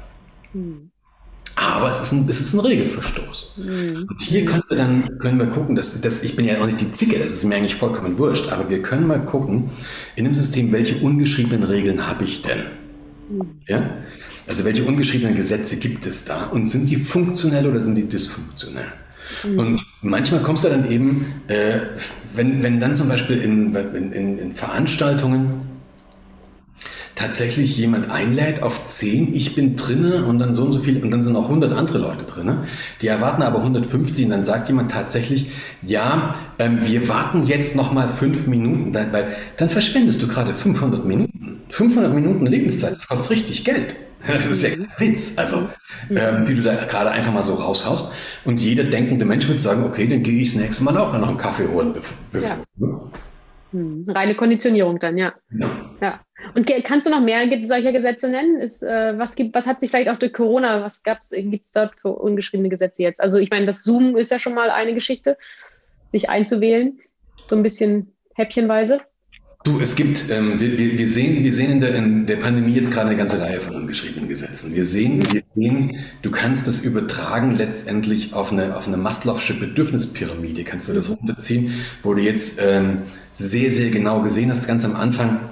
Aber 1.55 1.91
es 1.91 1.99
ist 1.99 2.13
ein, 2.13 2.27
es 2.29 2.41
ist 2.41 2.55
ein 2.55 2.61
Regelverstoß. 2.61 3.55
Und 3.57 4.21
hier 4.21 4.45
können 4.45 4.63
wir 4.69 4.77
dann 4.77 5.19
können 5.19 5.39
wir 5.39 5.47
gucken, 5.47 5.77
dass, 5.77 6.01
dass 6.01 6.23
ich 6.23 6.37
bin 6.37 6.47
ja 6.47 6.61
auch 6.61 6.67
nicht 6.67 6.81
die 6.81 6.93
Zicke, 6.93 7.19
das 7.19 7.33
ist 7.33 7.45
mir 7.45 7.57
eigentlich 7.57 7.77
vollkommen 7.77 8.19
wurscht, 8.19 8.49
aber 8.49 8.71
wir 8.71 8.83
können 8.83 9.07
mal 9.07 9.25
gucken 9.25 9.71
in 10.17 10.25
dem 10.25 10.35
System, 10.35 10.73
welche 10.73 10.97
ungeschriebenen 11.05 11.65
Regeln 11.65 12.07
habe 12.07 12.25
ich 12.25 12.43
denn? 12.43 12.65
Ja? 13.67 13.91
Also 14.49 14.65
welche 14.65 14.83
ungeschriebenen 14.85 15.37
Gesetze 15.37 15.77
gibt 15.77 16.07
es 16.07 16.25
da 16.25 16.47
und 16.47 16.65
sind 16.65 16.89
die 16.89 16.97
funktionell 16.97 17.67
oder 17.67 17.83
sind 17.83 17.97
die 17.97 18.09
dysfunktionell? 18.09 18.87
Mhm. 19.45 19.59
Und 19.59 19.87
manchmal 20.01 20.41
kommst 20.41 20.65
du 20.65 20.69
dann 20.69 20.91
eben, 20.91 21.43
äh, 21.49 21.81
wenn, 22.35 22.63
wenn 22.63 22.81
dann 22.81 22.95
zum 22.95 23.09
Beispiel 23.09 23.39
in, 23.43 23.75
in, 23.75 24.39
in 24.39 24.55
Veranstaltungen 24.55 25.69
tatsächlich 27.15 27.77
jemand 27.77 28.11
einlädt 28.11 28.63
auf 28.63 28.87
10, 28.87 29.35
ich 29.35 29.55
bin 29.55 29.77
drinne 29.77 30.25
und 30.25 30.39
dann 30.39 30.55
so 30.55 30.63
und 30.63 30.73
so 30.73 30.79
viel 30.79 31.03
und 31.03 31.11
dann 31.11 31.23
sind 31.23 31.37
auch 31.37 31.51
100 31.51 31.73
andere 31.77 31.99
Leute 31.99 32.25
drinne. 32.25 32.65
Die 33.03 33.09
erwarten 33.09 33.43
aber 33.43 33.59
150 33.59 34.25
und 34.27 34.31
dann 34.31 34.45
sagt 34.45 34.69
jemand 34.69 34.93
tatsächlich, 34.93 35.51
ja, 35.83 36.37
ähm, 36.59 36.79
wir 36.87 37.09
warten 37.09 37.45
jetzt 37.45 37.77
noch 37.77 37.93
mal 37.93 38.09
fünf 38.09 38.47
Minuten, 38.47 38.95
weil 38.95 39.37
dann 39.59 39.69
verschwendest 39.69 40.23
du 40.23 40.29
gerade 40.29 40.55
500 40.55 41.05
Minuten. 41.05 41.61
500 41.71 42.15
Minuten 42.15 42.47
Lebenszeit, 42.47 42.97
das 42.97 43.09
kostet 43.09 43.31
richtig 43.31 43.65
Geld. 43.65 43.95
Das 44.27 44.47
ist 44.47 44.63
ja 44.63 44.71
kein 44.71 44.89
Witz, 44.99 45.35
also 45.37 45.69
ähm, 46.11 46.45
die 46.45 46.55
du 46.55 46.63
da 46.63 46.85
gerade 46.85 47.11
einfach 47.11 47.33
mal 47.33 47.43
so 47.43 47.55
raushaust. 47.55 48.13
Und 48.45 48.61
jeder 48.61 48.85
denkende 48.85 49.25
Mensch 49.25 49.49
wird 49.49 49.61
sagen, 49.61 49.85
okay, 49.85 50.07
dann 50.07 50.23
gehe 50.23 50.43
ich 50.43 50.53
das 50.53 50.61
nächste 50.61 50.85
Mal 50.85 50.97
auch 50.99 51.17
noch 51.17 51.29
einen 51.29 51.39
Kaffee 51.39 51.69
holen. 51.69 51.95
Ja. 52.33 52.59
ne? 52.77 53.01
hm, 53.73 54.07
Reine 54.09 54.35
Konditionierung 54.35 54.99
dann, 54.99 55.19
ja. 55.19 55.35
ja. 55.59 55.91
ja. 56.01 56.21
Und 56.55 56.71
kannst 56.85 57.07
du 57.07 57.11
noch 57.11 57.21
mehr 57.21 57.49
solcher 57.63 57.93
Gesetze 57.93 58.29
nennen? 58.29 58.61
Ist, 58.61 58.83
äh, 58.83 59.19
was, 59.19 59.35
gibt, 59.35 59.55
was 59.55 59.67
hat 59.67 59.81
sich 59.81 59.91
vielleicht 59.91 60.09
auch 60.09 60.17
durch 60.17 60.33
Corona, 60.33 60.83
was 60.83 61.03
gibt 61.03 61.25
es 61.25 61.73
dort 61.73 61.95
für 62.01 62.09
ungeschriebene 62.09 62.69
Gesetze 62.69 63.03
jetzt? 63.03 63.21
Also 63.21 63.39
ich 63.39 63.51
meine, 63.51 63.67
das 63.67 63.83
Zoom 63.83 64.17
ist 64.17 64.31
ja 64.31 64.39
schon 64.39 64.55
mal 64.55 64.71
eine 64.71 64.95
Geschichte, 64.95 65.37
sich 66.13 66.31
einzuwählen, 66.31 66.99
so 67.49 67.57
ein 67.57 67.63
bisschen 67.63 68.13
häppchenweise. 68.35 69.01
Du, 69.65 69.81
es 69.81 69.97
gibt, 69.97 70.31
ähm, 70.31 70.61
wir, 70.61 70.79
wir, 70.79 71.09
sehen, 71.09 71.43
wir 71.43 71.53
sehen 71.53 71.73
in 71.73 71.81
der, 71.81 71.95
in 71.97 72.27
der 72.27 72.37
Pandemie 72.37 72.75
jetzt 72.75 72.93
gerade 72.93 73.09
eine 73.09 73.19
ganze 73.19 73.41
Reihe 73.41 73.61
von 73.61 73.75
ungeschriebenen 73.75 74.29
Gesetzen. 74.29 74.73
Wir 74.73 74.85
sehen, 74.85 75.27
wir 75.33 75.43
sehen, 75.55 75.99
du 76.23 76.31
kannst 76.31 76.69
das 76.69 76.79
übertragen 76.79 77.51
letztendlich 77.51 78.35
auf 78.35 78.53
eine, 78.53 78.77
auf 78.77 78.87
eine 78.87 78.97
Maslow'sche 78.97 79.59
Bedürfnispyramide, 79.59 80.63
kannst 80.63 80.89
du 80.89 80.93
das 80.93 81.11
runterziehen, 81.11 81.73
wo 82.05 82.15
du 82.15 82.23
jetzt 82.23 82.61
ähm, 82.65 83.03
sehr, 83.33 83.73
sehr 83.73 83.91
genau 83.91 84.23
gesehen 84.23 84.49
hast, 84.51 84.69
ganz 84.69 84.85
am 84.85 84.95
Anfang 84.95 85.51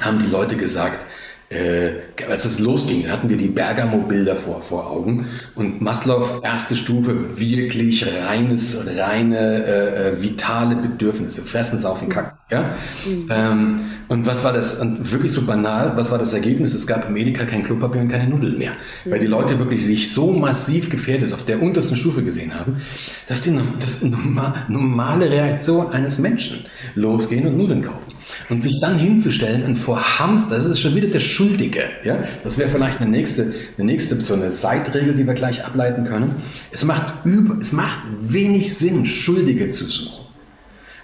haben 0.00 0.18
die 0.18 0.30
Leute 0.30 0.56
gesagt, 0.56 1.06
äh, 1.50 1.92
als 2.28 2.44
es 2.44 2.58
losging, 2.58 3.08
hatten 3.08 3.30
wir 3.30 3.38
die 3.38 3.48
Bergamo-Bilder 3.48 4.36
vor, 4.36 4.60
vor 4.60 4.90
Augen 4.90 5.26
und 5.54 5.80
Maslow, 5.80 6.40
erste 6.42 6.76
Stufe, 6.76 7.38
wirklich 7.38 8.06
reines, 8.06 8.86
reine, 8.98 9.64
äh, 9.64 10.08
äh 10.08 10.22
vitale 10.22 10.76
Bedürfnisse, 10.76 11.42
fressen, 11.42 11.78
saufen, 11.78 12.10
kacken. 12.10 12.38
Ja? 12.50 12.74
Mhm. 13.06 13.28
Ähm, 13.30 13.80
und 14.08 14.26
was 14.26 14.42
war 14.42 14.54
das, 14.54 14.74
und 14.74 15.12
wirklich 15.12 15.32
so 15.32 15.42
banal, 15.42 15.92
was 15.96 16.10
war 16.10 16.18
das 16.18 16.32
Ergebnis? 16.32 16.72
Es 16.72 16.86
gab 16.86 17.08
im 17.08 17.16
Edeka 17.16 17.44
kein 17.44 17.62
Klopapier 17.62 18.00
und 18.00 18.08
keine 18.08 18.26
Nudeln 18.28 18.56
mehr, 18.56 18.72
mhm. 19.04 19.10
weil 19.10 19.20
die 19.20 19.26
Leute 19.26 19.58
wirklich 19.58 19.84
sich 19.84 20.10
so 20.10 20.32
massiv 20.32 20.88
gefährdet 20.88 21.34
auf 21.34 21.44
der 21.44 21.62
untersten 21.62 21.96
Stufe 21.96 22.22
gesehen 22.22 22.54
haben, 22.58 22.80
dass 23.26 23.42
die 23.42 23.52
das 23.80 24.02
normale 24.02 25.30
Reaktion 25.30 25.90
eines 25.92 26.18
Menschen 26.18 26.64
losgehen 26.94 27.46
und 27.46 27.58
Nudeln 27.58 27.82
kaufen. 27.82 28.14
Und 28.48 28.62
sich 28.62 28.80
dann 28.80 28.96
hinzustellen 28.96 29.64
und 29.64 29.74
vor 29.74 30.18
Hamster, 30.18 30.56
das 30.56 30.64
ist 30.64 30.80
schon 30.80 30.94
wieder 30.94 31.08
der 31.08 31.20
Schuldige. 31.20 31.84
Ja? 32.04 32.24
Das 32.42 32.58
wäre 32.58 32.68
vielleicht 32.68 33.00
eine 33.00 33.10
nächste, 33.10 33.54
eine 33.76 33.86
nächste 33.86 34.20
so 34.20 34.34
eine 34.34 34.50
Seitregel, 34.50 35.14
die 35.14 35.26
wir 35.26 35.34
gleich 35.34 35.64
ableiten 35.64 36.04
können. 36.04 36.36
Es 36.70 36.84
macht, 36.84 37.14
über, 37.24 37.58
es 37.58 37.72
macht 37.72 37.98
wenig 38.18 38.74
Sinn, 38.74 39.04
Schuldige 39.04 39.68
zu 39.68 39.84
suchen. 39.84 40.27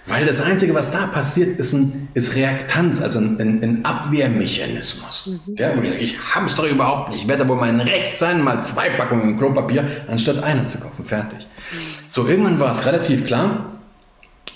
Weil 0.07 0.25
das 0.25 0.39
Einzige, 0.39 0.75
was 0.75 0.91
da 0.91 1.07
passiert, 1.07 1.57
ist, 1.57 1.73
ein, 1.73 2.09
ist 2.13 2.35
Reaktanz, 2.35 3.01
also 3.01 3.19
ein, 3.19 3.39
ein, 3.39 3.63
ein 3.63 3.85
Abwehrmechanismus. 3.85 5.27
Mhm. 5.47 5.55
Ja, 5.57 5.73
ich 5.81 6.17
hamstere 6.35 6.69
überhaupt 6.69 7.11
nicht. 7.11 7.23
Ich 7.23 7.27
werde 7.27 7.47
wohl 7.47 7.57
mein 7.57 7.79
Recht 7.79 8.17
sein, 8.17 8.43
mal 8.43 8.63
zwei 8.63 8.91
Packungen 8.91 9.37
Klopapier 9.37 9.87
anstatt 10.07 10.43
eine 10.43 10.67
zu 10.67 10.79
kaufen. 10.79 11.05
Fertig. 11.05 11.47
Mhm. 11.71 11.77
So, 12.09 12.27
irgendwann 12.27 12.59
war 12.59 12.69
es 12.69 12.85
relativ 12.85 13.25
klar, 13.25 13.74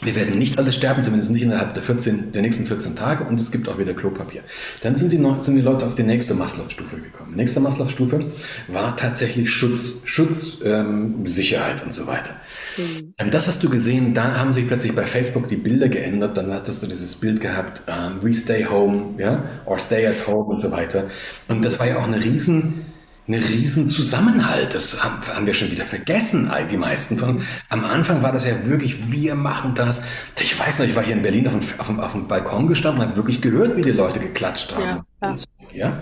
wir 0.02 0.16
werden 0.16 0.38
nicht 0.38 0.58
alle 0.58 0.72
sterben, 0.72 1.04
zumindest 1.04 1.32
nicht 1.32 1.42
innerhalb 1.42 1.74
der, 1.74 1.84
14, 1.84 2.32
der 2.32 2.42
nächsten 2.42 2.66
14 2.66 2.96
Tage 2.96 3.26
und 3.26 3.40
es 3.40 3.52
gibt 3.52 3.68
auch 3.68 3.78
wieder 3.78 3.94
Klopapier. 3.94 4.44
Dann 4.82 4.96
sind 4.96 5.12
die, 5.12 5.22
sind 5.42 5.56
die 5.56 5.62
Leute 5.62 5.86
auf 5.86 5.96
die 5.96 6.04
nächste 6.04 6.36
Maslow-Stufe 6.36 6.98
gekommen. 6.98 7.32
Die 7.32 7.38
nächste 7.38 7.60
Maslow-Stufe 7.60 8.32
war 8.68 8.96
tatsächlich 8.96 9.50
Schutz, 9.50 10.02
Schutz 10.06 10.60
ähm, 10.64 11.26
Sicherheit 11.26 11.84
und 11.84 11.94
so 11.94 12.08
weiter. 12.08 12.32
Mhm. 12.78 13.14
Ähm, 13.18 13.30
das 13.30 13.48
hast 13.48 13.62
du 13.64 13.70
gesehen, 13.70 14.14
da 14.14 14.38
haben 14.38 14.52
sich 14.54 14.68
plötzlich 14.68 14.96
bei 14.96 15.06
Facebook 15.06 15.48
die 15.50 15.58
Bilder 15.58 15.90
geändert, 15.90 16.38
dann 16.38 16.54
hattest 16.54 16.82
du 16.82 16.88
dieses 16.88 17.16
Bild 17.16 17.42
gehabt, 17.42 17.82
ähm, 17.88 18.20
we 18.22 18.34
stay 18.34 18.66
home, 18.66 19.16
ja, 19.18 19.44
or 19.66 19.80
stay 19.80 20.08
at 20.08 20.26
home 20.28 20.46
und 20.46 20.62
so 20.62 20.72
weiter. 20.72 21.06
Und 21.50 21.66
das 21.66 21.78
war 21.78 21.88
ja 21.88 21.98
auch 21.98 22.08
eine 22.08 22.24
riesen 22.24 22.86
eine 23.30 23.48
riesen 23.48 23.88
Zusammenhalt. 23.88 24.74
Das 24.74 25.04
haben 25.04 25.46
wir 25.46 25.54
schon 25.54 25.72
wieder 25.72 25.86
vergessen, 25.86 26.52
die 26.70 26.78
meisten 26.78 27.16
von 27.16 27.30
uns. 27.30 27.44
Am 27.70 27.86
Anfang 27.86 28.24
war 28.24 28.32
das 28.32 28.46
ja 28.46 28.66
wirklich, 28.66 29.12
wir 29.12 29.36
machen 29.36 29.76
das. 29.76 30.02
Ich 30.40 30.60
weiß 30.60 30.80
noch, 30.80 30.88
ich 30.88 30.96
war 30.96 31.04
hier 31.04 31.16
in 31.16 31.22
Berlin 31.22 31.48
auf 31.48 31.54
dem, 31.54 31.62
auf 31.80 31.88
dem, 31.88 32.00
auf 32.00 32.12
dem 32.14 32.28
Balkon 32.28 32.68
gestanden 32.68 33.02
und 33.02 33.08
habe 33.08 33.18
wirklich 33.18 33.40
gehört, 33.40 33.78
wie 33.78 33.82
die 33.82 33.92
Leute 33.92 34.20
geklatscht 34.20 34.76
haben. 34.76 35.06
Ja, 35.22 35.36
ja. 35.72 36.02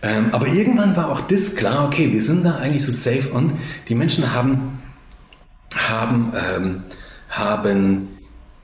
Ähm, 0.00 0.28
aber 0.30 0.46
irgendwann 0.46 0.94
war 0.94 1.10
auch 1.10 1.22
das 1.22 1.56
klar, 1.56 1.84
okay, 1.84 2.12
wir 2.12 2.22
sind 2.22 2.44
da 2.44 2.54
eigentlich 2.58 2.84
so 2.84 2.92
safe 2.92 3.30
und 3.30 3.54
die 3.88 3.96
Menschen 3.96 4.32
haben, 4.32 4.80
haben, 5.74 6.32
ähm, 6.54 6.82
haben 7.28 8.17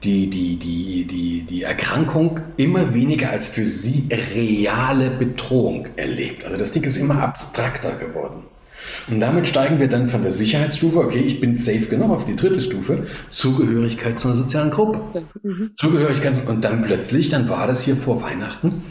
die, 0.04 0.28
die, 0.28 0.56
die, 0.56 1.06
die, 1.06 1.42
die 1.42 1.62
Erkrankung 1.62 2.40
immer 2.56 2.94
weniger 2.94 3.30
als 3.30 3.48
für 3.48 3.64
sie 3.64 4.08
reale 4.34 5.10
Bedrohung 5.10 5.88
erlebt. 5.96 6.44
Also 6.44 6.56
das 6.56 6.72
Ding 6.72 6.84
ist 6.84 6.96
immer 6.96 7.22
abstrakter 7.22 7.92
geworden. 7.92 8.44
Und 9.08 9.20
damit 9.20 9.48
steigen 9.48 9.80
wir 9.80 9.88
dann 9.88 10.06
von 10.06 10.22
der 10.22 10.30
Sicherheitsstufe, 10.30 10.98
okay, 10.98 11.20
ich 11.20 11.40
bin 11.40 11.54
safe 11.54 11.86
genug, 11.86 12.10
auf 12.10 12.26
die 12.26 12.36
dritte 12.36 12.60
Stufe, 12.60 13.06
Zugehörigkeit 13.30 14.18
zu 14.18 14.28
einer 14.28 14.36
sozialen 14.36 14.70
Gruppe. 14.70 15.00
Mhm. 15.42 15.70
Zugehörigkeit, 15.78 16.46
und 16.46 16.64
dann 16.64 16.82
plötzlich, 16.82 17.30
dann 17.30 17.48
war 17.48 17.66
das 17.66 17.82
hier 17.82 17.96
vor 17.96 18.22
Weihnachten, 18.22 18.82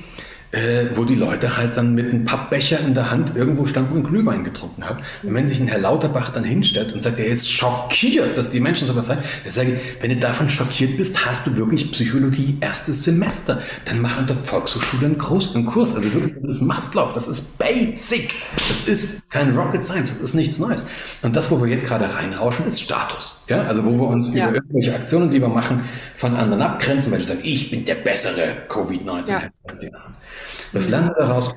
äh, 0.53 0.95
wo 0.95 1.03
die 1.03 1.15
Leute 1.15 1.57
halt 1.57 1.75
dann 1.75 1.95
mit 1.95 2.11
einem 2.11 2.25
Pappbecher 2.25 2.79
in 2.79 2.93
der 2.93 3.09
Hand 3.09 3.35
irgendwo 3.35 3.65
standen 3.65 3.93
und 3.93 4.03
Glühwein 4.03 4.43
getrunken 4.43 4.87
haben. 4.87 4.99
Und 5.23 5.33
wenn 5.33 5.47
sich 5.47 5.59
ein 5.59 5.67
Herr 5.67 5.79
Lauterbach 5.79 6.29
dann 6.29 6.43
hinstellt 6.43 6.93
und 6.93 7.01
sagt, 7.01 7.17
er 7.17 7.25
ist 7.25 7.51
schockiert, 7.51 8.37
dass 8.37 8.51
die 8.51 8.59
Menschen 8.59 8.87
sowas 8.87 9.07
sagen, 9.07 9.21
dann 9.43 9.51
sage 9.51 9.73
ich, 9.73 10.01
wenn 10.01 10.11
du 10.11 10.17
davon 10.17 10.49
schockiert 10.49 10.95
bist, 10.95 11.25
hast 11.25 11.47
du 11.47 11.55
wirklich 11.55 11.91
Psychologie 11.91 12.57
erstes 12.61 13.03
Semester. 13.03 13.61
Dann 13.85 13.99
mach 13.99 14.19
an 14.19 14.27
der 14.27 14.35
Volkshochschule 14.35 15.07
einen, 15.07 15.17
Kurs. 15.17 15.55
Einen 15.55 15.65
Kurs. 15.65 15.95
Also 15.95 16.13
wirklich, 16.13 16.35
das 16.43 16.57
ist 16.57 16.61
Mastlauf, 16.61 17.13
das 17.13 17.27
ist 17.27 17.57
Basic. 17.57 18.35
Das 18.69 18.83
ist 18.83 19.27
kein 19.31 19.55
Rocket 19.57 19.83
Science, 19.83 20.13
das 20.13 20.21
ist 20.21 20.35
nichts 20.35 20.59
Neues. 20.59 20.85
Und 21.23 21.35
das, 21.35 21.49
wo 21.49 21.59
wir 21.59 21.67
jetzt 21.67 21.87
gerade 21.87 22.13
reinrauschen, 22.13 22.67
ist 22.67 22.79
Status. 22.79 23.43
Ja? 23.47 23.63
Also 23.63 23.83
wo 23.85 23.91
wir 23.91 24.07
uns 24.07 24.31
ja. 24.31 24.49
über 24.49 24.57
irgendwelche 24.57 24.93
Aktionen, 24.93 25.31
die 25.31 25.41
wir 25.41 25.49
machen, 25.49 25.83
von 26.13 26.35
anderen 26.35 26.61
abgrenzen, 26.61 27.11
weil 27.11 27.19
du 27.19 27.25
sagst, 27.25 27.43
ich 27.43 27.71
bin 27.71 27.85
der 27.85 27.95
bessere 27.95 28.67
Covid-19 28.69 29.29
ja. 29.29 29.41
als 29.63 29.79
die 29.79 29.87
anderen. 29.87 30.13
Was 30.71 30.89
lernen 30.89 31.09
wir 31.09 31.25
daraus? 31.25 31.53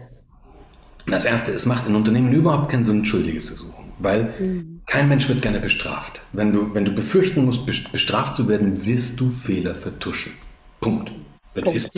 Das 1.07 1.25
erste, 1.25 1.53
es 1.53 1.67
macht 1.67 1.87
in 1.87 1.95
Unternehmen 1.95 2.33
überhaupt 2.33 2.69
keinen 2.69 2.85
Sinn, 2.85 3.05
Schuldige 3.05 3.39
zu 3.39 3.55
suchen, 3.55 3.93
weil 3.99 4.35
mhm. 4.41 4.81
kein 4.87 5.09
Mensch 5.09 5.29
wird 5.29 5.41
gerne 5.41 5.61
bestraft. 5.61 6.21
Wenn 6.33 6.53
du, 6.53 6.75
wenn 6.75 6.85
du 6.85 6.93
befürchten 6.93 7.45
musst, 7.45 7.65
bestraft 7.65 8.35
zu 8.35 8.49
werden, 8.49 8.85
wirst 8.85 9.21
du 9.21 9.29
Fehler 9.29 9.75
vertuschen. 9.75 10.33
Punkt. 10.81 11.13
Das 11.55 11.65
Punkt. 11.65 11.77
ist. 11.77 11.91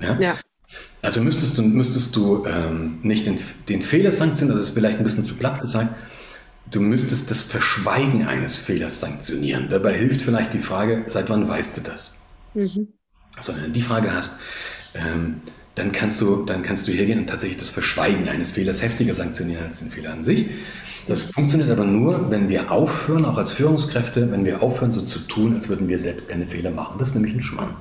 Ja? 0.00 0.20
ja? 0.20 0.38
Also 1.02 1.20
müsstest 1.20 1.58
du, 1.58 1.62
müsstest 1.62 2.14
du 2.14 2.44
ähm, 2.46 3.00
nicht 3.02 3.26
den, 3.26 3.38
den 3.68 3.82
Fehler 3.82 4.10
sanktionieren, 4.10 4.58
das 4.58 4.68
ist 4.68 4.74
vielleicht 4.74 4.98
ein 4.98 5.04
bisschen 5.04 5.24
zu 5.24 5.34
platt 5.34 5.60
gesagt, 5.60 5.94
du 6.70 6.80
müsstest 6.80 7.30
das 7.30 7.42
Verschweigen 7.42 8.26
eines 8.26 8.56
Fehlers 8.56 9.00
sanktionieren. 9.00 9.68
Dabei 9.68 9.94
hilft 9.94 10.22
vielleicht 10.22 10.52
die 10.52 10.58
Frage, 10.58 11.04
seit 11.06 11.30
wann 11.30 11.48
weißt 11.48 11.76
du 11.76 11.80
das? 11.80 12.14
Mhm. 12.54 12.88
Also 13.36 13.52
du 13.52 13.70
die 13.70 13.82
Frage 13.82 14.12
hast, 14.12 14.38
ähm, 14.94 15.36
dann 15.78 15.92
kannst 15.92 16.20
du, 16.20 16.44
dann 16.44 16.62
kannst 16.62 16.88
du 16.88 16.92
hergehen 16.92 17.18
und 17.20 17.28
tatsächlich 17.28 17.58
das 17.58 17.70
Verschweigen 17.70 18.28
eines 18.28 18.52
Fehlers 18.52 18.82
heftiger 18.82 19.14
sanktionieren 19.14 19.64
als 19.64 19.78
den 19.78 19.90
Fehler 19.90 20.12
an 20.12 20.22
sich. 20.22 20.46
Das 21.06 21.24
funktioniert 21.24 21.70
aber 21.70 21.84
nur, 21.84 22.30
wenn 22.30 22.48
wir 22.48 22.70
aufhören, 22.70 23.24
auch 23.24 23.38
als 23.38 23.52
Führungskräfte, 23.52 24.30
wenn 24.30 24.44
wir 24.44 24.62
aufhören, 24.62 24.92
so 24.92 25.00
zu 25.00 25.20
tun, 25.20 25.54
als 25.54 25.68
würden 25.68 25.88
wir 25.88 25.98
selbst 25.98 26.28
keine 26.28 26.46
Fehler 26.46 26.70
machen. 26.70 26.96
Das 26.98 27.08
ist 27.08 27.14
nämlich 27.14 27.34
ein 27.34 27.40
Schmarrn. 27.40 27.76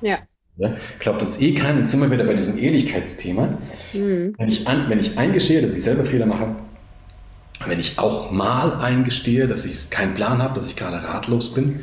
Ja. 0.00 0.18
ja. 0.56 0.74
Glaubt 0.98 1.22
uns 1.22 1.38
eh 1.40 1.54
keiner, 1.54 1.80
jetzt 1.80 1.90
sind 1.90 2.00
wir 2.00 2.10
wieder 2.10 2.24
bei 2.24 2.34
diesem 2.34 2.56
Ehrlichkeitsthema. 2.56 3.58
Mhm. 3.92 4.34
Wenn, 4.38 4.48
ich 4.48 4.66
an, 4.66 4.88
wenn 4.88 5.00
ich 5.00 5.18
eingestehe, 5.18 5.60
dass 5.60 5.74
ich 5.74 5.82
selber 5.82 6.04
Fehler 6.04 6.26
mache, 6.26 6.56
wenn 7.66 7.78
ich 7.78 7.98
auch 7.98 8.30
mal 8.30 8.74
eingestehe, 8.76 9.48
dass 9.48 9.64
ich 9.64 9.90
keinen 9.90 10.14
Plan 10.14 10.42
habe, 10.42 10.54
dass 10.54 10.68
ich 10.68 10.76
gerade 10.76 10.96
ratlos 11.06 11.52
bin, 11.52 11.80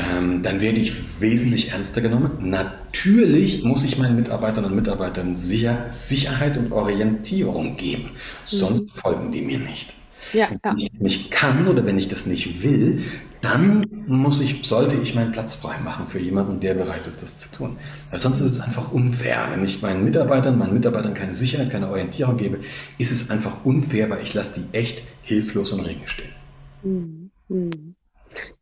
ähm, 0.00 0.42
dann 0.42 0.60
werde 0.60 0.80
ich 0.80 1.20
wesentlich 1.20 1.70
ernster 1.70 2.00
genommen. 2.00 2.30
Natürlich 2.40 3.62
muss 3.62 3.84
ich 3.84 3.98
meinen 3.98 4.16
Mitarbeitern 4.16 4.64
und 4.64 4.74
Mitarbeitern 4.74 5.36
Sicher 5.36 5.84
Sicherheit 5.88 6.56
und 6.56 6.72
Orientierung 6.72 7.76
geben, 7.76 8.10
sonst 8.44 8.82
mhm. 8.82 8.88
folgen 8.88 9.30
die 9.30 9.42
mir 9.42 9.58
nicht. 9.58 9.94
Ja, 10.32 10.50
ja. 10.50 10.58
Wenn 10.62 10.78
ich 10.78 10.90
das 10.90 11.00
nicht 11.00 11.30
kann 11.30 11.66
oder 11.66 11.84
wenn 11.86 11.98
ich 11.98 12.08
das 12.08 12.26
nicht 12.26 12.62
will, 12.62 13.04
dann 13.40 13.86
muss 14.06 14.40
ich, 14.40 14.64
sollte 14.64 14.96
ich 14.96 15.14
meinen 15.14 15.32
Platz 15.32 15.56
frei 15.56 15.78
machen 15.78 16.06
für 16.06 16.20
jemanden, 16.20 16.60
der 16.60 16.74
bereit 16.74 17.06
ist, 17.06 17.22
das 17.22 17.36
zu 17.36 17.50
tun. 17.50 17.78
Weil 18.10 18.20
sonst 18.20 18.40
ist 18.40 18.52
es 18.52 18.60
einfach 18.60 18.92
unfair. 18.92 19.48
Wenn 19.50 19.64
ich 19.64 19.80
meinen 19.82 20.04
Mitarbeitern, 20.04 20.58
meinen 20.58 20.74
Mitarbeitern 20.74 21.14
keine 21.14 21.34
Sicherheit, 21.34 21.70
keine 21.70 21.88
Orientierung 21.88 22.36
gebe, 22.36 22.60
ist 22.98 23.10
es 23.10 23.30
einfach 23.30 23.64
unfair, 23.64 24.10
weil 24.10 24.22
ich 24.22 24.34
lasse 24.34 24.60
die 24.60 24.76
echt 24.76 25.02
hilflos 25.22 25.72
im 25.72 25.80
Regen 25.80 26.06
stehen. 26.06 26.32
Mhm. 26.82 27.30
mhm. 27.48 27.94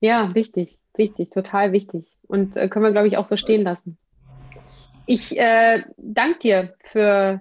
Ja, 0.00 0.34
wichtig. 0.34 0.78
Wichtig, 0.98 1.30
total 1.30 1.72
wichtig. 1.72 2.04
Und 2.26 2.56
äh, 2.56 2.68
können 2.68 2.84
wir, 2.84 2.92
glaube 2.92 3.08
ich, 3.08 3.16
auch 3.16 3.24
so 3.24 3.36
stehen 3.36 3.62
lassen. 3.62 3.96
Ich 5.06 5.38
äh, 5.38 5.84
danke 5.96 6.38
dir 6.40 6.74
für, 6.84 7.40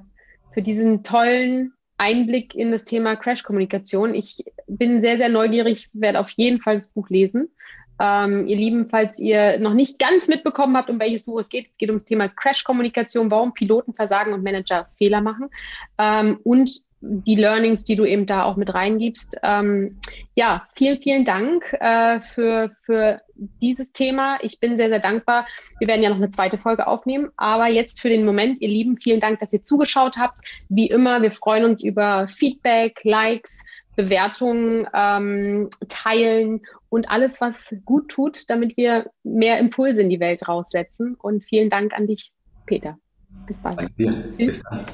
für 0.54 0.62
diesen 0.62 1.04
tollen 1.04 1.74
Einblick 1.98 2.56
in 2.56 2.72
das 2.72 2.86
Thema 2.86 3.16
Crash-Kommunikation. 3.16 4.14
Ich 4.14 4.46
bin 4.68 5.02
sehr, 5.02 5.18
sehr 5.18 5.30
neugierig, 5.30 5.90
werde 5.92 6.20
auf 6.20 6.30
jeden 6.30 6.62
Fall 6.62 6.76
das 6.76 6.90
Buch 6.90 7.10
lesen. 7.10 7.50
Ähm, 8.00 8.48
ihr 8.48 8.58
Lieben, 8.58 8.90
falls 8.90 9.18
ihr 9.18 9.58
noch 9.58 9.74
nicht 9.74 9.98
ganz 9.98 10.28
mitbekommen 10.28 10.78
habt, 10.78 10.92
um 10.92 11.00
welches 11.00 11.26
Buch 11.26 11.40
es 11.40 11.50
geht, 11.50 11.68
es 11.68 11.78
geht 11.78 11.90
ums 11.90 12.06
Thema 12.06 12.30
Crash-Kommunikation, 12.30 13.32
warum 13.32 13.56
Piloten 13.56 13.94
versagen 13.94 14.34
und 14.34 14.44
Manager 14.44 14.88
Fehler 14.98 15.22
machen. 15.22 15.50
Ähm, 15.98 16.40
und 16.44 16.87
die 17.02 17.36
Learnings, 17.36 17.84
die 17.84 17.96
du 17.96 18.06
eben 18.06 18.26
da 18.26 18.44
auch 18.44 18.56
mit 18.56 18.74
reingibst. 18.74 19.38
Ähm, 19.44 20.00
ja, 20.36 20.68
vielen, 20.76 21.00
vielen 21.00 21.26
Dank 21.26 21.64
äh, 21.80 22.22
für, 22.22 22.72
für 22.84 23.22
dieses 23.62 23.92
Thema. 23.92 24.38
Ich 24.42 24.60
bin 24.60 24.78
sehr, 24.78 24.90
sehr 24.90 25.00
dankbar. 25.00 25.46
Wir 25.80 25.88
werden 25.88 26.02
ja 26.02 26.10
noch 26.10 26.18
eine 26.18 26.32
zweite 26.32 26.58
Folge 26.58 26.88
aufnehmen. 26.88 27.30
Aber 27.38 27.68
jetzt 27.68 28.02
für 28.02 28.10
den 28.10 28.26
Moment, 28.26 28.62
ihr 28.62 28.68
Lieben, 28.68 28.98
vielen 28.98 29.20
Dank, 29.20 29.40
dass 29.40 29.54
ihr 29.54 29.64
zugeschaut 29.64 30.18
habt. 30.18 30.44
Wie 30.70 30.88
immer, 30.88 31.22
wir 31.22 31.32
freuen 31.32 31.66
uns 31.66 31.84
über 31.84 32.28
Feedback, 32.28 33.00
Likes, 33.04 33.64
Bewertungen 33.96 34.88
ähm, 34.94 35.70
teilen 35.88 36.62
und 36.90 37.10
alles, 37.10 37.42
was 37.42 37.76
gut 37.86 38.10
tut, 38.10 38.50
damit 38.50 38.78
wir 38.78 39.12
mehr 39.24 39.60
Impulse 39.60 40.02
in 40.02 40.10
die 40.10 40.20
Welt 40.20 40.48
raussetzen. 40.48 41.16
Und 41.16 41.44
vielen 41.44 41.70
Dank 41.70 41.94
an 41.94 42.08
dich, 42.08 42.32
Peter. 42.66 42.98
Bis 43.46 43.60
bald. 43.60 43.78
Danke 43.78 43.94
dir. 43.98 44.12
Bis 44.38 44.64
dann. 44.64 44.86